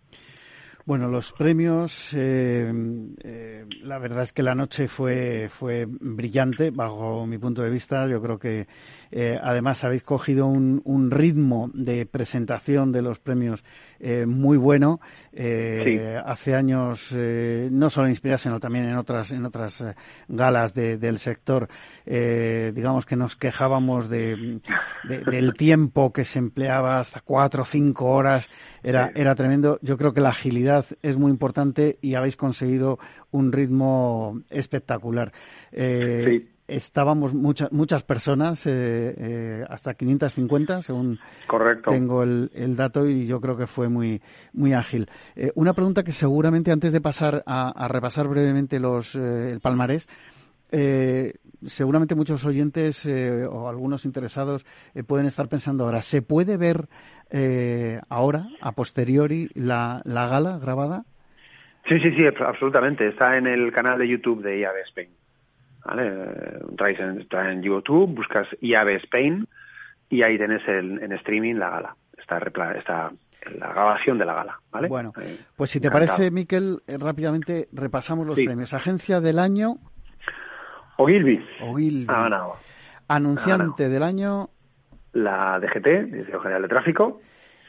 Bueno, 0.86 1.08
los 1.08 1.32
premios, 1.32 2.14
eh, 2.14 2.72
eh, 3.24 3.66
la 3.82 3.98
verdad 3.98 4.22
es 4.22 4.32
que 4.32 4.44
la 4.44 4.54
noche 4.54 4.86
fue, 4.86 5.48
fue 5.50 5.84
brillante, 5.88 6.70
bajo 6.70 7.26
mi 7.26 7.38
punto 7.38 7.62
de 7.62 7.70
vista. 7.70 8.06
Yo 8.06 8.22
creo 8.22 8.38
que 8.38 8.68
eh, 9.10 9.38
además 9.40 9.84
habéis 9.84 10.02
cogido 10.02 10.46
un, 10.46 10.82
un, 10.84 11.10
ritmo 11.10 11.70
de 11.72 12.06
presentación 12.06 12.92
de 12.92 13.02
los 13.02 13.18
premios 13.18 13.64
eh, 14.00 14.26
muy 14.26 14.56
bueno. 14.56 15.00
Eh, 15.32 15.82
sí. 15.84 16.22
Hace 16.24 16.54
años, 16.54 17.12
no 17.12 17.90
solo 17.90 18.06
en 18.06 18.12
Inspiración, 18.12 18.52
sino 18.52 18.60
también 18.60 18.84
en 18.84 18.96
otras, 18.96 19.32
en 19.32 19.44
otras 19.44 19.84
galas 20.28 20.74
de, 20.74 20.98
del 20.98 21.18
sector, 21.18 21.68
digamos 22.04 23.06
que 23.06 23.16
nos 23.16 23.36
quejábamos 23.36 24.08
de, 24.08 24.60
de, 25.04 25.18
del 25.20 25.54
tiempo 25.54 26.12
que 26.12 26.24
se 26.24 26.38
empleaba 26.38 26.98
hasta 26.98 27.20
cuatro 27.20 27.62
o 27.62 27.66
cinco 27.66 28.06
horas. 28.06 28.48
Era, 28.82 29.10
era 29.14 29.34
tremendo. 29.34 29.78
Yo 29.82 29.96
creo 29.96 30.12
que 30.12 30.20
la 30.20 30.28
agilidad 30.28 30.75
es 31.02 31.16
muy 31.16 31.30
importante 31.30 31.98
y 32.00 32.14
habéis 32.14 32.36
conseguido 32.36 32.98
un 33.30 33.52
ritmo 33.52 34.40
espectacular. 34.50 35.32
sí 35.72 36.48
estábamos 36.68 37.34
muchas 37.34 37.70
muchas 37.72 38.02
personas, 38.02 38.66
eh, 38.66 39.14
eh, 39.16 39.64
hasta 39.68 39.94
550, 39.94 40.82
según 40.82 41.18
Correcto. 41.46 41.90
tengo 41.90 42.22
el, 42.22 42.50
el, 42.54 42.76
dato, 42.76 43.06
y 43.06 43.26
yo 43.26 43.40
creo 43.40 43.56
que 43.56 43.66
fue 43.66 43.88
muy, 43.88 44.20
muy 44.52 44.72
ágil. 44.72 45.08
Eh, 45.34 45.52
una 45.54 45.74
pregunta 45.74 46.02
que 46.02 46.12
seguramente 46.12 46.72
antes 46.72 46.92
de 46.92 47.00
pasar 47.00 47.42
a, 47.46 47.70
a 47.70 47.88
repasar 47.88 48.28
brevemente 48.28 48.80
los, 48.80 49.14
eh, 49.14 49.52
el 49.52 49.60
palmarés, 49.60 50.08
eh, 50.70 51.34
seguramente 51.64 52.14
muchos 52.14 52.44
oyentes 52.44 53.06
o 53.06 53.68
algunos 53.68 54.04
interesados 54.04 54.66
pueden 55.06 55.26
estar 55.26 55.48
pensando 55.48 55.84
ahora, 55.84 56.02
¿se 56.02 56.22
puede 56.22 56.56
ver 56.56 56.88
ahora, 58.08 58.48
a 58.60 58.72
posteriori, 58.72 59.50
la, 59.54 60.02
la 60.04 60.28
gala 60.28 60.58
grabada? 60.58 61.04
Sí, 61.88 62.00
sí, 62.00 62.10
sí, 62.16 62.24
absolutamente. 62.44 63.08
Está 63.08 63.36
en 63.36 63.46
el 63.46 63.72
canal 63.72 63.98
de 63.98 64.08
YouTube 64.08 64.42
de 64.42 64.58
IAB 64.58 64.76
Spain. 64.86 65.10
¿vale? 65.84 66.12
Traes 66.76 66.98
en, 66.98 67.20
está 67.20 67.50
en 67.50 67.62
YouTube, 67.62 68.14
buscas 68.14 68.48
IAB 68.60 68.88
Spain 69.04 69.46
y 70.08 70.22
ahí 70.22 70.36
tenés 70.36 70.66
el, 70.66 71.02
en 71.02 71.12
streaming 71.12 71.54
la 71.54 71.70
gala. 71.70 71.96
Está, 72.18 72.38
está 72.76 73.12
la 73.56 73.68
grabación 73.72 74.18
de 74.18 74.24
la 74.24 74.34
gala, 74.34 74.60
¿vale? 74.72 74.88
Bueno, 74.88 75.12
eh, 75.22 75.36
pues 75.54 75.70
si 75.70 75.80
te 75.80 75.86
encantado. 75.88 76.16
parece, 76.16 76.30
Miquel, 76.32 76.78
eh, 76.88 76.96
rápidamente 76.98 77.68
repasamos 77.72 78.26
los 78.26 78.36
sí. 78.36 78.44
premios. 78.44 78.74
Agencia 78.74 79.20
del 79.20 79.38
año... 79.38 79.76
Ogilvy. 80.96 81.44
Ogilvy. 81.62 82.06
Ha 82.08 82.22
ganado. 82.22 82.56
Anunciante 83.08 83.84
ha 83.84 83.88
ganado. 83.88 83.92
del 83.92 84.02
año... 84.02 84.50
La 85.12 85.58
DGT, 85.58 86.12
Dirección 86.12 86.42
General 86.42 86.62
de 86.62 86.68
Tráfico. 86.68 87.20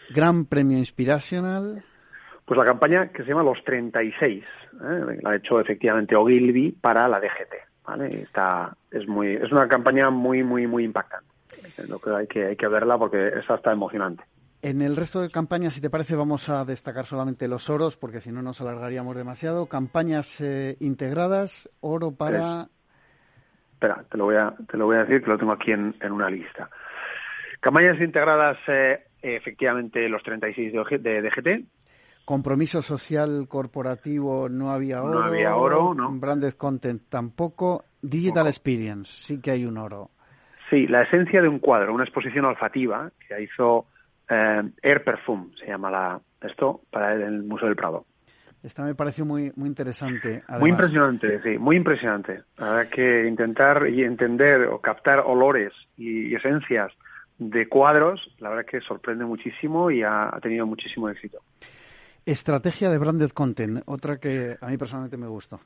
Gran 0.09 0.45
Premio 0.45 0.77
Inspirational. 0.77 1.83
Pues 2.45 2.57
la 2.57 2.65
campaña 2.65 3.07
que 3.09 3.23
se 3.23 3.29
llama 3.29 3.43
Los 3.43 3.63
36. 3.63 4.43
¿eh? 4.43 5.19
La 5.21 5.29
ha 5.29 5.35
hecho 5.35 5.59
efectivamente 5.59 6.15
Ogilvy 6.15 6.71
para 6.71 7.07
la 7.07 7.19
DGT. 7.19 7.53
¿vale? 7.85 8.23
Está, 8.23 8.75
es 8.91 9.07
muy, 9.07 9.35
es 9.35 9.51
una 9.51 9.67
campaña 9.67 10.09
muy, 10.09 10.43
muy, 10.43 10.67
muy 10.67 10.83
impactante. 10.83 11.27
Lo 11.87 11.99
que 11.99 12.09
hay 12.09 12.27
que, 12.27 12.45
hay 12.47 12.55
que 12.55 12.67
verla 12.67 12.97
porque 12.97 13.29
esa 13.29 13.55
está 13.55 13.71
emocionante. 13.71 14.23
En 14.61 14.81
el 14.81 14.95
resto 14.95 15.21
de 15.21 15.29
campañas, 15.29 15.75
si 15.75 15.81
te 15.81 15.89
parece, 15.89 16.15
vamos 16.15 16.49
a 16.49 16.65
destacar 16.65 17.05
solamente 17.05 17.47
los 17.47 17.69
oros, 17.69 17.95
porque 17.95 18.19
si 18.19 18.31
no 18.31 18.41
nos 18.41 18.59
alargaríamos 18.59 19.15
demasiado. 19.15 19.67
Campañas 19.67 20.41
eh, 20.41 20.77
integradas, 20.79 21.69
oro 21.79 22.11
para. 22.11 22.69
Es... 23.77 23.83
Espera, 23.83 24.03
te 24.09 24.17
lo 24.17 24.25
voy 24.25 24.35
a, 24.35 24.53
te 24.69 24.77
lo 24.77 24.85
voy 24.85 24.97
a 24.97 25.03
decir 25.03 25.23
que 25.23 25.29
lo 25.29 25.37
tengo 25.37 25.51
aquí 25.51 25.71
en, 25.71 25.95
en 26.01 26.11
una 26.11 26.29
lista. 26.29 26.69
Campañas 27.59 27.99
integradas, 28.01 28.57
eh, 28.67 29.03
efectivamente, 29.21 30.07
los 30.09 30.23
36 30.23 30.73
de, 30.73 30.97
de 30.99 31.21
DGT, 31.21 31.65
Compromiso 32.27 32.81
social 32.81 33.47
corporativo 33.47 34.49
no 34.49 34.71
había 34.71 35.01
oro. 35.01 35.19
No 35.21 35.25
había 35.27 35.55
oro, 35.55 35.93
no. 35.93 36.11
Branded 36.11 36.55
content 36.55 37.03
tampoco. 37.07 37.85
Digital 38.01 38.47
experience, 38.47 39.09
sí 39.09 39.39
que 39.39 39.51
hay 39.51 39.65
un 39.65 39.77
oro. 39.77 40.11
Sí, 40.69 40.87
la 40.87 41.03
esencia 41.03 41.41
de 41.41 41.47
un 41.47 41.59
cuadro, 41.59 41.93
una 41.93 42.03
exposición 42.03 42.43
olfativa 42.43 43.09
que 43.25 43.41
hizo 43.41 43.85
eh, 44.29 44.61
Air 44.81 45.05
Perfume, 45.05 45.51
se 45.57 45.67
llama 45.67 45.89
la, 45.89 46.19
esto, 46.41 46.81
para 46.91 47.13
el 47.13 47.43
Museo 47.43 47.69
del 47.69 47.77
Prado. 47.77 48.05
Esta 48.63 48.83
me 48.83 48.95
pareció 48.95 49.25
muy, 49.25 49.51
muy 49.55 49.67
interesante. 49.69 50.43
Además. 50.47 50.59
Muy 50.59 50.69
impresionante, 50.71 51.41
sí, 51.43 51.57
muy 51.57 51.75
impresionante. 51.75 52.41
Habrá 52.57 52.89
que 52.89 53.27
intentar 53.27 53.87
y 53.87 54.03
entender 54.03 54.63
o 54.67 54.79
captar 54.79 55.19
olores 55.19 55.71
y, 55.95 56.27
y 56.27 56.35
esencias 56.35 56.91
de 57.37 57.67
cuadros, 57.67 58.33
la 58.39 58.49
verdad 58.49 58.65
que 58.65 58.81
sorprende 58.81 59.25
muchísimo 59.25 59.91
y 59.91 60.01
ha, 60.01 60.35
ha 60.35 60.39
tenido 60.41 60.65
muchísimo 60.65 61.07
éxito. 61.09 61.39
Estrategia 62.25 62.89
de 62.89 62.97
branded 62.97 63.29
content, 63.29 63.83
otra 63.85 64.17
que 64.17 64.57
a 64.59 64.67
mí 64.67 64.77
personalmente 64.77 65.17
me 65.17 65.27
gustó. 65.27 65.59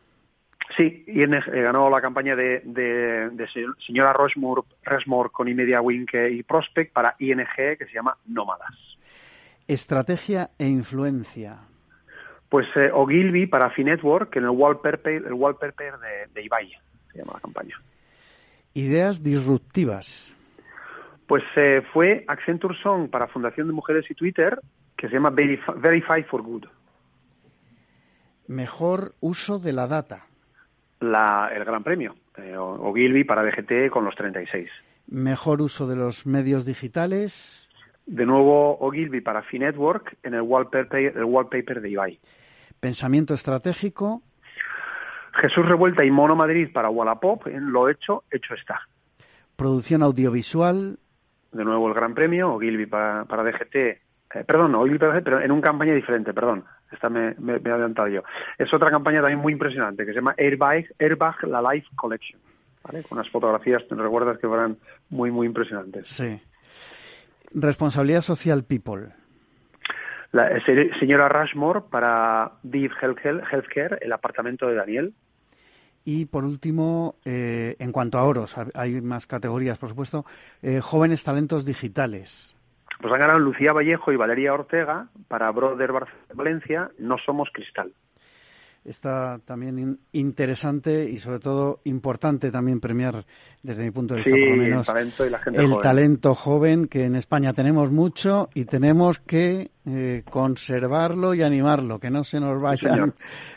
Sí, 0.77 1.03
ING 1.07 1.33
eh, 1.33 1.61
ganó 1.61 1.89
la 1.89 2.01
campaña 2.01 2.35
de, 2.35 2.61
de, 2.63 3.29
de 3.31 3.47
señora 3.85 4.13
Rushmore, 4.13 4.61
Rushmore 4.83 5.29
con 5.31 5.47
Imedia 5.47 5.81
Wink 5.81 6.13
y 6.31 6.43
Prospect 6.43 6.93
para 6.93 7.15
ING 7.19 7.45
que 7.55 7.85
se 7.85 7.93
llama 7.93 8.15
Nómadas. 8.27 8.97
Estrategia 9.67 10.51
e 10.57 10.67
influencia. 10.67 11.57
Pues 12.51 12.67
eh, 12.75 12.91
Ogilvy 12.93 13.47
para 13.47 13.69
Finetwork 13.69 14.35
en 14.35 14.43
el 14.43 14.49
wallpaper, 14.49 15.23
el 15.25 15.31
wallpaper 15.31 15.93
de, 15.99 16.27
de 16.33 16.43
Ibai, 16.43 16.69
se 17.13 17.19
llama 17.19 17.35
la 17.35 17.39
campaña. 17.39 17.81
Ideas 18.73 19.23
disruptivas. 19.23 20.33
Pues 21.27 21.43
eh, 21.55 21.81
fue 21.93 22.25
Accenture 22.27 22.75
Song 22.83 23.09
para 23.09 23.29
Fundación 23.29 23.67
de 23.67 23.73
Mujeres 23.73 24.03
y 24.09 24.15
Twitter 24.15 24.59
que 24.97 25.07
se 25.07 25.13
llama 25.13 25.29
Verify, 25.29 25.75
Verify 25.77 26.23
for 26.23 26.41
Good. 26.41 26.65
Mejor 28.47 29.13
uso 29.21 29.57
de 29.57 29.71
la 29.71 29.87
data. 29.87 30.25
La, 30.99 31.49
el 31.55 31.63
Gran 31.63 31.85
Premio, 31.85 32.17
eh, 32.35 32.57
Ogilvy 32.57 33.23
para 33.23 33.43
DGT 33.43 33.89
con 33.89 34.03
los 34.03 34.15
36. 34.15 34.69
Mejor 35.07 35.61
uso 35.61 35.87
de 35.87 35.95
los 35.95 36.27
medios 36.27 36.65
digitales. 36.65 37.69
De 38.05 38.25
nuevo 38.25 38.77
Ogilvy 38.79 39.21
para 39.21 39.41
Finetwork 39.41 40.17
en 40.23 40.33
el 40.33 40.41
wallpaper, 40.41 41.15
el 41.15 41.23
wallpaper 41.23 41.79
de 41.79 41.89
Ibai. 41.91 42.19
Pensamiento 42.81 43.33
estratégico. 43.33 44.21
Jesús 45.33 45.65
Revuelta 45.65 46.03
y 46.03 46.11
Mono 46.11 46.35
Madrid 46.35 46.69
para 46.73 46.89
Wallapop 46.89 47.47
en 47.47 47.71
Lo 47.71 47.87
Hecho, 47.87 48.25
Hecho 48.29 48.53
Está. 48.55 48.81
Producción 49.55 50.03
audiovisual. 50.03 50.99
De 51.53 51.63
nuevo 51.63 51.87
el 51.87 51.93
Gran 51.93 52.13
Premio, 52.13 52.53
Ogilvy 52.55 52.87
para, 52.87 53.23
para 53.25 53.43
DGT 53.43 53.75
eh, 54.33 54.43
perdón, 54.45 54.75
Ogilvy 54.75 54.97
para 54.97 55.13
DGT, 55.13 55.23
pero 55.23 55.41
en 55.41 55.51
una 55.51 55.61
campaña 55.61 55.93
diferente, 55.93 56.33
perdón. 56.33 56.65
Esta 56.91 57.09
me, 57.09 57.35
me, 57.37 57.59
me, 57.59 57.69
he 57.69 57.71
adelantado 57.71 58.07
yo. 58.07 58.23
Es 58.57 58.73
otra 58.73 58.89
campaña 58.89 59.21
también 59.21 59.39
muy 59.39 59.53
impresionante 59.53 60.05
que 60.05 60.11
se 60.11 60.15
llama 60.15 60.35
Airbag, 60.37 60.85
Airbag 60.99 61.43
La 61.47 61.61
Life 61.61 61.87
Collection. 61.95 62.41
¿vale? 62.83 63.03
Con 63.03 63.17
unas 63.17 63.29
fotografías, 63.29 63.87
te 63.87 63.95
recuerdas 63.95 64.37
que 64.39 64.47
fueran 64.47 64.77
muy, 65.09 65.31
muy 65.31 65.47
impresionantes. 65.47 66.07
Sí. 66.07 66.41
Responsabilidad 67.53 68.21
social 68.21 68.63
People. 68.63 69.09
La 70.31 70.47
eh, 70.47 70.91
señora 70.99 71.27
Rushmore 71.27 71.81
para 71.89 72.53
Viv 72.63 72.91
Healthcare, 73.01 73.99
el 74.01 74.13
apartamento 74.13 74.67
de 74.67 74.75
Daniel. 74.75 75.13
Y 76.05 76.25
por 76.25 76.45
último, 76.45 77.15
eh, 77.25 77.75
en 77.79 77.91
cuanto 77.91 78.17
a 78.17 78.23
oros, 78.23 78.55
hay 78.73 79.01
más 79.01 79.27
categorías, 79.27 79.77
por 79.77 79.89
supuesto, 79.89 80.25
eh, 80.61 80.79
jóvenes 80.79 81.23
talentos 81.23 81.65
digitales. 81.65 82.55
Pues 82.99 83.13
han 83.13 83.19
ganado 83.19 83.39
Lucía 83.39 83.73
Vallejo 83.73 84.11
y 84.11 84.15
Valeria 84.15 84.53
Ortega 84.53 85.07
para 85.27 85.51
Brother 85.51 85.91
Valencia, 86.33 86.91
No 86.97 87.17
Somos 87.17 87.49
Cristal. 87.51 87.91
Está 88.83 89.39
también 89.45 89.99
interesante 90.11 91.07
y 91.07 91.19
sobre 91.19 91.37
todo 91.37 91.81
importante 91.83 92.49
también 92.49 92.79
premiar 92.79 93.23
desde 93.61 93.83
mi 93.83 93.91
punto 93.91 94.15
de 94.15 94.21
vista 94.21 94.35
sí, 94.35 94.41
por 94.41 94.57
lo 94.57 94.63
menos 94.63 94.87
el 94.87 94.93
talento, 94.93 95.25
y 95.25 95.29
la 95.29 95.37
gente 95.37 95.61
el 95.61 95.67
joven. 95.67 95.81
talento 95.83 96.35
joven 96.35 96.87
que 96.87 97.05
en 97.05 97.15
España 97.15 97.53
tenemos 97.53 97.91
mucho 97.91 98.49
y 98.55 98.65
tenemos 98.65 99.19
que 99.19 99.69
eh, 99.85 100.23
conservarlo 100.29 101.35
y 101.35 101.43
animarlo, 101.43 101.99
que 101.99 102.09
no 102.09 102.23
se 102.23 102.39
nos 102.39 102.59
vayan 102.59 103.13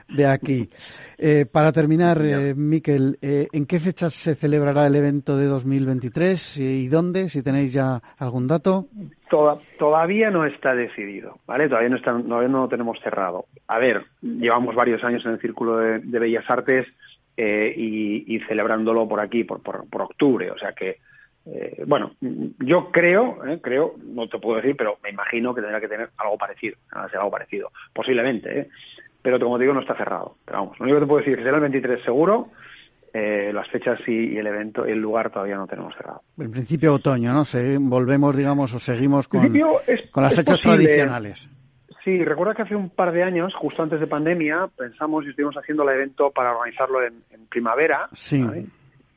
sí, 0.09 0.15
de 0.17 0.27
aquí. 0.27 0.71
Eh, 1.17 1.47
para 1.51 1.73
terminar, 1.73 2.21
eh, 2.23 2.55
Miquel, 2.55 3.19
¿en 3.23 3.65
qué 3.65 3.81
fechas 3.81 4.13
se 4.13 4.35
celebrará 4.35 4.87
el 4.87 4.97
evento 4.97 5.39
de 5.39 5.47
2023 5.47 6.59
y 6.59 6.89
dónde? 6.89 7.31
Si 7.31 7.43
tenéis 7.43 7.73
ya 7.73 8.03
algún 8.19 8.47
dato. 8.47 8.89
Toda, 9.35 9.59
todavía 9.81 10.31
no 10.31 10.47
está 10.47 10.77
decidido, 10.77 11.41
¿vale? 11.45 11.69
Todavía 11.69 11.89
no, 11.89 11.97
está, 11.97 12.13
todavía 12.13 12.49
no 12.49 12.63
lo 12.63 12.69
tenemos 12.69 13.01
cerrado. 13.01 13.47
A 13.67 13.81
ver, 13.81 14.05
llevamos 14.23 14.77
varios 14.77 15.03
años 15.03 15.27
en 15.27 15.33
el 15.33 15.41
Círculo 15.41 15.79
de, 15.79 15.99
Bellas 15.99 16.49
Artes 16.49 16.87
eh, 17.37 17.75
y, 17.77 18.39
celebrándolo 18.47 19.09
por 19.09 19.19
aquí, 19.19 19.43
por, 19.43 19.61
por, 19.61 19.91
por 19.91 20.03
octubre, 20.03 20.53
o 20.53 20.57
sea 20.57 20.71
que 20.71 20.99
eh, 21.47 21.83
bueno, 21.85 22.13
yo 22.21 22.93
creo, 22.93 23.45
eh, 23.45 23.59
creo, 23.61 23.97
no 24.05 24.29
te 24.29 24.39
puedo 24.39 24.59
decir, 24.59 24.77
pero 24.77 24.99
me 25.03 25.11
imagino 25.11 25.53
que 25.53 25.63
tendrá 25.63 25.81
que 25.81 25.89
tener 25.89 26.11
algo 26.17 26.39
parecido, 26.39 26.77
algo 26.93 27.31
parecido, 27.33 27.73
posiblemente, 27.93 28.61
¿eh? 28.61 28.69
pero 29.21 29.41
como 29.41 29.59
te 29.59 29.65
digo, 29.65 29.75
no 29.75 29.81
está 29.81 29.97
cerrado. 29.97 30.37
Pero 30.45 30.59
vamos, 30.59 30.79
lo 30.79 30.85
único 30.85 30.99
que 30.99 31.05
te 31.05 31.09
puedo 31.09 31.19
decir 31.19 31.33
es 31.33 31.39
que 31.39 31.45
será 31.45 31.57
el 31.57 31.63
23 31.63 32.05
seguro 32.05 32.51
eh, 33.17 33.53
las 33.53 33.69
fechas 33.69 34.01
y, 34.09 34.37
el 34.37 34.47
evento, 34.49 34.85
el 34.85 34.99
lugar 34.99 35.31
todavía 35.31 35.55
no 35.55 35.69
tenemos 35.69 35.95
cerrado. 35.95 36.23
En 36.37 36.51
principio 36.51 36.95
otoño, 36.95 37.33
¿no? 37.33 37.45
Se, 37.45 37.79
volvemos, 37.79 38.37
digamos, 38.37 38.75
o 38.75 38.79
seguimos 38.81 39.29
con, 39.29 39.49
con 40.11 40.23
las 40.25 40.35
fechas 40.35 40.61
tradicionales. 40.61 41.49
Sí, 42.03 42.25
recuerda 42.25 42.55
que 42.55 42.63
hace 42.63 42.75
un 42.75 42.91
par 42.91 43.13
de 43.13 43.23
años, 43.23 43.55
justo 43.55 43.85
antes 43.85 44.01
de 44.01 44.09
pandemia, 44.09 44.69
pensamos 44.77 45.25
y 45.25 45.29
estuvimos 45.31 45.55
haciendo 45.57 45.89
el 45.89 45.95
evento 45.95 46.33
para 46.33 46.57
organizarlo 46.57 47.05
en, 47.05 47.23
primavera. 47.49 48.09
Sí. 48.11 48.45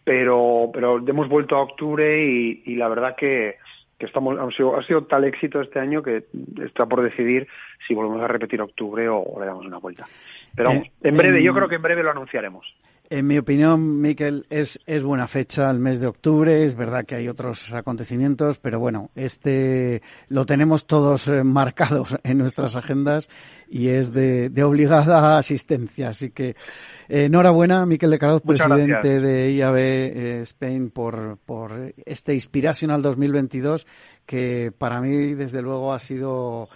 Pero, 0.04 0.70
pero 0.72 1.00
hemos 1.06 1.28
vuelto 1.28 1.56
a 1.56 1.64
octubre 1.64 2.24
y, 2.24 2.76
la 2.76 2.88
verdad 2.90 3.16
que, 3.18 3.56
que 3.98 4.06
estamos, 4.06 4.38
ha 4.38 4.56
sido, 4.56 4.78
ha 4.78 4.84
sido, 4.84 5.06
tal 5.06 5.24
éxito 5.24 5.60
este 5.60 5.80
año 5.80 6.04
que 6.04 6.26
está 6.64 6.86
por 6.86 7.02
decidir 7.02 7.48
si 7.88 7.96
volvemos 7.96 8.22
a 8.22 8.28
repetir 8.28 8.62
octubre 8.62 9.10
o, 9.10 9.38
le 9.40 9.48
damos 9.48 9.66
una 9.66 9.80
vuelta. 9.80 10.06
Pero 10.56 10.70
eh, 10.70 10.92
en 11.02 11.18
breve, 11.18 11.42
yo 11.42 11.56
creo 11.56 11.68
que 11.68 11.76
en 11.76 11.82
breve 11.82 12.04
lo 12.04 12.12
anunciaremos. 12.12 12.76
En 13.10 13.26
mi 13.26 13.38
opinión, 13.38 14.02
Miquel, 14.02 14.46
es, 14.50 14.82
es 14.86 15.06
buena 15.06 15.30
fecha 15.30 15.70
el 15.72 15.80
mes 15.80 16.02
de 16.02 16.08
octubre. 16.08 16.66
Es 16.66 16.76
verdad 16.76 17.06
que 17.06 17.16
hay 17.16 17.30
otros 17.30 17.72
acontecimientos, 17.72 18.60
pero 18.60 18.82
bueno, 18.82 19.12
este 19.16 20.02
lo 20.28 20.46
tenemos 20.46 20.88
todos 20.88 21.30
eh, 21.30 21.46
marcados 21.46 22.18
en 22.24 22.38
nuestras 22.38 22.76
agendas 22.76 23.30
y 23.70 23.88
es 23.90 24.12
de, 24.12 24.50
de 24.50 24.64
obligada 24.64 25.38
asistencia. 25.38 26.10
Así 26.10 26.32
que 26.32 26.50
eh, 27.08 27.26
enhorabuena, 27.26 27.86
Miquel 27.86 28.12
de 28.12 28.20
Caroz, 28.20 28.42
presidente 28.42 29.22
de 29.22 29.54
IAB 29.54 29.78
eh, 29.78 30.42
Spain, 30.42 30.90
por, 30.90 31.38
por 31.46 31.94
este 32.06 32.34
Inspirational 32.34 33.02
2022, 33.02 33.88
que 34.26 34.74
para 34.78 35.00
mí, 35.00 35.34
desde 35.34 35.62
luego, 35.62 35.94
ha 35.94 36.00
sido 36.00 36.68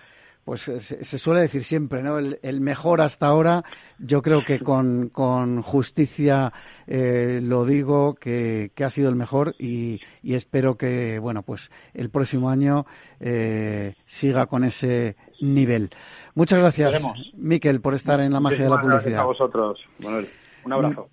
pues 0.44 0.68
eh, 0.68 0.80
se, 0.80 1.18
suele 1.18 1.42
decir 1.42 1.64
siempre, 1.64 2.02
¿no? 2.02 2.18
El, 2.18 2.62
mejor 2.62 3.02
hasta 3.02 3.28
ahora, 3.28 3.64
yo 4.00 4.22
creo 4.22 4.44
que 4.44 4.60
con, 4.60 5.10
con 5.10 5.62
justicia 5.62 6.52
eh, 6.88 7.39
lo 7.44 7.66
digo, 7.66 8.16
que, 8.16 8.72
que, 8.74 8.84
ha 8.84 8.89
sido 8.89 9.10
el 9.10 9.16
mejor 9.16 9.56
y, 9.60 10.02
y, 10.22 10.36
espero 10.36 10.78
que, 10.78 11.20
bueno, 11.20 11.44
pues 11.44 11.72
el 11.94 12.10
próximo 12.10 12.50
año 12.50 12.86
eh, 13.20 13.96
siga 14.06 14.48
con 14.48 14.64
ese 14.64 15.16
nivel. 15.39 15.89
Muchas 16.34 16.60
gracias, 16.60 17.02
Miquel, 17.36 17.82
por 17.82 17.94
estar 17.94 18.20
en 18.20 18.34
la 18.34 18.39
magia 18.39 18.64
de 18.64 18.70
la 18.70 18.82
publicidad. 18.82 19.02
Gracias 19.02 19.20
a 19.20 19.26
vosotros, 19.26 19.86
Manuel. 20.00 20.30
Un 20.66 20.74
abrazo. 20.74 21.10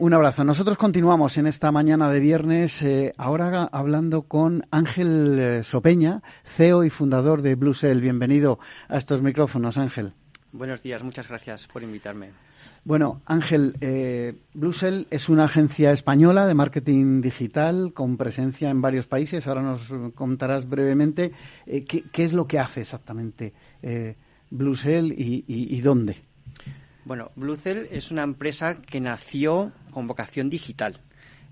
Un 0.00 0.14
abrazo. 0.14 0.44
Nosotros 0.44 0.78
continuamos 0.78 1.36
en 1.36 1.46
esta 1.46 1.70
mañana 1.72 2.10
de 2.10 2.20
viernes, 2.20 2.80
eh, 2.80 3.12
ahora 3.18 3.64
hablando 3.64 4.22
con 4.22 4.66
Ángel 4.70 5.38
eh, 5.38 5.62
Sopeña, 5.62 6.22
CEO 6.42 6.84
y 6.84 6.88
fundador 6.88 7.42
de 7.42 7.54
Bluesell. 7.54 8.00
Bienvenido 8.00 8.58
a 8.88 8.96
estos 8.96 9.20
micrófonos, 9.20 9.76
Ángel. 9.76 10.14
Buenos 10.52 10.82
días, 10.82 11.02
muchas 11.02 11.28
gracias 11.28 11.68
por 11.68 11.82
invitarme. 11.82 12.30
Bueno, 12.82 13.20
Ángel, 13.26 13.76
eh, 13.82 14.38
Bluesell 14.54 15.06
es 15.10 15.28
una 15.28 15.44
agencia 15.44 15.92
española 15.92 16.46
de 16.46 16.54
marketing 16.54 17.20
digital 17.20 17.92
con 17.92 18.16
presencia 18.16 18.70
en 18.70 18.80
varios 18.80 19.06
países. 19.06 19.46
Ahora 19.46 19.60
nos 19.60 19.92
contarás 20.14 20.66
brevemente 20.66 21.32
eh, 21.66 21.84
qué, 21.84 22.24
es 22.24 22.32
lo 22.32 22.46
que 22.46 22.58
hace 22.58 22.80
exactamente 22.80 23.52
eh, 23.82 24.16
Bluesell 24.48 25.12
y 25.14 25.80
dónde. 25.82 26.29
Bueno, 27.04 27.32
Bluecell 27.34 27.88
es 27.90 28.10
una 28.10 28.22
empresa 28.22 28.82
que 28.82 29.00
nació 29.00 29.72
con 29.90 30.06
vocación 30.06 30.50
digital. 30.50 31.00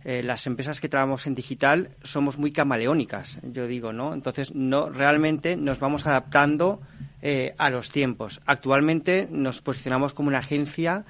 Eh, 0.05 0.23
las 0.23 0.47
empresas 0.47 0.81
que 0.81 0.89
trabajamos 0.89 1.27
en 1.27 1.35
digital 1.35 1.91
somos 2.03 2.39
muy 2.39 2.53
camaleónicas, 2.53 3.41
yo 3.43 3.67
digo, 3.67 3.93
¿no? 3.93 4.15
Entonces, 4.15 4.55
no 4.55 4.91
realmente 4.91 5.57
nos 5.57 5.81
vamos 5.81 6.07
adaptando 6.07 6.81
eh, 7.21 7.55
a 7.59 7.71
los 7.71 7.91
tiempos. 7.91 8.41
Actualmente 8.47 9.27
nos 9.31 9.61
posicionamos 9.61 10.15
como 10.15 10.29
una 10.29 10.39
agencia 10.39 11.05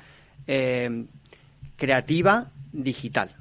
eh, 0.47 1.05
creativa 1.77 2.51
digital. 2.73 3.35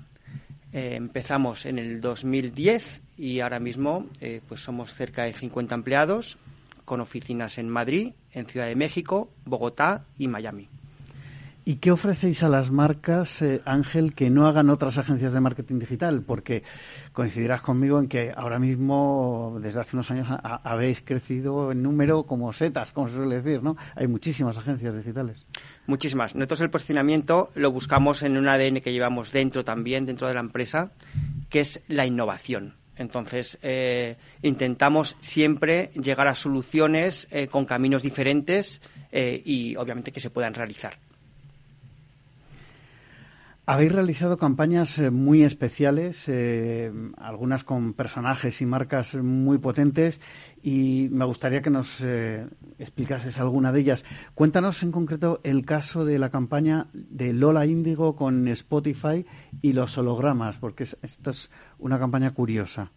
empezamos 0.74 1.66
en 1.66 1.80
el 1.80 2.02
2010 2.02 3.02
y 3.18 3.40
ahora 3.40 3.60
mismo 3.60 4.06
pues 4.48 4.62
somos 4.62 4.94
cerca 4.94 5.24
de 5.24 5.34
50 5.34 5.74
empleados 5.74 6.38
con 6.86 7.02
oficinas 7.02 7.58
en 7.58 7.68
Madrid, 7.68 8.14
en 8.32 8.46
Ciudad 8.46 8.68
de 8.68 8.76
México, 8.76 9.32
Bogotá 9.46 10.06
y 10.20 10.28
Miami. 10.28 10.70
¿Y 11.70 11.80
qué 11.80 11.92
ofrecéis 11.92 12.44
a 12.44 12.48
las 12.48 12.72
marcas, 12.72 13.42
eh, 13.42 13.62
Ángel, 13.66 14.14
que 14.14 14.30
no 14.30 14.48
hagan 14.48 14.70
otras 14.70 14.98
agencias 14.98 15.34
de 15.34 15.42
marketing 15.42 15.80
digital? 15.80 16.22
Porque 16.22 16.64
coincidirás 17.12 17.60
conmigo 17.60 18.00
en 18.00 18.08
que 18.08 18.32
ahora 18.34 18.58
mismo, 18.58 19.58
desde 19.62 19.82
hace 19.82 19.98
unos 19.98 20.10
años, 20.10 20.30
habéis 20.42 21.02
crecido 21.02 21.74
en 21.74 21.84
número 21.84 22.24
como 22.24 22.54
setas, 22.54 22.94
como 22.94 23.10
se 23.10 23.16
suele 23.16 23.42
decir, 23.42 23.64
¿no? 23.64 23.76
Hay 23.96 24.08
muchísimas 24.08 24.58
agencias 24.58 24.96
digitales. 24.96 25.44
Muchísimas. 25.88 26.36
Nosotros 26.36 26.62
el 26.62 26.70
posicionamiento 26.70 27.52
lo 27.54 27.70
buscamos 27.70 28.24
en 28.24 28.38
un 28.38 28.48
ADN 28.48 28.80
que 28.80 28.94
llevamos 28.94 29.34
dentro 29.34 29.66
también, 29.66 30.06
dentro 30.06 30.30
de 30.30 30.36
la 30.36 30.40
empresa, 30.40 30.94
que 31.50 31.60
es 31.60 31.82
la 31.90 32.06
innovación. 32.06 32.76
Entonces, 32.96 33.60
eh, 33.62 34.16
intentamos 34.42 35.18
siempre 35.20 35.92
llegar 36.02 36.30
a 36.30 36.36
soluciones 36.36 37.28
eh, 37.30 37.48
con 37.48 37.66
caminos 37.66 38.04
diferentes 38.04 38.82
y, 39.12 39.76
obviamente, 39.76 40.12
que 40.12 40.20
se 40.20 40.30
puedan 40.30 40.54
realizar. 40.54 41.07
Habéis 43.70 43.92
realizado 43.92 44.38
campañas 44.38 44.98
eh, 44.98 45.12
muy 45.12 45.44
especiales, 45.44 46.30
eh, 46.30 46.90
algunas 47.18 47.66
con 47.66 47.94
personajes 47.94 48.62
y 48.62 48.66
marcas 48.66 49.16
muy 49.16 49.58
potentes, 49.58 50.22
y 50.64 51.10
me 51.12 51.26
gustaría 51.26 51.62
que 51.62 51.70
nos 51.70 52.00
eh, 52.00 52.48
explicases 52.80 53.38
alguna 53.40 53.74
de 53.74 53.82
ellas. 53.82 54.06
Cuéntanos 54.36 54.84
en 54.84 54.94
concreto 54.94 55.42
el 55.44 55.66
caso 55.66 56.06
de 56.06 56.18
la 56.18 56.30
campaña 56.30 56.88
de 56.94 57.34
Lola 57.34 57.66
Índigo 57.66 58.16
con 58.16 58.48
Spotify 58.48 59.26
y 59.62 59.74
los 59.74 59.98
hologramas, 59.98 60.58
porque 60.60 60.84
es, 60.84 60.96
esta 61.02 61.32
es 61.32 61.52
una 61.78 62.00
campaña 62.00 62.32
curiosa. 62.32 62.94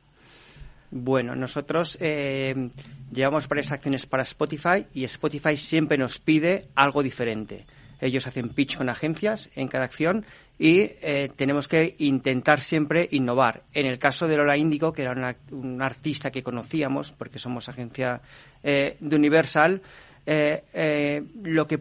Bueno, 0.92 1.34
nosotros 1.34 1.98
llevamos 1.98 3.48
varias 3.48 3.72
acciones 3.72 4.06
para 4.06 4.22
Spotify 4.22 4.86
y 4.94 5.02
Spotify 5.02 5.56
siempre 5.56 5.98
nos 5.98 6.20
pide 6.20 6.68
algo 6.76 7.02
diferente. 7.02 7.66
Ellos 8.00 8.26
hacen 8.26 8.50
pitch 8.50 8.76
con 8.76 8.88
agencias 8.88 9.50
en 9.54 9.68
cada 9.68 9.84
acción 9.84 10.24
y 10.58 10.80
eh, 11.00 11.30
tenemos 11.36 11.68
que 11.68 11.96
intentar 12.00 12.60
siempre 12.60 13.08
innovar. 13.12 13.62
En 13.72 13.86
el 13.86 13.98
caso 13.98 14.28
de 14.28 14.36
Lola 14.36 14.58
Índigo, 14.58 14.92
que 14.92 15.02
era 15.02 15.34
un 15.52 15.80
artista 15.80 16.30
que 16.30 16.42
conocíamos, 16.42 17.12
porque 17.12 17.38
somos 17.38 17.68
agencia 17.70 18.20
eh, 18.62 18.96
de 19.00 19.16
Universal, 19.16 19.80
eh, 20.26 21.24
lo 21.42 21.66
que 21.66 21.80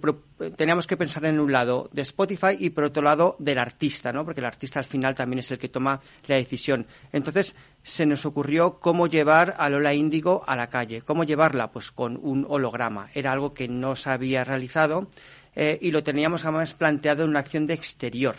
teníamos 0.55 0.88
que 0.88 0.95
pensar 0.95 1.26
en 1.26 1.41
un 1.41 1.51
lado 1.51 1.89
de 1.91 2.03
Spotify 2.03 2.55
y 2.57 2.70
por 2.70 2.86
otro 2.86 3.03
lado 3.03 3.36
del 3.38 3.59
artista, 3.59 4.13
¿no? 4.13 4.24
Porque 4.24 4.39
el 4.39 4.45
artista 4.45 4.80
al 4.80 4.86
final 4.86 5.13
también 5.13 5.39
es 5.39 5.51
el 5.51 5.59
que 5.59 5.67
toma 5.67 5.99
la 6.28 6.36
decisión. 6.36 6.88
Entonces 7.11 7.55
se 7.84 8.05
nos 8.05 8.26
ocurrió 8.26 8.80
cómo 8.80 9.07
llevar 9.07 9.55
a 9.57 9.70
Lola 9.70 9.93
Índigo 9.93 10.43
a 10.47 10.55
la 10.55 10.70
calle. 10.70 11.01
¿Cómo 11.01 11.26
llevarla? 11.26 11.72
Pues 11.72 11.91
con 11.91 12.17
un 12.22 12.45
holograma. 12.47 13.09
Era 13.13 13.34
algo 13.34 13.53
que 13.53 13.67
no 13.67 13.97
se 13.97 14.09
había 14.09 14.45
realizado 14.45 15.09
y 15.56 15.91
lo 15.91 16.04
teníamos 16.04 16.45
además 16.45 16.74
planteado 16.74 17.24
en 17.24 17.32
una 17.32 17.39
acción 17.39 17.68
de 17.68 17.74
exterior 17.74 18.38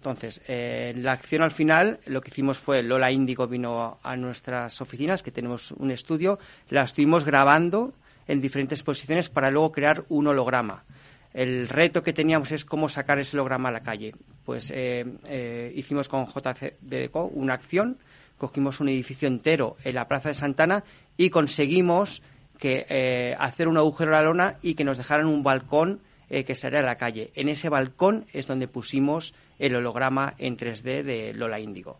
entonces, 0.00 0.40
eh, 0.48 0.94
la 0.96 1.12
acción 1.12 1.42
al 1.42 1.50
final, 1.50 2.00
lo 2.06 2.22
que 2.22 2.30
hicimos 2.30 2.58
fue 2.58 2.82
Lola 2.82 3.12
Índigo 3.12 3.46
vino 3.46 3.98
a 4.02 4.16
nuestras 4.16 4.80
oficinas, 4.80 5.22
que 5.22 5.30
tenemos 5.30 5.72
un 5.72 5.90
estudio, 5.90 6.38
la 6.70 6.84
estuvimos 6.84 7.26
grabando 7.26 7.92
en 8.26 8.40
diferentes 8.40 8.82
posiciones 8.82 9.28
para 9.28 9.50
luego 9.50 9.70
crear 9.72 10.06
un 10.08 10.28
holograma. 10.28 10.84
El 11.34 11.68
reto 11.68 12.02
que 12.02 12.14
teníamos 12.14 12.50
es 12.50 12.64
cómo 12.64 12.88
sacar 12.88 13.18
ese 13.18 13.36
holograma 13.36 13.68
a 13.68 13.72
la 13.72 13.82
calle. 13.82 14.14
Pues 14.42 14.70
eh, 14.74 15.04
eh, 15.26 15.70
hicimos 15.76 16.08
con 16.08 16.24
JCDeco 16.24 17.26
una 17.26 17.52
acción, 17.52 17.98
cogimos 18.38 18.80
un 18.80 18.88
edificio 18.88 19.28
entero 19.28 19.76
en 19.84 19.96
la 19.96 20.08
Plaza 20.08 20.30
de 20.30 20.34
Santana 20.34 20.82
y 21.18 21.28
conseguimos 21.28 22.22
que 22.58 23.36
hacer 23.38 23.68
un 23.68 23.76
agujero 23.76 24.14
a 24.14 24.20
la 24.20 24.24
lona 24.26 24.56
y 24.62 24.74
que 24.74 24.84
nos 24.84 24.98
dejaran 24.98 25.26
un 25.26 25.42
balcón 25.42 26.00
que 26.30 26.54
saliera 26.54 26.86
a 26.86 26.92
la 26.92 26.96
calle. 26.96 27.32
En 27.34 27.48
ese 27.48 27.68
balcón 27.68 28.24
es 28.32 28.46
donde 28.46 28.68
pusimos 28.68 29.34
el 29.58 29.74
holograma 29.74 30.34
en 30.38 30.56
3D 30.56 31.02
de 31.02 31.34
Lola 31.34 31.58
Índigo. 31.58 31.98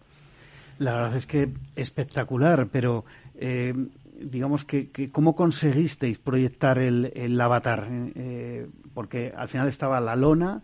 La 0.78 0.95
verdad 0.95 1.16
es 1.16 1.26
que 1.26 1.53
espectacular, 1.76 2.68
pero 2.72 3.05
eh, 3.35 3.74
digamos 4.20 4.64
que, 4.64 4.91
cómo 5.12 5.35
conseguisteis 5.35 6.18
proyectar 6.18 6.78
el, 6.78 7.39
avatar, 7.41 7.87
eh, 7.91 8.66
porque 8.95 9.33
al 9.37 9.49
final 9.49 9.68
estaba 9.68 10.01
la 10.01 10.16
lona 10.16 10.62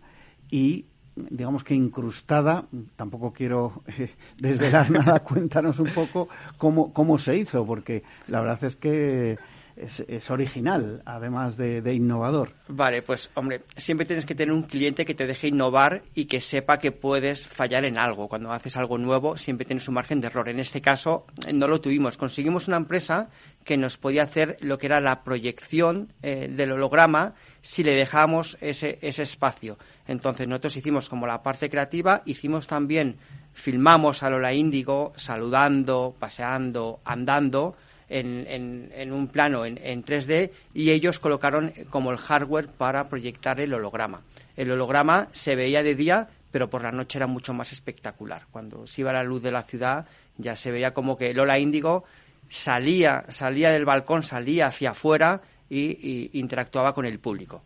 y 0.49 0.85
digamos 1.15 1.63
que 1.63 1.73
incrustada, 1.73 2.65
tampoco 2.95 3.31
quiero 3.31 3.83
eh, 3.87 4.09
desvelar 4.37 4.89
nada, 4.89 5.19
cuéntanos 5.23 5.79
un 5.79 5.89
poco 5.89 6.29
cómo, 6.57 6.93
cómo 6.93 7.19
se 7.19 7.35
hizo, 7.35 7.65
porque 7.65 8.03
la 8.27 8.41
verdad 8.41 8.63
es 8.63 8.75
que 8.75 9.37
es, 9.77 10.29
original, 10.29 11.01
además 11.05 11.57
de, 11.57 11.93
innovador. 11.93 12.53
Vale, 12.67 13.01
pues 13.01 13.29
hombre, 13.35 13.61
siempre 13.75 14.05
tienes 14.05 14.25
que 14.25 14.35
tener 14.35 14.53
un 14.53 14.63
cliente 14.63 15.05
que 15.05 15.13
te 15.13 15.27
deje 15.27 15.47
innovar 15.47 16.01
y 16.15 16.25
que 16.25 16.41
sepa 16.41 16.79
que 16.79 16.91
puedes 16.91 17.47
fallar 17.47 17.85
en 17.85 17.97
algo. 17.97 18.27
Cuando 18.27 18.51
haces 18.51 18.77
algo 18.77 18.97
nuevo, 18.97 19.37
siempre 19.37 19.65
tienes 19.65 19.87
un 19.87 19.95
margen 19.95 20.21
de 20.21 20.27
error. 20.27 20.49
En 20.49 20.59
este 20.59 20.81
caso, 20.81 21.25
no 21.53 21.67
lo 21.67 21.79
tuvimos. 21.79 22.17
Conseguimos 22.17 22.67
una 22.67 22.77
empresa 22.77 23.29
que 23.63 23.77
nos 23.77 23.97
podía 23.97 24.23
hacer 24.23 24.57
lo 24.61 24.77
que 24.77 24.87
era 24.87 24.99
la 24.99 25.23
proyección 25.23 26.13
eh, 26.21 26.49
del 26.51 26.71
holograma 26.71 27.35
si 27.61 27.83
le 27.83 27.95
dejamos 27.95 28.57
ese, 28.61 28.97
ese 29.01 29.23
espacio. 29.23 29.77
Entonces, 30.07 30.47
nosotros 30.47 30.77
hicimos 30.77 31.09
como 31.09 31.27
la 31.27 31.43
parte 31.43 31.69
creativa, 31.69 32.23
hicimos 32.25 32.67
también, 32.67 33.17
filmamos 33.53 34.23
a 34.23 34.29
Lola 34.29 34.53
Índigo 34.53 35.13
saludando, 35.15 36.15
paseando, 36.17 37.01
andando 37.03 37.75
en, 38.09 38.89
en, 38.93 39.11
un 39.11 39.27
plano 39.27 39.65
en, 39.65 39.79
en, 39.83 40.03
3D 40.03 40.51
y 40.73 40.91
ellos 40.91 41.19
colocaron 41.19 41.73
como 41.89 42.11
el 42.11 42.17
hardware 42.17 42.67
para 42.67 43.05
proyectar 43.05 43.59
el 43.59 43.73
holograma. 43.73 44.21
El 44.55 44.71
holograma 44.71 45.27
se 45.33 45.55
veía 45.55 45.83
de 45.83 45.95
día, 45.95 46.29
pero 46.51 46.69
por 46.69 46.83
la 46.83 46.91
noche 46.91 47.17
era 47.17 47.27
mucho 47.27 47.53
más 47.53 47.71
espectacular. 47.71 48.43
Cuando 48.51 48.87
se 48.87 49.01
iba 49.01 49.11
la 49.11 49.23
luz 49.23 49.43
de 49.43 49.51
la 49.51 49.63
ciudad 49.63 50.05
ya 50.37 50.55
se 50.55 50.71
veía 50.71 50.93
como 50.93 51.17
que 51.17 51.33
Lola 51.33 51.59
Índigo 51.59 52.05
salía, 52.49 53.25
salía 53.29 53.71
del 53.71 53.85
balcón, 53.85 54.23
salía 54.23 54.67
hacia 54.67 54.91
afuera 54.91 55.41
y, 55.69 56.39
interactuaba 56.39 56.93
con 56.93 57.05
el 57.05 57.19
público. 57.19 57.61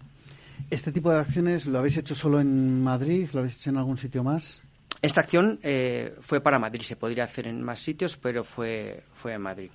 ¿Este 0.69 0.91
tipo 0.91 1.11
de 1.11 1.19
acciones 1.19 1.67
lo 1.67 1.79
habéis 1.79 1.97
hecho 1.97 2.15
solo 2.15 2.39
en 2.39 2.81
Madrid? 2.83 3.29
¿Lo 3.33 3.39
habéis 3.39 3.57
hecho 3.57 3.69
en 3.69 3.77
algún 3.77 3.97
sitio 3.97 4.23
más? 4.23 4.61
Esta 5.01 5.21
acción 5.21 5.59
eh, 5.63 6.15
fue 6.21 6.41
para 6.41 6.59
Madrid. 6.59 6.81
Se 6.81 6.95
podría 6.95 7.25
hacer 7.25 7.47
en 7.47 7.61
más 7.61 7.79
sitios, 7.79 8.17
pero 8.17 8.43
fue, 8.43 9.03
fue 9.13 9.33
en 9.33 9.41
Madrid. 9.41 9.71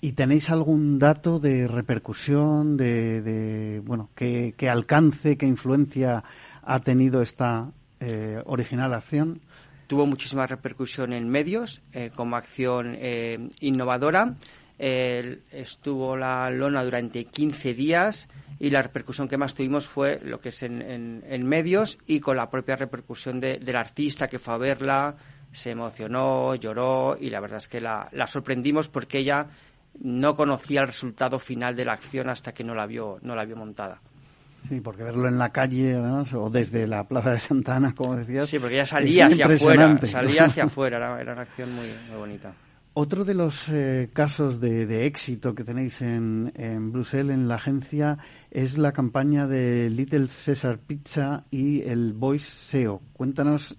¿Y 0.00 0.12
tenéis 0.12 0.50
algún 0.50 0.98
dato 0.98 1.38
de 1.38 1.66
repercusión, 1.68 2.76
de, 2.76 3.80
bueno, 3.84 4.10
qué, 4.14 4.54
alcance, 4.70 5.38
qué 5.38 5.46
influencia 5.46 6.22
ha 6.62 6.80
tenido 6.80 7.22
esta 7.22 7.70
eh, 8.00 8.42
original 8.44 8.92
acción? 8.92 9.40
Tuvo 9.86 10.04
muchísima 10.04 10.46
repercusión 10.46 11.12
en 11.12 11.28
medios 11.28 11.80
eh, 11.92 12.10
como 12.14 12.36
acción 12.36 12.94
eh, 12.98 13.48
innovadora. 13.60 14.34
estuvo 14.78 16.16
la 16.16 16.50
lona 16.50 16.84
durante 16.84 17.24
15 17.24 17.72
días 17.72 18.28
y 18.58 18.70
la 18.70 18.82
repercusión 18.82 19.28
que 19.28 19.38
más 19.38 19.54
tuvimos 19.54 19.86
fue 19.86 20.20
lo 20.22 20.40
que 20.40 20.50
es 20.50 20.62
en, 20.62 21.46
medios 21.46 21.98
y 22.06 22.20
con 22.20 22.36
la 22.36 22.50
propia 22.50 22.76
repercusión 22.76 23.40
del 23.40 23.76
artista 23.76 24.28
que 24.28 24.38
fue 24.38 24.54
a 24.54 24.58
verla, 24.58 25.16
se 25.52 25.70
emocionó, 25.70 26.54
lloró 26.54 27.16
y 27.18 27.30
la 27.30 27.40
verdad 27.40 27.58
es 27.58 27.68
que 27.68 27.80
la 27.80 28.26
sorprendimos 28.26 28.88
porque 28.90 29.18
ella 29.18 29.46
no 30.00 30.34
conocía 30.34 30.82
el 30.82 30.88
resultado 30.88 31.38
final 31.38 31.74
de 31.76 31.84
la 31.84 31.94
acción 31.94 32.28
hasta 32.28 32.52
que 32.52 32.64
no 32.64 32.74
la 32.74 32.86
vio, 32.86 33.18
no 33.22 33.34
la 33.34 33.44
vio 33.44 33.56
montada. 33.56 34.00
Sí, 34.68 34.80
porque 34.80 35.04
verlo 35.04 35.28
en 35.28 35.38
la 35.38 35.50
calle, 35.50 35.94
además, 35.94 36.32
o 36.34 36.50
desde 36.50 36.86
la 36.86 37.04
Plaza 37.04 37.30
de 37.30 37.38
Santana, 37.38 37.94
como 37.94 38.16
decías. 38.16 38.48
Sí, 38.48 38.58
porque 38.58 38.76
ya 38.76 38.86
salía 38.86 39.26
hacia 39.26 39.46
afuera, 39.46 39.98
salía 40.06 40.44
hacia 40.44 40.64
afuera, 40.64 41.20
era, 41.20 41.32
una 41.32 41.42
acción 41.42 41.72
muy, 41.74 41.86
bonita. 42.16 42.52
Otro 42.94 43.24
de 43.24 43.34
los 43.34 43.68
eh, 43.68 44.08
casos 44.12 44.58
de, 44.58 45.06
éxito 45.06 45.54
que 45.54 45.64
tenéis 45.64 46.00
en, 46.00 46.52
en 46.56 46.90
Bruselas, 46.90 47.36
en 47.36 47.46
la 47.46 47.56
agencia, 47.56 48.18
es 48.50 48.78
la 48.78 48.92
campaña 48.92 49.46
de 49.46 49.90
Little 49.90 50.28
Cesar 50.28 50.78
Pizza 50.78 51.44
y 51.50 51.82
el 51.82 52.14
Voice 52.14 52.50
SEO. 52.50 53.02
Cuéntanos 53.12 53.76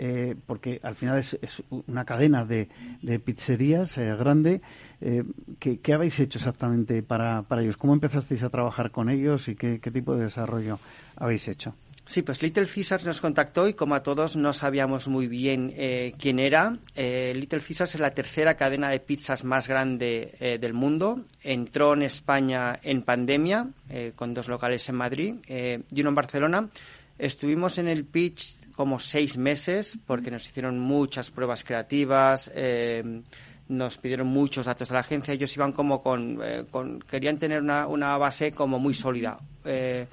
eh, 0.00 0.36
porque 0.46 0.78
al 0.84 0.94
final 0.94 1.18
es, 1.18 1.36
una 1.70 2.04
cadena 2.04 2.44
de, 2.44 2.68
pizzerías 3.18 3.98
eh, 3.98 4.14
grande. 4.14 4.60
Eh, 5.00 5.24
¿qué, 5.58 5.92
habéis 5.92 6.20
hecho 6.20 6.38
exactamente 6.38 7.02
para, 7.02 7.42
para 7.42 7.62
ellos? 7.62 7.76
¿Cómo 7.76 7.94
empezasteis 7.94 8.44
a 8.44 8.48
trabajar 8.48 8.92
con 8.92 9.10
ellos 9.10 9.48
y 9.48 9.56
qué, 9.56 9.78
tipo 9.78 10.14
de 10.14 10.24
desarrollo 10.24 10.78
habéis 11.16 11.48
hecho? 11.48 11.74
Sí, 12.06 12.22
pues 12.22 12.40
Little 12.42 12.66
Caesars 12.66 13.04
nos 13.04 13.20
contactó 13.20 13.68
y 13.68 13.74
como 13.74 13.96
a 13.96 14.02
todos 14.02 14.36
no 14.36 14.52
sabíamos 14.52 15.08
muy 15.08 15.26
bien 15.26 15.74
quién 16.16 16.38
era. 16.38 16.78
Little 16.96 17.60
Caesars 17.60 17.96
es 17.96 18.00
la 18.00 18.14
tercera 18.14 18.54
cadena 18.54 18.88
de 18.88 19.00
pizzas 19.00 19.44
más 19.44 19.68
grande 19.68 20.58
del 20.58 20.72
mundo. 20.72 21.26
Entró 21.42 21.92
en 21.92 22.02
España 22.02 22.80
en 22.82 23.02
pandemia 23.02 23.68
con 24.16 24.32
dos 24.32 24.48
locales 24.48 24.88
en 24.88 24.94
Madrid 24.94 25.34
y 25.48 26.00
uno 26.00 26.08
en 26.08 26.14
Barcelona. 26.14 26.68
Estuvimos 27.18 27.76
en 27.76 27.88
el 27.88 28.06
pitch 28.06 28.57
como 28.78 29.00
seis 29.00 29.36
meses 29.36 29.98
porque 30.06 30.30
nos 30.30 30.46
hicieron 30.46 30.78
muchas 30.78 31.32
pruebas 31.32 31.64
creativas, 31.64 32.48
eh, 32.54 33.22
nos 33.66 33.98
pidieron 33.98 34.28
muchos 34.28 34.66
datos 34.66 34.86
de 34.86 34.94
la 34.94 35.00
agencia. 35.00 35.34
Ellos 35.34 35.52
iban 35.56 35.72
como 35.72 36.00
con, 36.00 36.38
eh, 36.40 36.64
querían 37.10 37.40
tener 37.40 37.60
una, 37.60 37.88
una, 37.88 38.16
base 38.18 38.52
como 38.52 38.78
muy 38.78 38.94
sólida. 38.94 39.36
Eh, 39.64 40.06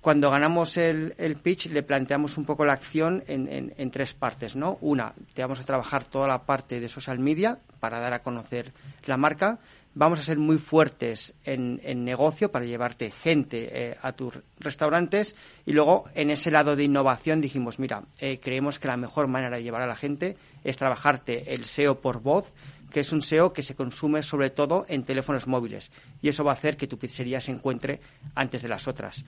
cuando 0.00 0.30
ganamos 0.30 0.76
el, 0.76 1.12
el, 1.18 1.34
pitch 1.34 1.66
le 1.70 1.82
planteamos 1.82 2.38
un 2.38 2.44
poco 2.44 2.64
la 2.64 2.74
acción 2.74 3.24
en, 3.26 3.48
en, 3.52 3.74
en, 3.76 3.90
tres 3.90 4.14
partes, 4.14 4.54
¿no? 4.54 4.78
Una, 4.80 5.12
te 5.34 5.42
vamos 5.42 5.58
a 5.58 5.64
trabajar 5.64 6.04
toda 6.04 6.28
la 6.28 6.44
parte 6.44 6.78
de 6.78 6.88
social 6.88 7.18
media 7.18 7.58
para 7.80 7.98
dar 7.98 8.12
a 8.12 8.22
conocer 8.22 8.72
la 9.06 9.16
marca 9.16 9.58
vamos 9.94 10.18
a 10.18 10.22
ser 10.22 10.38
muy 10.38 10.58
fuertes 10.58 11.34
en, 11.44 12.04
negocio 12.04 12.50
para 12.50 12.64
llevarte 12.64 13.10
gente 13.10 13.68
eh, 13.70 13.96
a 14.02 14.12
tus 14.12 14.34
restaurantes 14.58 15.36
y 15.64 15.72
luego 15.72 16.04
en 16.14 16.30
ese 16.30 16.50
lado 16.50 16.76
de 16.76 16.84
innovación 16.84 17.40
dijimos, 17.40 17.78
mira, 17.78 18.02
eh, 18.18 18.40
creemos 18.42 18.78
que 18.78 18.88
la 18.88 18.96
mejor 18.96 19.28
manera 19.28 19.56
de 19.56 19.62
llevar 19.62 19.82
a 19.82 19.86
la 19.86 19.96
gente 19.96 20.36
es 20.64 20.76
trabajarte 20.76 21.54
el 21.54 21.64
SEO 21.64 22.00
por 22.00 22.20
voz, 22.20 22.52
que 22.90 23.00
es 23.00 23.12
un 23.12 23.22
SEO 23.22 23.52
que 23.52 23.62
se 23.62 23.74
consume 23.74 24.22
sobre 24.22 24.50
todo 24.50 24.84
en 24.88 25.04
teléfonos 25.04 25.46
móviles 25.46 25.90
y 26.20 26.28
eso 26.28 26.44
va 26.44 26.52
a 26.52 26.54
hacer 26.54 26.76
que 26.76 26.86
tu 26.86 26.98
pizzería 26.98 27.40
se 27.40 27.52
encuentre 27.52 28.00
antes 28.34 28.62
de 28.62 28.68
las 28.68 28.88
otras. 28.88 29.24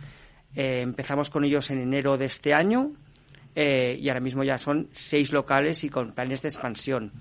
Eh, 0.55 0.81
empezamos 0.83 1.31
con 1.31 1.45
ellos 1.45 1.71
en 1.71 1.81
enero 1.81 2.19
de 2.19 2.27
este 2.27 2.55
año 2.55 2.93
y 3.59 4.07
ahora 4.11 4.21
mismo 4.21 4.45
ya 4.45 4.59
son 4.59 4.91
seis 4.93 5.33
locales 5.33 5.83
y 5.83 5.89
con 5.89 6.13
planes 6.13 6.43
de 6.43 6.49
expansión. 6.49 7.13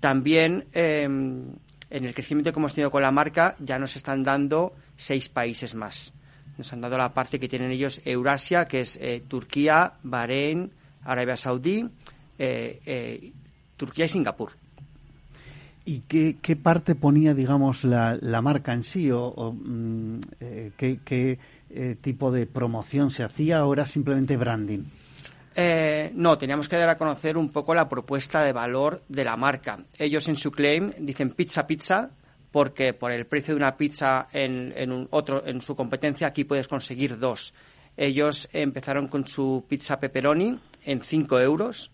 También 0.00 0.64
em, 0.72 1.52
en 1.90 2.04
el 2.04 2.14
crecimiento 2.14 2.52
que 2.52 2.58
hemos 2.58 2.74
tenido 2.74 2.90
con 2.90 3.02
la 3.02 3.10
marca 3.10 3.56
ya 3.58 3.78
nos 3.78 3.96
están 3.96 4.22
dando 4.22 4.74
seis 4.96 5.28
países 5.28 5.74
más. 5.74 6.12
Nos 6.58 6.72
han 6.72 6.80
dado 6.80 6.96
la 6.96 7.12
parte 7.12 7.38
que 7.38 7.48
tienen 7.48 7.70
ellos 7.70 8.00
Eurasia, 8.04 8.66
que 8.66 8.80
es 8.80 8.98
eh, 9.00 9.22
Turquía, 9.28 9.94
Bahrein, 10.02 10.70
Arabia 11.04 11.36
Saudí, 11.36 11.86
eh, 12.38 12.80
eh, 12.86 13.32
Turquía 13.76 14.06
y 14.06 14.08
Singapur. 14.08 14.52
¿Y 15.84 16.00
qué, 16.00 16.56
parte 16.56 16.96
ponía, 16.96 17.32
digamos, 17.32 17.84
la, 17.84 18.18
marca 18.42 18.72
en 18.72 18.82
sí? 18.82 19.08
¿O, 19.12 19.52
mm, 19.52 20.20
qué, 20.76 21.38
tipo 22.00 22.32
de 22.32 22.46
promoción 22.46 23.12
se 23.12 23.22
hacía 23.22 23.64
o 23.64 23.72
era 23.72 23.86
simplemente 23.86 24.36
branding? 24.36 24.82
Eh, 25.58 26.10
no, 26.14 26.36
teníamos 26.36 26.68
que 26.68 26.76
dar 26.76 26.90
a 26.90 26.96
conocer 26.96 27.38
un 27.38 27.48
poco 27.48 27.74
la 27.74 27.88
propuesta 27.88 28.44
de 28.44 28.52
valor 28.52 29.02
de 29.08 29.24
la 29.24 29.36
marca. 29.36 29.78
Ellos 29.98 30.28
en 30.28 30.36
su 30.36 30.52
claim 30.52 30.92
dicen 30.98 31.30
pizza 31.30 31.66
pizza 31.66 32.10
porque 32.52 32.92
por 32.92 33.10
el 33.10 33.24
precio 33.24 33.54
de 33.54 33.58
una 33.58 33.74
pizza 33.74 34.28
en, 34.34 34.92
un 34.92 35.08
otro 35.10 35.46
en 35.46 35.62
su 35.62 35.74
competencia 35.74 36.26
aquí 36.26 36.44
puedes 36.44 36.68
conseguir 36.68 37.18
dos. 37.18 37.54
Ellos 37.96 38.50
empezaron 38.52 39.08
con 39.08 39.26
su 39.26 39.64
pizza 39.66 39.98
pepperoni 39.98 40.58
en 40.84 41.00
5 41.00 41.40
euros. 41.40 41.90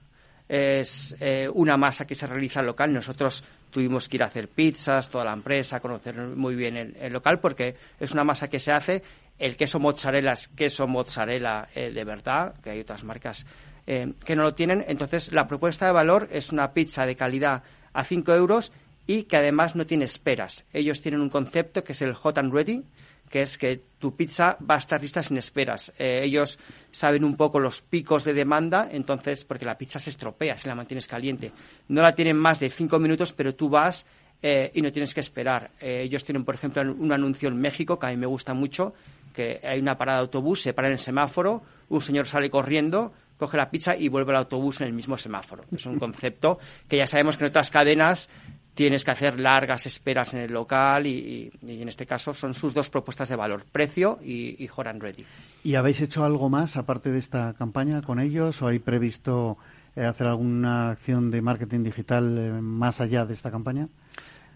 Es 0.49 1.17
eh, 1.21 1.49
una 1.55 1.77
masa 1.77 2.05
que 2.05 2.17
se 2.17 2.27
realiza 2.27 2.63
local. 2.63 2.93
Nosotros 2.93 3.45
tuvimos 3.71 4.09
que 4.09 4.17
ir 4.17 4.23
a 4.25 4.27
hacer 4.27 4.49
pizzas, 4.49 5.09
toda 5.09 5.25
la 5.25 5.33
empresa, 5.33 5.81
conocer 5.81 6.17
muy 6.17 6.55
bien 6.55 6.77
el, 6.77 7.13
local, 7.13 7.41
porque 7.41 7.77
es 7.99 8.13
una 8.13 8.25
masa 8.25 8.49
que 8.49 8.61
se 8.61 8.73
hace. 8.73 9.03
El 9.43 9.57
queso 9.57 9.81
mozzarella 9.81 10.35
es 10.35 10.47
queso 10.47 10.87
mozzarella 10.87 11.69
eh, 11.75 11.91
de 11.91 12.05
verdad, 12.05 12.55
que 12.63 12.71
hay 12.71 12.79
otras 12.79 13.03
marcas 13.03 13.45
eh, 13.89 14.13
que 14.25 14.37
no 14.37 14.45
lo 14.45 14.55
tienen. 14.55 14.85
Entonces, 14.87 15.33
la 15.33 15.49
propuesta 15.49 15.85
de 15.85 15.91
valor 15.91 16.29
es 16.31 16.53
una 16.53 16.73
pizza 16.73 17.07
de 17.07 17.17
calidad 17.17 17.65
a 17.93 18.05
5 18.05 18.33
euros 18.35 18.71
y 19.05 19.25
que 19.25 19.37
además 19.37 19.75
no 19.75 19.85
tiene 19.85 20.05
esperas. 20.05 20.65
Ellos 20.73 21.03
tienen 21.03 21.21
un 21.21 21.29
concepto 21.29 21.83
que 21.83 21.91
es 21.91 22.03
el 22.03 22.15
hot 22.15 22.39
and 22.39 22.55
ready, 22.55 22.85
que 23.31 23.43
es 23.43 23.59
que 23.59 23.83
tu 23.99 24.15
pizza 24.15 24.57
va 24.61 24.77
a 24.77 24.79
estar 24.79 25.03
lista 25.03 25.25
sin 25.25 25.37
esperas. 25.39 25.93
Eh, 25.99 26.21
ellos 26.23 26.61
saben 26.93 27.25
un 27.25 27.37
poco 27.37 27.59
los 27.59 27.81
picos 27.81 28.23
de 28.23 28.35
demanda, 28.35 28.91
entonces, 28.93 29.43
porque 29.43 29.65
la 29.65 29.77
pizza 29.77 29.99
se 29.99 30.11
estropea 30.11 30.57
si 30.57 30.69
la 30.69 30.77
mantienes 30.77 31.09
caliente. 31.09 31.51
No 31.89 32.01
la 32.01 32.15
tienen 32.15 32.37
más 32.37 32.61
de 32.61 32.71
cinco 32.71 33.01
minutos, 33.01 33.33
pero 33.33 33.57
tú 33.57 33.69
vas 33.69 34.07
y 34.45 34.83
no 34.83 34.91
tienes 34.91 35.15
que 35.15 35.21
esperar. 35.21 35.71
Ellos 35.81 36.25
tienen, 36.25 36.45
por 36.45 36.57
ejemplo, 36.57 36.83
un 36.83 37.13
anuncio 37.13 37.49
en 37.49 37.61
México 37.61 37.97
que 37.97 38.07
a 38.07 38.11
mí 38.11 38.17
me 38.17 38.27
gusta 38.27 38.55
mucho, 38.55 38.93
que 39.33 39.61
hay 39.63 39.81
una 39.81 39.99
parada 39.99 40.19
de 40.19 40.23
autobús, 40.23 40.63
se 40.63 40.73
para 40.73 40.89
en 40.89 40.93
el 40.93 40.99
semáforo, 40.99 41.63
un 41.89 42.01
señor 42.01 42.27
sale 42.27 42.51
corriendo, 42.51 43.13
coge 43.39 43.57
la 43.57 43.71
pizza 43.71 43.97
y 43.97 44.09
vuelve 44.09 44.33
al 44.33 44.39
autobús 44.39 44.81
en 44.81 44.87
el 44.87 44.93
mismo 44.93 45.19
semáforo. 45.19 45.65
Es 45.75 45.87
un 45.87 45.99
concepto 45.99 46.59
que 46.89 46.99
ya 46.99 47.07
sabemos 47.07 47.37
que 47.37 47.45
en 47.45 47.51
otras 47.51 47.71
cadenas 47.71 48.29
tienes 48.75 49.05
que 49.05 49.11
hacer 49.11 49.39
largas 49.41 49.87
esperas 49.87 50.33
en 50.35 50.41
el 50.41 50.53
local 50.53 51.07
y, 51.07 51.53
en 51.67 51.89
este 51.89 52.07
caso 52.07 52.33
son 52.35 52.55
sus 52.55 52.73
dos 52.75 52.89
propuestas 52.89 53.29
de 53.29 53.37
valor, 53.37 53.65
precio 53.71 54.19
y, 54.23 54.63
y 54.63 54.69
Ready. 54.69 55.27
¿Y 55.65 55.75
habéis 55.75 56.01
hecho 56.01 56.25
algo 56.25 56.49
más 56.49 56.77
aparte 56.77 57.11
de 57.11 57.19
esta 57.19 57.53
campaña 57.55 58.03
con 58.03 58.21
ellos 58.21 58.63
o 58.63 58.69
hay 58.69 58.79
previsto 58.79 59.59
eh, 59.95 60.05
hacer 60.05 60.27
alguna 60.27 60.91
acción 60.91 61.31
de 61.31 61.43
marketing 61.43 61.83
digital 61.83 62.39
eh, 62.39 62.51
más 62.63 63.01
allá 63.01 63.27
de 63.27 63.35
esta 63.35 63.51
campaña? 63.51 63.89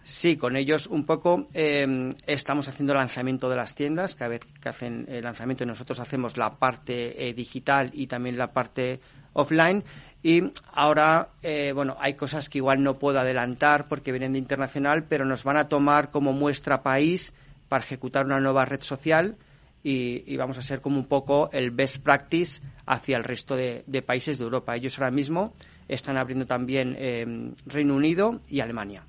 Sí, 0.09 0.37
con 0.37 0.55
ellos 0.55 0.87
un 0.87 1.03
poco 1.05 1.47
em, 1.53 2.13
estamos 2.25 2.69
haciendo 2.69 2.93
el 2.93 2.99
lanzamiento 2.99 3.49
de 3.49 3.57
las 3.57 3.75
tiendas. 3.75 4.15
Cada 4.15 4.29
vez 4.29 4.39
que 4.39 4.69
hacen 4.69 5.05
el 5.09 5.21
lanzamiento 5.21 5.65
nosotros 5.65 5.99
hacemos 5.99 6.37
la 6.37 6.55
parte 6.55 7.27
eh, 7.27 7.33
digital 7.33 7.91
y 7.93 8.07
también 8.07 8.37
la 8.37 8.53
parte 8.53 9.01
offline. 9.33 9.83
Y 10.23 10.53
ahora, 10.71 11.31
eh, 11.43 11.73
bueno, 11.75 11.97
hay 11.99 12.13
cosas 12.13 12.47
que 12.47 12.59
igual 12.59 12.83
no 12.83 12.97
puedo 12.97 13.19
adelantar 13.19 13.89
porque 13.89 14.13
vienen 14.13 14.31
de 14.31 14.39
internacional, 14.39 15.03
pero 15.03 15.25
nos 15.25 15.43
van 15.43 15.57
a 15.57 15.67
tomar 15.67 16.09
como 16.09 16.31
muestra 16.31 16.83
país 16.83 17.33
para 17.67 17.83
ejecutar 17.83 18.25
una 18.25 18.39
nueva 18.39 18.63
red 18.63 18.83
social 18.83 19.35
y, 19.83 20.37
vamos 20.37 20.57
a 20.57 20.61
ser 20.61 20.79
como 20.79 20.99
un 20.99 21.07
poco 21.07 21.49
el 21.51 21.71
best 21.71 22.01
practice 22.01 22.61
hacia 22.85 23.17
el 23.17 23.25
resto 23.25 23.57
de, 23.57 23.83
países 24.05 24.37
de 24.37 24.45
Europa. 24.45 24.73
Ellos 24.73 24.97
ahora 24.99 25.11
mismo 25.11 25.53
están 25.89 26.15
abriendo 26.15 26.45
también 26.45 26.95
em, 26.97 27.55
Reino 27.65 27.93
Unido 27.93 28.39
y 28.47 28.61
Alemania. 28.61 29.03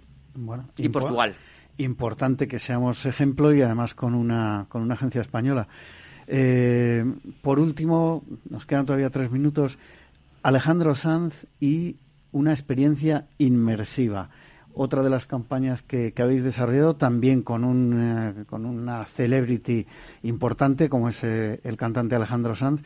Bueno, 0.45 0.69
y 0.77 0.89
Portugal. 0.89 1.35
Importante 1.79 2.49
que 2.49 2.59
seamos 2.59 3.07
ejemplo 3.07 3.53
y 3.53 3.63
además 3.63 3.95
con 3.95 4.15
una, 4.15 4.67
con 4.69 4.83
una 4.83 4.95
agencia 4.95 5.21
española. 5.21 5.69
Eh, 6.27 7.05
por 7.43 7.59
último, 7.59 8.25
nos 8.49 8.67
quedan 8.67 8.87
todavía 8.87 9.11
tres 9.11 9.31
minutos. 9.31 9.79
Alejandro 10.43 10.95
Sanz 10.95 11.47
y 11.61 11.97
una 12.33 12.53
experiencia 12.53 13.27
inmersiva. 13.39 14.31
Otra 14.75 15.03
de 15.03 15.11
las 15.11 15.27
campañas 15.27 15.83
que, 15.83 16.15
habéis 16.19 16.45
desarrollado 16.45 16.95
también 16.97 17.43
con, 17.43 17.65
un, 17.65 17.95
eh, 18.01 18.45
con 18.45 18.65
una 18.65 19.05
celebrity 19.07 19.87
importante 20.23 20.89
como 20.89 21.09
es 21.09 21.25
eh, 21.25 21.61
el 21.65 21.77
cantante 21.77 22.15
Alejandro 22.15 22.55
Sanz. 22.55 22.83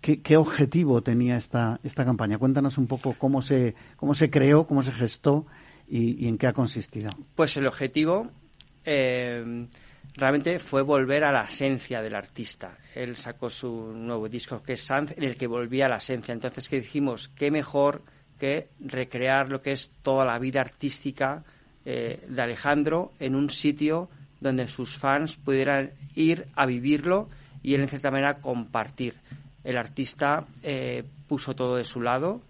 ¿Qué, 0.00 0.20
¿Qué, 0.20 0.36
objetivo 0.36 1.02
tenía 1.02 1.36
esta, 1.36 1.80
esta 1.82 2.04
campaña? 2.04 2.36
Cuéntanos 2.36 2.76
un 2.76 2.86
poco 2.86 3.14
cómo 3.16 3.40
se, 3.40 3.74
cómo 3.96 4.14
se 4.14 4.30
creó, 4.30 4.66
cómo 4.66 4.82
se 4.82 4.92
gestó 4.92 5.46
¿Y, 5.94 6.26
en 6.26 6.38
qué 6.38 6.46
ha 6.46 6.54
consistido? 6.54 7.10
Pues 7.34 7.54
el 7.58 7.66
objetivo 7.66 8.30
eh, 8.82 9.66
realmente 10.14 10.58
fue 10.58 10.80
volver 10.80 11.22
a 11.22 11.30
la 11.32 11.42
esencia 11.42 12.00
del 12.00 12.14
artista. 12.14 12.78
Él 12.94 13.14
sacó 13.14 13.50
su 13.50 13.92
nuevo 13.94 14.26
disco 14.26 14.62
que 14.62 14.72
es 14.72 14.82
Sanz, 14.82 15.12
en 15.18 15.24
el 15.24 15.36
que 15.36 15.46
volvía 15.46 15.84
a 15.84 15.88
la 15.90 15.98
esencia. 15.98 16.32
Entonces, 16.32 16.70
¿qué 16.70 16.80
dijimos? 16.80 17.28
¿Qué 17.28 17.50
mejor 17.50 18.00
que 18.38 18.70
recrear 18.80 19.50
lo 19.50 19.60
que 19.60 19.72
es 19.72 19.90
toda 20.02 20.24
la 20.24 20.38
vida 20.38 20.62
artística 20.62 21.44
eh, 21.84 22.24
de 22.26 22.40
Alejandro 22.40 23.12
en 23.20 23.34
un 23.34 23.50
sitio 23.50 24.08
donde 24.40 24.68
sus 24.68 24.96
fans 24.96 25.36
pudieran 25.36 25.90
ir 26.14 26.46
a 26.54 26.64
vivirlo 26.64 27.28
y 27.62 27.74
él, 27.74 27.82
en 27.82 27.88
cierta 27.88 28.10
manera, 28.10 28.40
compartir. 28.40 29.14
El 29.62 29.76
artista 29.76 30.46
eh, 30.62 31.04
puso 31.28 31.54
todo 31.54 31.76
de 31.76 31.84
su 31.84 32.00
lado, 32.00 32.40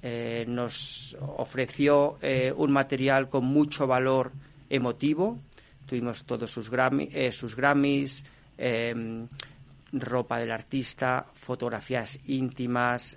eh, 0.00 0.44
nos 0.46 1.16
ofreció 1.20 2.18
eh, 2.22 2.52
un 2.56 2.70
material 2.70 3.28
con 3.28 3.44
mucho 3.44 3.86
valor 3.86 4.30
emotivo. 4.70 5.38
Tuvimos 5.86 6.24
todos 6.24 6.50
sus, 6.50 6.70
eh, 6.72 7.32
sus 7.32 7.56
Grammys, 7.56 8.24
em, 8.56 9.26
ropa 9.92 10.38
del 10.38 10.52
artista, 10.52 11.26
fotografías 11.34 12.18
íntimas, 12.26 13.16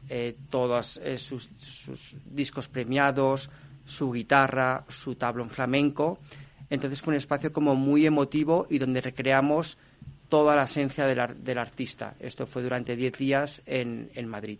todos 0.50 1.02
sus, 1.18 2.16
discos 2.26 2.70
premiados, 2.70 3.50
su 3.86 4.10
guitarra, 4.10 4.86
su 4.88 5.16
tablón 5.16 5.50
flamenco. 5.50 6.20
Entonces 6.70 7.02
fue 7.02 7.12
un 7.12 7.18
espacio 7.18 7.52
como 7.52 7.76
muy 7.76 8.06
emotivo 8.06 8.68
y 8.70 8.80
donde 8.80 9.02
recreamos 9.02 9.78
toda 10.30 10.56
la 10.56 10.64
esencia 10.64 11.06
del, 11.06 11.44
del 11.44 11.58
artista. 11.58 12.16
Esto 12.22 12.48
fue 12.48 12.64
durante 12.64 12.96
10 12.96 13.18
días 13.18 13.62
en 13.66 14.28
Madrid. 14.28 14.60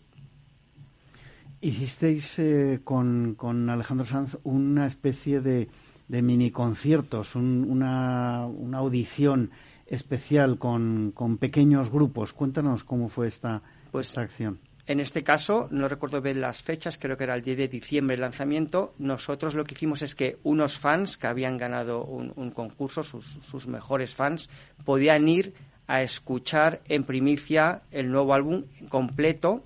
Hicisteis 1.62 2.40
eh, 2.40 2.82
con, 2.84 3.36
con, 3.36 3.70
Alejandro 3.70 4.06
Sanz 4.06 4.38
una 4.44 4.88
especie 4.88 5.42
de, 5.42 5.70
de 6.08 6.22
mini 6.24 6.50
conciertos, 6.50 7.36
una, 7.36 8.48
una, 8.48 8.78
audición 8.80 9.52
especial 9.86 10.58
con, 10.58 11.12
con, 11.12 11.38
pequeños 11.38 11.92
grupos. 11.92 12.34
Cuéntanos 12.34 12.84
cómo 12.84 13.10
fue 13.10 13.28
esta, 13.28 13.62
pues, 13.92 14.08
esta 14.08 14.22
acción. 14.22 14.60
En 14.88 15.00
este 15.00 15.24
caso, 15.24 15.68
no 15.70 15.88
recuerdo 15.88 16.20
bien 16.20 16.42
las 16.42 16.64
fechas, 16.64 16.98
creo 16.98 17.16
que 17.16 17.26
era 17.26 17.36
el 17.36 17.44
10 17.44 17.58
de 17.58 17.68
diciembre 17.68 18.16
el 18.16 18.22
lanzamiento. 18.22 18.96
Nosotros 18.98 19.54
lo 19.54 19.64
que 19.64 19.76
hicimos 19.76 20.02
es 20.02 20.16
que 20.16 20.40
unos 20.42 20.80
fans 20.80 21.16
que 21.16 21.28
habían 21.28 21.58
ganado 21.60 22.04
un, 22.04 22.34
un 22.36 22.50
concurso, 22.50 23.04
sus, 23.04 23.26
sus 23.26 23.68
mejores 23.68 24.16
fans, 24.16 24.50
podían 24.84 25.28
ir 25.30 25.54
a 25.86 26.02
escuchar 26.02 26.82
en 26.88 27.04
primicia 27.04 27.84
el 27.92 28.10
nuevo 28.10 28.34
álbum 28.34 28.64
completo 28.90 29.64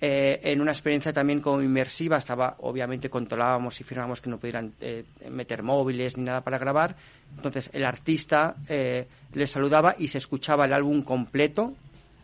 eh, 0.00 0.40
en 0.44 0.60
una 0.60 0.72
experiencia 0.72 1.12
también 1.12 1.40
como 1.40 1.60
inmersiva. 1.62 2.16
Estaba, 2.16 2.56
obviamente, 2.60 3.10
controlábamos 3.10 3.80
y 3.80 3.84
firmábamos 3.84 4.20
que 4.20 4.30
no 4.30 4.38
pudieran 4.38 4.72
eh, 4.80 5.04
meter 5.30 5.62
móviles 5.62 6.16
ni 6.16 6.24
nada 6.24 6.42
para 6.42 6.58
grabar. 6.58 6.96
Entonces, 7.36 7.68
el 7.72 7.84
artista 7.84 8.56
eh, 8.68 9.06
les 9.34 9.50
saludaba 9.50 9.94
y 9.98 10.08
se 10.08 10.18
escuchaba 10.18 10.64
el 10.64 10.72
álbum 10.72 11.02
completo 11.02 11.74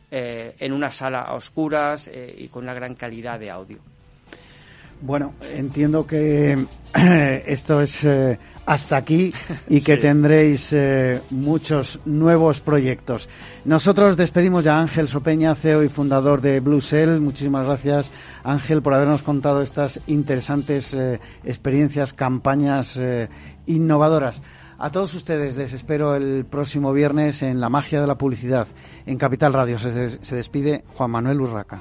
en 0.08 0.72
una 0.72 0.92
sala 0.92 1.22
a 1.22 1.34
oscuras 1.34 2.08
y 2.38 2.46
con 2.46 2.62
una 2.62 2.72
gran 2.72 2.94
calidad 2.94 3.40
de 3.40 3.50
audio. 3.50 3.95
Bueno, 5.00 5.34
entiendo 5.54 6.06
que 6.06 6.66
esto 7.46 7.80
es 7.82 8.04
eh, 8.04 8.38
hasta 8.64 8.96
aquí 8.96 9.32
y 9.68 9.80
que 9.82 9.96
tendréis 9.96 10.72
eh, 10.72 11.20
muchos 11.30 12.00
nuevos 12.06 12.60
proyectos. 12.60 13.28
Nosotros 13.64 14.16
despedimos 14.16 14.64
ya 14.64 14.76
a 14.76 14.80
Ángel 14.80 15.08
Sopeña, 15.08 15.54
CEO 15.54 15.82
y 15.82 15.88
fundador 15.88 16.40
de 16.40 16.60
Blue 16.60 16.80
Cell. 16.80 17.20
Muchísimas 17.20 17.66
gracias, 17.66 18.10
Ángel, 18.42 18.82
por 18.82 18.94
habernos 18.94 19.22
contado 19.22 19.62
estas 19.62 20.00
interesantes 20.06 20.94
eh, 20.94 21.20
experiencias, 21.44 22.12
campañas 22.12 22.98
innovadoras. 23.66 24.42
A 24.78 24.90
todos 24.90 25.14
ustedes 25.14 25.56
les 25.56 25.72
espero 25.72 26.14
el 26.16 26.44
próximo 26.44 26.92
viernes 26.92 27.42
en 27.42 27.60
La 27.60 27.70
Magia 27.70 28.00
de 28.00 28.06
la 28.06 28.18
Publicidad. 28.18 28.66
En 29.06 29.16
Capital 29.16 29.52
Radio 29.52 29.78
se, 29.78 30.22
se 30.22 30.36
despide 30.36 30.84
Juan 30.94 31.10
Manuel 31.10 31.40
Urraca. 31.40 31.80